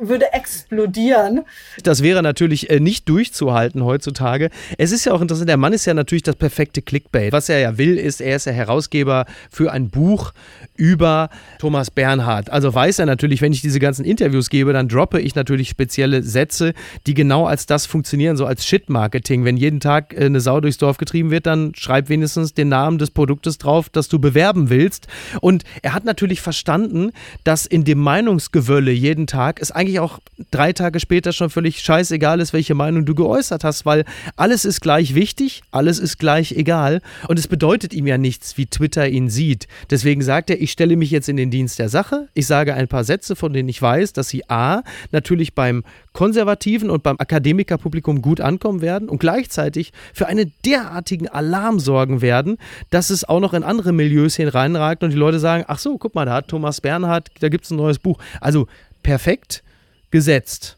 würde 0.00 0.32
explodieren. 0.32 1.42
Das 1.82 2.02
wäre 2.02 2.22
natürlich 2.22 2.70
äh, 2.70 2.80
nicht 2.80 3.08
durchzuhalten 3.08 3.84
heutzutage. 3.84 4.50
Es 4.76 4.92
ist 4.92 5.04
ja 5.04 5.12
auch 5.12 5.20
interessant, 5.20 5.48
der 5.48 5.56
Mann 5.56 5.72
ist 5.72 5.86
ja 5.86 5.94
natürlich 5.94 6.22
das 6.22 6.36
perfekte 6.36 6.82
Clickbait. 6.82 7.32
Was 7.32 7.48
er 7.48 7.58
ja 7.58 7.78
will, 7.78 7.96
ist, 7.96 8.20
er 8.20 8.36
ist 8.36 8.46
ja 8.46 8.52
Herausgeber 8.52 9.26
für 9.50 9.72
ein 9.72 9.90
Buch 9.90 10.32
über 10.76 11.28
Thomas 11.58 11.90
Bernhard. 11.90 12.50
Also 12.50 12.72
weiß 12.72 13.00
er 13.00 13.06
natürlich, 13.06 13.42
wenn 13.42 13.52
ich 13.52 13.60
diese 13.60 13.80
ganzen 13.80 14.04
Interviews 14.04 14.48
gebe, 14.48 14.72
dann 14.72 14.88
droppe 14.88 15.20
ich 15.20 15.34
natürlich 15.34 15.68
spezielle 15.68 16.22
Sätze, 16.22 16.72
die 17.06 17.14
genau 17.14 17.46
als 17.46 17.66
das 17.66 17.86
funktionieren, 17.86 18.36
so 18.36 18.46
als 18.46 18.64
Shit-Marketing. 18.64 19.44
Wenn 19.44 19.56
jeden 19.56 19.80
Tag 19.80 20.14
äh, 20.14 20.26
eine 20.26 20.40
Sau 20.40 20.60
durchs 20.60 20.78
Dorf 20.78 20.98
getrieben 20.98 21.30
wird, 21.30 21.46
dann 21.46 21.72
schreib 21.74 22.08
wenigstens 22.08 22.54
den 22.54 22.68
Namen 22.68 22.98
des 22.98 23.10
Produktes 23.38 23.58
drauf, 23.58 23.88
das 23.88 24.08
du 24.08 24.18
bewerben 24.18 24.68
willst. 24.68 25.06
Und 25.40 25.62
er 25.82 25.94
hat 25.94 26.04
natürlich 26.04 26.40
verstanden, 26.40 27.12
dass 27.44 27.66
in 27.66 27.84
dem 27.84 27.98
Meinungsgewölle 27.98 28.90
jeden 28.90 29.28
Tag 29.28 29.62
es 29.62 29.70
eigentlich 29.70 30.00
auch 30.00 30.18
drei 30.50 30.72
Tage 30.72 30.98
später 30.98 31.32
schon 31.32 31.48
völlig 31.48 31.80
scheißegal 31.80 32.40
ist, 32.40 32.52
welche 32.52 32.74
Meinung 32.74 33.04
du 33.04 33.14
geäußert 33.14 33.62
hast, 33.62 33.86
weil 33.86 34.04
alles 34.34 34.64
ist 34.64 34.80
gleich 34.80 35.14
wichtig, 35.14 35.62
alles 35.70 36.00
ist 36.00 36.18
gleich 36.18 36.52
egal 36.52 37.00
und 37.28 37.38
es 37.38 37.46
bedeutet 37.46 37.94
ihm 37.94 38.08
ja 38.08 38.18
nichts, 38.18 38.58
wie 38.58 38.66
Twitter 38.66 39.08
ihn 39.08 39.30
sieht. 39.30 39.68
Deswegen 39.88 40.22
sagt 40.22 40.50
er, 40.50 40.60
ich 40.60 40.72
stelle 40.72 40.96
mich 40.96 41.12
jetzt 41.12 41.28
in 41.28 41.36
den 41.36 41.52
Dienst 41.52 41.78
der 41.78 41.88
Sache. 41.88 42.28
Ich 42.34 42.48
sage 42.48 42.74
ein 42.74 42.88
paar 42.88 43.04
Sätze, 43.04 43.36
von 43.36 43.52
denen 43.52 43.68
ich 43.68 43.80
weiß, 43.80 44.14
dass 44.14 44.28
sie 44.28 44.50
A, 44.50 44.82
natürlich 45.12 45.54
beim 45.54 45.84
konservativen 46.18 46.90
und 46.90 47.04
beim 47.04 47.14
Akademikerpublikum 47.20 48.22
gut 48.22 48.40
ankommen 48.40 48.80
werden 48.80 49.08
und 49.08 49.20
gleichzeitig 49.20 49.92
für 50.12 50.26
einen 50.26 50.52
derartigen 50.66 51.28
Alarm 51.28 51.78
sorgen 51.78 52.22
werden, 52.22 52.58
dass 52.90 53.10
es 53.10 53.22
auch 53.22 53.38
noch 53.38 53.54
in 53.54 53.62
andere 53.62 53.92
Milieus 53.92 54.34
hineinragt 54.34 55.04
und 55.04 55.10
die 55.10 55.16
Leute 55.16 55.38
sagen, 55.38 55.64
ach 55.68 55.78
so, 55.78 55.96
guck 55.96 56.16
mal, 56.16 56.24
da 56.26 56.32
hat 56.34 56.48
Thomas 56.48 56.80
Bernhard, 56.80 57.28
da 57.38 57.48
gibt 57.48 57.66
es 57.66 57.70
ein 57.70 57.76
neues 57.76 58.00
Buch. 58.00 58.18
Also 58.40 58.66
perfekt 59.04 59.62
gesetzt 60.10 60.76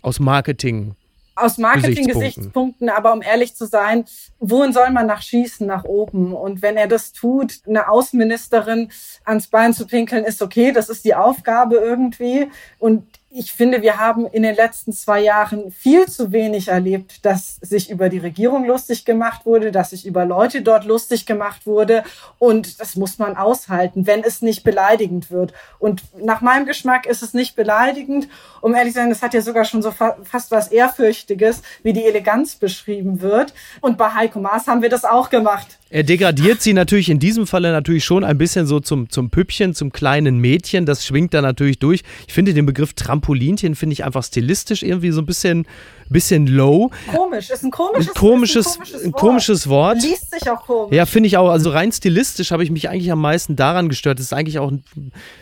aus 0.00 0.18
Marketing 0.18 0.94
aus 1.36 1.56
Marketing-Gesichtspunkten, 1.58 2.90
aber 2.90 3.14
um 3.14 3.22
ehrlich 3.22 3.54
zu 3.54 3.64
sein, 3.66 4.04
wohin 4.40 4.74
soll 4.74 4.90
man 4.90 5.06
nach 5.06 5.22
schießen? 5.22 5.66
Nach 5.66 5.84
oben. 5.84 6.34
Und 6.34 6.60
wenn 6.60 6.76
er 6.76 6.86
das 6.86 7.12
tut, 7.12 7.60
eine 7.66 7.88
Außenministerin 7.88 8.90
ans 9.24 9.46
Bein 9.46 9.72
zu 9.72 9.86
pinkeln, 9.86 10.24
ist 10.24 10.42
okay, 10.42 10.70
das 10.72 10.90
ist 10.90 11.04
die 11.04 11.14
Aufgabe 11.14 11.76
irgendwie. 11.76 12.50
Und 12.78 13.04
ich 13.32 13.52
finde, 13.52 13.80
wir 13.80 13.96
haben 13.96 14.26
in 14.26 14.42
den 14.42 14.56
letzten 14.56 14.92
zwei 14.92 15.20
Jahren 15.20 15.70
viel 15.70 16.06
zu 16.08 16.32
wenig 16.32 16.66
erlebt, 16.66 17.24
dass 17.24 17.56
sich 17.60 17.88
über 17.88 18.08
die 18.08 18.18
Regierung 18.18 18.64
lustig 18.66 19.04
gemacht 19.04 19.46
wurde, 19.46 19.70
dass 19.70 19.90
sich 19.90 20.04
über 20.04 20.24
Leute 20.24 20.62
dort 20.62 20.84
lustig 20.84 21.26
gemacht 21.26 21.64
wurde. 21.64 22.02
Und 22.38 22.80
das 22.80 22.96
muss 22.96 23.18
man 23.18 23.36
aushalten, 23.36 24.08
wenn 24.08 24.24
es 24.24 24.42
nicht 24.42 24.64
beleidigend 24.64 25.30
wird. 25.30 25.52
Und 25.78 26.02
nach 26.20 26.40
meinem 26.40 26.66
Geschmack 26.66 27.06
ist 27.06 27.22
es 27.22 27.32
nicht 27.32 27.54
beleidigend. 27.54 28.28
Um 28.62 28.74
ehrlich 28.74 28.94
zu 28.94 28.98
sein, 28.98 29.12
es 29.12 29.22
hat 29.22 29.32
ja 29.32 29.42
sogar 29.42 29.64
schon 29.64 29.82
so 29.82 29.92
fa 29.92 30.16
fast 30.24 30.50
was 30.50 30.68
Ehrfürchtiges, 30.68 31.62
wie 31.84 31.92
die 31.92 32.04
Eleganz 32.04 32.56
beschrieben 32.56 33.20
wird. 33.20 33.54
Und 33.80 33.96
bei 33.96 34.12
Heiko 34.12 34.40
Maas 34.40 34.66
haben 34.66 34.82
wir 34.82 34.90
das 34.90 35.04
auch 35.04 35.30
gemacht. 35.30 35.79
Er 35.92 36.04
degradiert 36.04 36.62
sie 36.62 36.72
natürlich 36.72 37.08
in 37.10 37.18
diesem 37.18 37.48
Falle 37.48 37.72
natürlich 37.72 38.04
schon 38.04 38.22
ein 38.22 38.38
bisschen 38.38 38.64
so 38.64 38.78
zum, 38.78 39.10
zum 39.10 39.28
Püppchen, 39.28 39.74
zum 39.74 39.90
kleinen 39.90 40.38
Mädchen. 40.38 40.86
Das 40.86 41.04
schwingt 41.04 41.34
da 41.34 41.42
natürlich 41.42 41.80
durch. 41.80 42.02
Ich 42.28 42.32
finde 42.32 42.54
den 42.54 42.64
Begriff 42.64 42.94
Trampolinchen, 42.94 43.74
finde 43.74 43.94
ich 43.94 44.04
einfach 44.04 44.22
stilistisch 44.22 44.84
irgendwie 44.84 45.10
so 45.10 45.20
ein 45.20 45.26
bisschen 45.26 45.66
bisschen 46.10 46.46
low. 46.46 46.90
Komisch, 47.14 47.50
ist 47.50 47.64
ein 47.64 47.70
komisches, 47.70 48.14
komisches, 48.14 48.66
ein 48.66 48.78
komisches, 48.78 49.04
ein 49.04 49.12
komisches 49.12 49.68
Wort. 49.68 49.80
Wort. 49.80 50.02
Liest 50.02 50.30
sich 50.30 50.50
auch 50.50 50.66
komisch. 50.66 50.94
Ja, 50.94 51.06
finde 51.06 51.26
ich 51.28 51.36
auch. 51.36 51.48
Also 51.48 51.70
rein 51.70 51.92
stilistisch 51.92 52.50
habe 52.50 52.62
ich 52.62 52.70
mich 52.70 52.88
eigentlich 52.88 53.10
am 53.10 53.20
meisten 53.20 53.56
daran 53.56 53.88
gestört. 53.88 54.18
Das 54.18 54.26
ist 54.26 54.32
eigentlich 54.32 54.58
auch, 54.58 54.72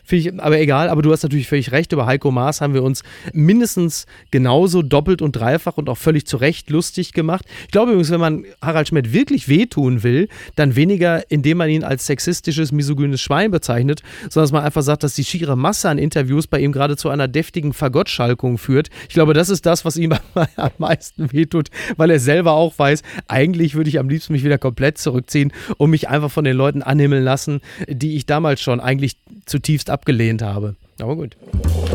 ich, 0.09 0.41
aber 0.41 0.59
egal. 0.59 0.89
Aber 0.89 1.03
du 1.03 1.13
hast 1.13 1.23
natürlich 1.23 1.49
völlig 1.49 1.73
recht. 1.73 1.93
Über 1.93 2.07
Heiko 2.07 2.31
Maas 2.31 2.61
haben 2.61 2.75
wir 2.75 2.83
uns 2.83 3.03
mindestens 3.33 4.07
genauso 4.31 4.83
doppelt 4.83 5.23
und 5.23 5.33
dreifach 5.33 5.77
und 5.77 5.89
auch 5.89 5.99
völlig 5.99 6.27
zu 6.27 6.37
Recht 6.37 6.71
lustig 6.71 7.13
gemacht. 7.13 7.45
Ich 7.63 7.73
glaube 7.73 7.93
übrigens, 7.93 8.11
wenn 8.11 8.21
man 8.21 8.45
Harald 8.63 8.89
Schmidt 8.89 9.13
wirklich 9.13 9.49
wehtun 9.49 10.03
will, 10.03 10.29
dann 10.57 10.77
weniger, 10.77 11.29
indem 11.31 11.59
man 11.59 11.69
ihn 11.69 11.85
als 11.85 12.07
sexistisches, 12.07 12.71
misogynes 12.73 13.21
Schwein 13.21 13.51
bezeichnet, 13.51 14.03
sondern 14.23 14.45
dass 14.45 14.53
man 14.53 14.65
einfach 14.65 14.83
sagt, 14.83 15.03
dass 15.03 15.15
die 15.15 15.25
schiere 15.25 15.57
Masse 15.57 15.89
an 15.89 15.99
Interviews 15.99 16.47
bei 16.47 16.61
ihm 16.61 16.73
gerade 16.73 16.97
zu 16.97 17.09
einer 17.09 17.29
deftigen 17.29 17.73
Fagottschalkung 17.73 18.59
führt. 18.59 18.89
Ich 19.09 19.15
glaube, 19.15 19.35
das 19.35 19.49
ist 19.49 19.67
das, 19.67 19.85
was 19.85 19.97
ihm 19.97 20.15
am 20.63 20.71
meisten 20.79 21.33
wehtut, 21.33 21.69
weil 21.97 22.11
er 22.11 22.21
selber 22.21 22.53
auch 22.53 22.79
weiß, 22.79 23.03
eigentlich 23.27 23.75
würde 23.75 23.91
ich 23.91 23.99
am 23.99 24.09
liebsten 24.09 24.33
mich 24.33 24.45
wieder 24.45 24.59
komplett 24.59 24.99
zurückziehen 24.99 25.53
und 25.77 25.91
mich 25.91 26.09
einfach 26.09 26.31
von 26.31 26.45
den 26.45 26.57
Leuten 26.57 26.83
anhimmeln 26.83 27.25
lassen, 27.25 27.61
die 27.89 28.17
ich 28.17 28.27
damals 28.27 28.61
schon 28.61 28.81
eigentlich 28.81 29.17
zutiefst 29.47 29.91
abgelehnt 29.91 30.43
habe. 30.43 30.77
Aber 31.01 31.17
gut. 31.17 31.37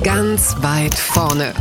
Ganz 0.04 0.56
weit 0.62 0.94
vorne. 0.94 1.54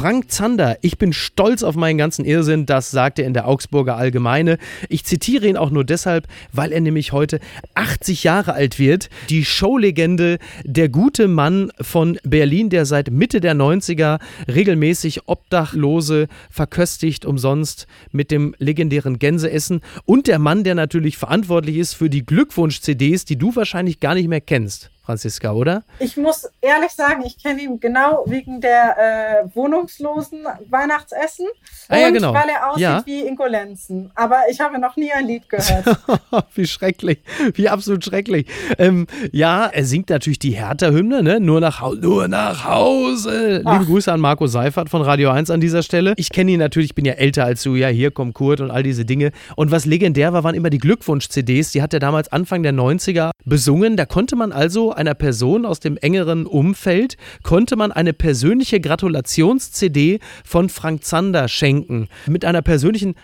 Frank 0.00 0.30
Zander, 0.30 0.78
ich 0.80 0.96
bin 0.96 1.12
stolz 1.12 1.62
auf 1.62 1.76
meinen 1.76 1.98
ganzen 1.98 2.24
Irrsinn, 2.24 2.64
das 2.64 2.90
sagt 2.90 3.18
er 3.18 3.26
in 3.26 3.34
der 3.34 3.46
Augsburger 3.46 3.98
Allgemeine. 3.98 4.56
Ich 4.88 5.04
zitiere 5.04 5.46
ihn 5.46 5.58
auch 5.58 5.68
nur 5.68 5.84
deshalb, 5.84 6.26
weil 6.54 6.72
er 6.72 6.80
nämlich 6.80 7.12
heute 7.12 7.38
80 7.74 8.24
Jahre 8.24 8.54
alt 8.54 8.78
wird. 8.78 9.10
Die 9.28 9.44
Showlegende, 9.44 10.38
der 10.64 10.88
gute 10.88 11.28
Mann 11.28 11.70
von 11.82 12.18
Berlin, 12.24 12.70
der 12.70 12.86
seit 12.86 13.10
Mitte 13.10 13.42
der 13.42 13.54
90er 13.54 14.20
regelmäßig 14.48 15.28
Obdachlose 15.28 16.28
verköstigt 16.48 17.26
umsonst 17.26 17.86
mit 18.10 18.30
dem 18.30 18.54
legendären 18.56 19.18
Gänseessen 19.18 19.82
und 20.06 20.28
der 20.28 20.38
Mann, 20.38 20.64
der 20.64 20.76
natürlich 20.76 21.18
verantwortlich 21.18 21.76
ist 21.76 21.92
für 21.92 22.08
die 22.08 22.24
Glückwunsch-CDs, 22.24 23.26
die 23.26 23.36
du 23.36 23.54
wahrscheinlich 23.54 24.00
gar 24.00 24.14
nicht 24.14 24.28
mehr 24.28 24.40
kennst. 24.40 24.90
Franziska, 25.10 25.50
oder? 25.52 25.82
Ich 25.98 26.16
muss 26.16 26.48
ehrlich 26.60 26.92
sagen, 26.92 27.24
ich 27.26 27.36
kenne 27.36 27.60
ihn 27.62 27.80
genau 27.80 28.22
wegen 28.26 28.60
der 28.60 29.42
äh, 29.44 29.56
wohnungslosen 29.56 30.44
Weihnachtsessen 30.68 31.46
ah, 31.88 31.96
und 31.96 32.00
ja, 32.00 32.10
genau. 32.10 32.32
weil 32.32 32.48
er 32.48 32.70
aussieht 32.70 32.82
ja. 32.82 33.02
wie 33.04 33.26
Ingo 33.26 33.46
Lenzen. 33.46 34.12
Aber 34.14 34.42
ich 34.48 34.60
habe 34.60 34.78
noch 34.78 34.96
nie 34.96 35.10
ein 35.10 35.26
Lied 35.26 35.48
gehört. 35.48 35.98
wie 36.54 36.64
schrecklich, 36.64 37.18
wie 37.54 37.68
absolut 37.68 38.04
schrecklich. 38.04 38.46
Ähm, 38.78 39.08
ja, 39.32 39.66
er 39.66 39.84
singt 39.84 40.10
natürlich 40.10 40.38
die 40.38 40.52
Hertha-Hymne, 40.52 41.24
ne? 41.24 41.40
Nur 41.40 41.60
nach, 41.60 41.82
nur 41.94 42.28
nach 42.28 42.64
Hause. 42.64 43.62
Ach. 43.64 43.72
Liebe 43.72 43.86
Grüße 43.86 44.12
an 44.12 44.20
Marco 44.20 44.46
Seifert 44.46 44.90
von 44.90 45.02
Radio 45.02 45.30
1 45.30 45.50
an 45.50 45.60
dieser 45.60 45.82
Stelle. 45.82 46.14
Ich 46.18 46.30
kenne 46.30 46.52
ihn 46.52 46.60
natürlich, 46.60 46.90
ich 46.90 46.94
bin 46.94 47.04
ja 47.04 47.14
älter 47.14 47.44
als 47.44 47.64
du. 47.64 47.74
Ja, 47.74 47.88
hier 47.88 48.12
kommt 48.12 48.34
Kurt 48.34 48.60
und 48.60 48.70
all 48.70 48.84
diese 48.84 49.04
Dinge. 49.04 49.32
Und 49.56 49.72
was 49.72 49.86
legendär 49.86 50.32
war, 50.32 50.44
waren 50.44 50.54
immer 50.54 50.70
die 50.70 50.78
Glückwunsch-CDs. 50.78 51.72
Die 51.72 51.82
hat 51.82 51.92
er 51.92 51.98
damals 51.98 52.30
Anfang 52.30 52.62
der 52.62 52.72
90er 52.72 53.32
besungen. 53.44 53.96
Da 53.96 54.06
konnte 54.06 54.36
man 54.36 54.52
also 54.52 54.92
einer 55.00 55.14
Person 55.14 55.64
aus 55.64 55.80
dem 55.80 55.96
engeren 55.96 56.46
Umfeld, 56.46 57.16
konnte 57.42 57.74
man 57.74 57.90
eine 57.90 58.12
persönliche 58.12 58.80
Gratulations-CD 58.80 60.20
von 60.44 60.68
Frank 60.68 61.04
Zander 61.04 61.48
schenken. 61.48 62.08
Mit 62.26 62.44
einer 62.44 62.62
persönlichen 62.62 63.14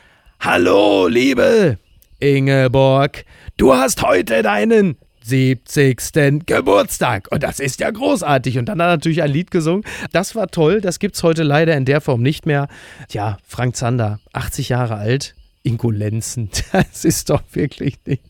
Hallo, 0.41 1.07
liebe 1.07 1.79
Ingeborg, 2.19 3.25
du 3.59 3.75
hast 3.75 4.03
heute 4.03 4.43
deinen 4.43 4.97
70. 5.23 6.47
Geburtstag. 6.47 7.29
Und 7.31 7.43
das 7.43 7.61
ist 7.61 7.81
ja 7.81 7.91
großartig. 7.91 8.59
Und 8.59 8.67
dann 8.67 8.81
hat 8.81 8.87
er 8.87 8.93
natürlich 8.93 9.23
ein 9.23 9.31
Lied 9.31 9.51
gesungen. 9.51 9.85
Das 10.13 10.35
war 10.35 10.47
toll. 10.49 10.81
Das 10.81 10.99
gibt 10.99 11.17
es 11.17 11.23
heute 11.23 11.43
leider 11.43 11.77
in 11.77 11.85
der 11.85 12.01
Form 12.01 12.23
nicht 12.23 12.47
mehr. 12.47 12.69
Ja, 13.11 13.37
Frank 13.47 13.77
Zander, 13.77 14.21
80 14.33 14.71
Jahre 14.71 14.97
alt. 14.97 15.35
Ingolenzen. 15.63 16.51
Das 16.73 17.05
ist 17.05 17.29
doch 17.29 17.43
wirklich 17.53 17.99
nicht. 18.07 18.23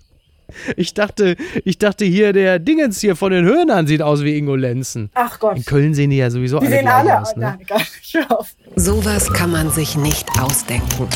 Ich 0.77 0.95
dachte, 0.95 1.37
ich 1.65 1.79
dachte 1.79 2.05
hier, 2.05 2.33
der 2.33 2.59
Dingens 2.59 3.01
hier 3.01 3.17
von 3.17 3.33
den 3.33 3.45
Hörnern 3.45 3.87
sieht 3.87 4.03
aus 4.03 4.23
wie 4.23 4.37
Ingo 4.37 4.55
Lenzen. 4.55 5.11
Ach 5.15 5.39
Gott. 5.39 5.57
In 5.57 5.65
Köln 5.65 5.95
sehen 5.95 6.11
die 6.11 6.19
ja 6.19 6.31
sowieso 6.31 6.61
die 6.61 6.67
alle 6.67 6.77
sehen 6.77 6.89
alle 6.89 7.21
aus. 7.21 7.37
Ne? 7.37 7.43
Nein, 7.43 7.67
gar 7.67 7.79
nicht. 7.79 8.17
Sowas 8.77 9.33
kann 9.33 9.51
man 9.51 9.71
sich 9.71 9.97
nicht 9.97 10.29
ausdenken. 10.41 11.09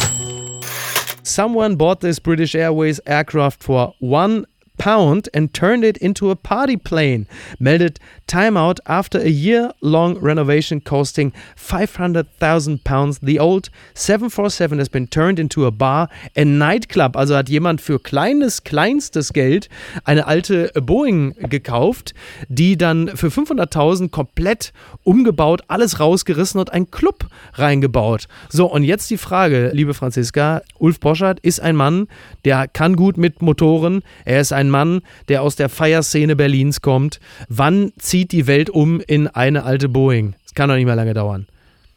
Someone 1.22 1.76
bought 1.76 2.00
this 2.00 2.20
British 2.20 2.54
Airways 2.54 2.98
aircraft 3.00 3.62
for 3.62 3.94
one 4.00 4.44
pound 4.78 5.28
and 5.34 5.52
turned 5.52 5.84
it 5.84 5.98
into 5.98 6.30
a 6.30 6.34
party 6.34 6.76
plane, 6.76 7.26
meldet 7.58 7.98
Time 8.30 8.56
Out 8.56 8.78
after 8.86 9.18
a 9.18 9.28
year 9.28 9.72
long 9.80 10.16
renovation 10.18 10.80
costing 10.80 11.32
500,000 11.56 12.84
pounds. 12.84 13.18
The 13.20 13.40
old 13.40 13.70
747 13.94 14.78
has 14.78 14.88
been 14.88 15.08
turned 15.08 15.40
into 15.40 15.66
a 15.66 15.72
bar 15.72 16.08
and 16.36 16.56
nightclub. 16.56 17.16
Also 17.16 17.34
hat 17.34 17.48
jemand 17.48 17.80
für 17.80 17.98
kleines, 17.98 18.62
kleinstes 18.62 19.32
Geld 19.32 19.68
eine 20.04 20.28
alte 20.28 20.70
Boeing 20.80 21.34
gekauft, 21.48 22.14
die 22.48 22.78
dann 22.78 23.08
für 23.16 23.30
500.000 23.30 24.10
komplett 24.10 24.72
umgebaut, 25.02 25.62
alles 25.66 25.98
rausgerissen 25.98 26.60
und 26.60 26.72
einen 26.72 26.92
Club 26.92 27.26
reingebaut. 27.54 28.28
So, 28.48 28.66
und 28.66 28.84
jetzt 28.84 29.10
die 29.10 29.18
Frage, 29.18 29.70
liebe 29.74 29.92
Franziska, 29.92 30.62
Ulf 30.78 31.00
Boschert 31.00 31.40
ist 31.40 31.58
ein 31.58 31.74
Mann, 31.74 32.06
der 32.44 32.68
kann 32.68 32.94
gut 32.94 33.16
mit 33.16 33.42
Motoren, 33.42 34.02
er 34.24 34.40
ist 34.40 34.52
ein 34.52 34.70
Mann, 34.70 35.00
der 35.26 35.42
aus 35.42 35.56
der 35.56 35.68
Feierszene 35.68 36.36
Berlins 36.36 36.80
kommt. 36.80 37.18
Wann 37.48 37.92
zieht 37.98 38.19
die 38.26 38.46
Welt 38.46 38.70
um 38.70 39.00
in 39.00 39.28
eine 39.28 39.64
alte 39.64 39.88
Boeing? 39.88 40.34
Das 40.44 40.54
kann 40.54 40.68
doch 40.68 40.76
nicht 40.76 40.86
mehr 40.86 40.96
lange 40.96 41.14
dauern. 41.14 41.46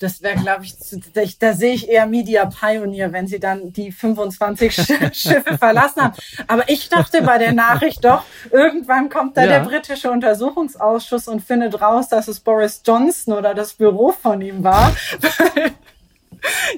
Das 0.04 0.22
wäre, 0.22 0.36
glaube 0.36 0.66
ich, 0.66 1.40
da 1.40 1.54
sehe 1.54 1.74
ich 1.74 1.88
eher 1.88 2.06
Media 2.08 2.46
Pioneer, 2.46 3.14
wenn 3.14 3.26
sie 3.26 3.40
dann 3.40 3.72
die 3.72 3.90
25 3.90 4.74
Schiffe 5.14 5.58
verlassen 5.58 6.02
haben. 6.02 6.14
Aber 6.48 6.68
ich 6.68 6.90
dachte 6.90 7.22
bei 7.22 7.38
der 7.38 7.54
Nachricht 7.54 8.04
doch, 8.04 8.26
irgendwann 8.52 9.10
kommt 9.10 9.38
da 9.38 9.44
ja. 9.44 9.48
der 9.48 9.60
britische 9.62 10.12
Untersuchungsausschuss 10.12 11.30
und 11.30 11.42
findet 11.42 11.80
raus, 11.80 12.10
dass 12.10 12.28
es 12.28 12.42
Boris 12.42 12.82
Johnson 12.86 13.34
oder 13.34 13.54
das 13.54 13.76
Büro 13.76 14.12
von 14.12 14.42
ihm 14.42 14.64
war. 14.64 14.94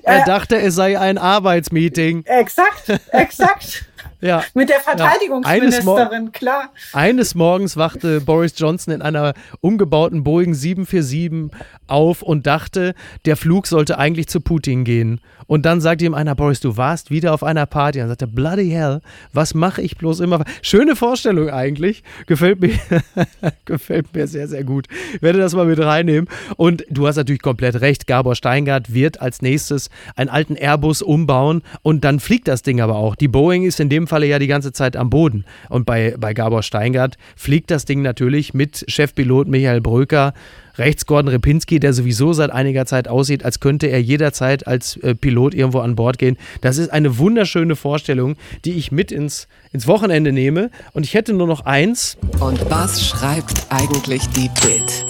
er 0.03 0.25
dachte, 0.25 0.57
es 0.57 0.75
sei 0.75 0.99
ein 0.99 1.17
Arbeitsmeeting. 1.17 2.25
Exakt, 2.25 2.91
exakt. 3.11 3.85
Ja. 4.21 4.43
Mit 4.53 4.69
der 4.69 4.79
Verteidigungsministerin, 4.79 6.25
ja. 6.25 6.31
klar. 6.31 6.69
Eines 6.93 7.35
Morgens 7.35 7.77
wachte 7.77 8.21
Boris 8.21 8.53
Johnson 8.57 8.93
in 8.93 9.01
einer 9.01 9.33
umgebauten 9.61 10.23
Boeing 10.23 10.53
747 10.53 11.51
auf 11.87 12.21
und 12.21 12.47
dachte, 12.47 12.95
der 13.25 13.37
Flug 13.37 13.67
sollte 13.67 13.97
eigentlich 13.97 14.27
zu 14.27 14.41
Putin 14.41 14.83
gehen. 14.83 15.21
Und 15.47 15.65
dann 15.65 15.79
sagte 15.79 16.05
ihm 16.05 16.13
einer, 16.13 16.35
Boris, 16.35 16.59
du 16.59 16.77
warst 16.77 17.11
wieder 17.11 17.33
auf 17.33 17.43
einer 17.43 17.65
Party. 17.65 18.01
Und 18.01 18.07
sagte, 18.07 18.27
bloody 18.27 18.69
hell, 18.69 19.01
was 19.31 19.53
mache 19.53 19.81
ich 19.81 19.97
bloß 19.97 20.19
immer? 20.21 20.43
Schöne 20.61 20.95
Vorstellung 20.95 21.49
eigentlich. 21.49 22.03
Gefällt 22.25 22.61
mir, 22.61 22.73
gefällt 23.65 24.13
mir 24.15 24.27
sehr, 24.27 24.47
sehr 24.47 24.63
gut. 24.63 24.87
Ich 25.13 25.21
werde 25.21 25.39
das 25.39 25.53
mal 25.53 25.65
mit 25.65 25.79
reinnehmen. 25.79 26.27
Und 26.57 26.83
du 26.89 27.07
hast 27.07 27.17
natürlich 27.17 27.41
komplett 27.41 27.79
recht. 27.81 28.07
Gabor 28.07 28.35
Steingart 28.35 28.93
wird 28.93 29.21
als 29.21 29.41
nächstes 29.41 29.89
einen 30.15 30.29
alten 30.29 30.55
Airbus 30.55 31.01
umbauen 31.01 31.61
und 31.83 32.03
dann 32.03 32.19
fliegt 32.19 32.47
das 32.47 32.63
Ding 32.63 32.81
aber 32.81 32.95
auch. 32.95 33.15
Die 33.15 33.27
Boeing 33.27 33.63
ist 33.63 33.79
in 33.79 33.89
dem 33.89 33.94
Falle 34.07 34.27
ja 34.27 34.39
die 34.39 34.47
ganze 34.47 34.71
Zeit 34.71 34.95
am 34.95 35.09
Boden. 35.09 35.45
Und 35.69 35.85
bei, 35.85 36.15
bei 36.19 36.33
Gabor 36.33 36.63
Steingart 36.63 37.17
fliegt 37.35 37.71
das 37.71 37.85
Ding 37.85 38.01
natürlich 38.01 38.53
mit 38.53 38.85
Chefpilot 38.87 39.47
Michael 39.47 39.81
Bröker 39.81 40.33
rechts 40.77 41.05
Gordon 41.05 41.29
Repinski, 41.29 41.79
der 41.79 41.93
sowieso 41.93 42.33
seit 42.33 42.51
einiger 42.51 42.85
Zeit 42.85 43.07
aussieht, 43.07 43.45
als 43.45 43.59
könnte 43.59 43.87
er 43.87 44.01
jederzeit 44.01 44.67
als 44.67 44.97
äh, 44.97 45.15
Pilot 45.15 45.53
irgendwo 45.53 45.79
an 45.79 45.95
Bord 45.95 46.17
gehen. 46.17 46.37
Das 46.61 46.77
ist 46.77 46.89
eine 46.91 47.17
wunderschöne 47.17 47.75
Vorstellung, 47.75 48.35
die 48.65 48.73
ich 48.73 48.91
mit 48.91 49.11
ins, 49.11 49.47
ins 49.71 49.87
Wochenende 49.87 50.31
nehme. 50.31 50.69
Und 50.93 51.05
ich 51.05 51.13
hätte 51.13 51.33
nur 51.33 51.47
noch 51.47 51.65
eins. 51.65 52.17
Und 52.39 52.69
was 52.69 53.07
schreibt 53.07 53.67
eigentlich 53.69 54.27
die 54.29 54.49
Bild? 54.61 55.05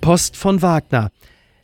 Post 0.00 0.36
von 0.36 0.62
Wagner. 0.62 1.10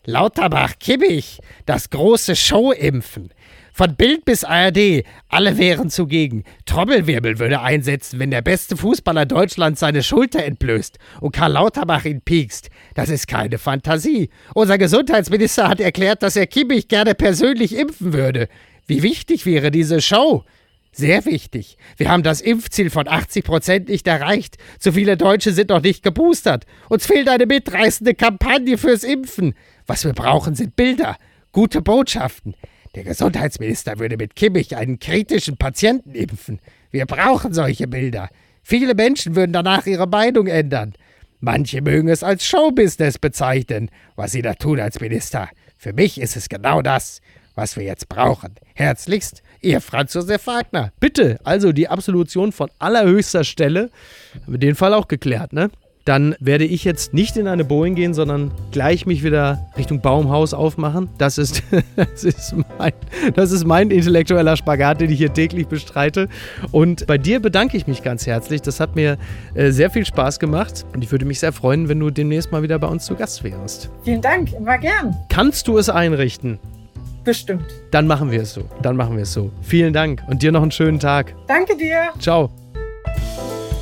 Lauterbach-Kimmich, 0.04 1.40
das 1.64 1.90
große 1.90 2.36
Show-Impfen. 2.36 3.30
Von 3.76 3.94
Bild 3.94 4.24
bis 4.24 4.42
ARD, 4.42 5.04
alle 5.28 5.58
wären 5.58 5.90
zugegen. 5.90 6.44
Trommelwirbel 6.64 7.38
würde 7.38 7.60
einsetzen, 7.60 8.18
wenn 8.18 8.30
der 8.30 8.40
beste 8.40 8.74
Fußballer 8.74 9.26
Deutschlands 9.26 9.80
seine 9.80 10.02
Schulter 10.02 10.42
entblößt 10.42 10.96
und 11.20 11.32
Karl 11.32 11.52
Lauterbach 11.52 12.06
ihn 12.06 12.22
piekst. 12.22 12.70
Das 12.94 13.10
ist 13.10 13.28
keine 13.28 13.58
Fantasie. 13.58 14.30
Unser 14.54 14.78
Gesundheitsminister 14.78 15.68
hat 15.68 15.80
erklärt, 15.80 16.22
dass 16.22 16.36
er 16.36 16.46
Kimmich 16.46 16.88
gerne 16.88 17.14
persönlich 17.14 17.76
impfen 17.76 18.14
würde. 18.14 18.48
Wie 18.86 19.02
wichtig 19.02 19.44
wäre 19.44 19.70
diese 19.70 20.00
Show? 20.00 20.44
Sehr 20.90 21.26
wichtig. 21.26 21.76
Wir 21.98 22.08
haben 22.08 22.22
das 22.22 22.40
Impfziel 22.40 22.88
von 22.88 23.06
80 23.06 23.44
Prozent 23.44 23.88
nicht 23.90 24.06
erreicht. 24.06 24.56
Zu 24.78 24.92
viele 24.92 25.18
Deutsche 25.18 25.52
sind 25.52 25.68
noch 25.68 25.82
nicht 25.82 26.02
geboostert. 26.02 26.64
Uns 26.88 27.04
fehlt 27.04 27.28
eine 27.28 27.44
mitreißende 27.44 28.14
Kampagne 28.14 28.78
fürs 28.78 29.04
Impfen. 29.04 29.52
Was 29.86 30.06
wir 30.06 30.14
brauchen, 30.14 30.54
sind 30.54 30.76
Bilder, 30.76 31.18
gute 31.52 31.82
Botschaften. 31.82 32.54
Der 32.96 33.04
Gesundheitsminister 33.04 33.98
würde 33.98 34.16
mit 34.16 34.36
Kimmich 34.36 34.74
einen 34.74 34.98
kritischen 34.98 35.58
Patienten 35.58 36.14
impfen. 36.14 36.60
Wir 36.90 37.04
brauchen 37.04 37.52
solche 37.52 37.86
Bilder. 37.86 38.30
Viele 38.62 38.94
Menschen 38.94 39.36
würden 39.36 39.52
danach 39.52 39.84
ihre 39.84 40.06
Meinung 40.06 40.46
ändern. 40.46 40.94
Manche 41.40 41.82
mögen 41.82 42.08
es 42.08 42.22
als 42.22 42.46
Showbusiness 42.46 43.18
bezeichnen, 43.18 43.90
was 44.16 44.32
Sie 44.32 44.40
da 44.40 44.54
tun 44.54 44.80
als 44.80 44.98
Minister. 44.98 45.50
Für 45.76 45.92
mich 45.92 46.18
ist 46.18 46.36
es 46.36 46.48
genau 46.48 46.80
das, 46.80 47.20
was 47.54 47.76
wir 47.76 47.84
jetzt 47.84 48.08
brauchen. 48.08 48.54
Herzlichst, 48.74 49.42
Ihr 49.60 49.82
Franz 49.82 50.14
Josef 50.14 50.46
Wagner. 50.46 50.90
Bitte, 50.98 51.38
also 51.44 51.72
die 51.72 51.88
Absolution 51.88 52.50
von 52.50 52.70
allerhöchster 52.78 53.44
Stelle. 53.44 53.90
Haben 54.42 54.54
wir 54.54 54.58
den 54.58 54.74
Fall 54.74 54.94
auch 54.94 55.06
geklärt, 55.06 55.52
ne? 55.52 55.70
Dann 56.06 56.36
werde 56.38 56.64
ich 56.64 56.84
jetzt 56.84 57.12
nicht 57.12 57.36
in 57.36 57.48
eine 57.48 57.64
Boeing 57.64 57.96
gehen, 57.96 58.14
sondern 58.14 58.52
gleich 58.70 59.06
mich 59.06 59.24
wieder 59.24 59.66
Richtung 59.76 60.00
Baumhaus 60.00 60.54
aufmachen. 60.54 61.10
Das 61.18 61.36
ist, 61.36 61.62
das 61.96 62.24
ist, 62.24 62.54
mein, 62.78 62.92
das 63.34 63.50
ist 63.50 63.66
mein 63.66 63.90
intellektueller 63.90 64.56
Spagat, 64.56 65.00
den 65.00 65.10
ich 65.10 65.18
hier 65.18 65.32
täglich 65.32 65.66
bestreite. 65.66 66.28
Und 66.70 67.06
bei 67.08 67.18
dir 67.18 67.40
bedanke 67.40 67.76
ich 67.76 67.88
mich 67.88 68.04
ganz 68.04 68.26
herzlich. 68.26 68.62
Das 68.62 68.78
hat 68.78 68.94
mir 68.94 69.18
äh, 69.54 69.72
sehr 69.72 69.90
viel 69.90 70.06
Spaß 70.06 70.38
gemacht 70.38 70.86
und 70.94 71.02
ich 71.02 71.10
würde 71.10 71.24
mich 71.24 71.40
sehr 71.40 71.52
freuen, 71.52 71.88
wenn 71.88 71.98
du 71.98 72.10
demnächst 72.10 72.52
mal 72.52 72.62
wieder 72.62 72.78
bei 72.78 72.86
uns 72.86 73.04
zu 73.04 73.16
Gast 73.16 73.42
wärst. 73.42 73.90
Vielen 74.04 74.22
Dank, 74.22 74.52
immer 74.52 74.78
gern. 74.78 75.16
Kannst 75.28 75.66
du 75.66 75.76
es 75.76 75.90
einrichten? 75.90 76.60
Bestimmt. 77.24 77.66
Dann 77.90 78.06
machen 78.06 78.30
wir 78.30 78.42
es 78.42 78.54
so. 78.54 78.62
Dann 78.82 78.94
machen 78.94 79.16
wir 79.16 79.24
es 79.24 79.32
so. 79.32 79.50
Vielen 79.60 79.92
Dank 79.92 80.22
und 80.28 80.42
dir 80.42 80.52
noch 80.52 80.62
einen 80.62 80.70
schönen 80.70 81.00
Tag. 81.00 81.34
Danke 81.48 81.76
dir. 81.76 82.10
Ciao. 82.20 82.50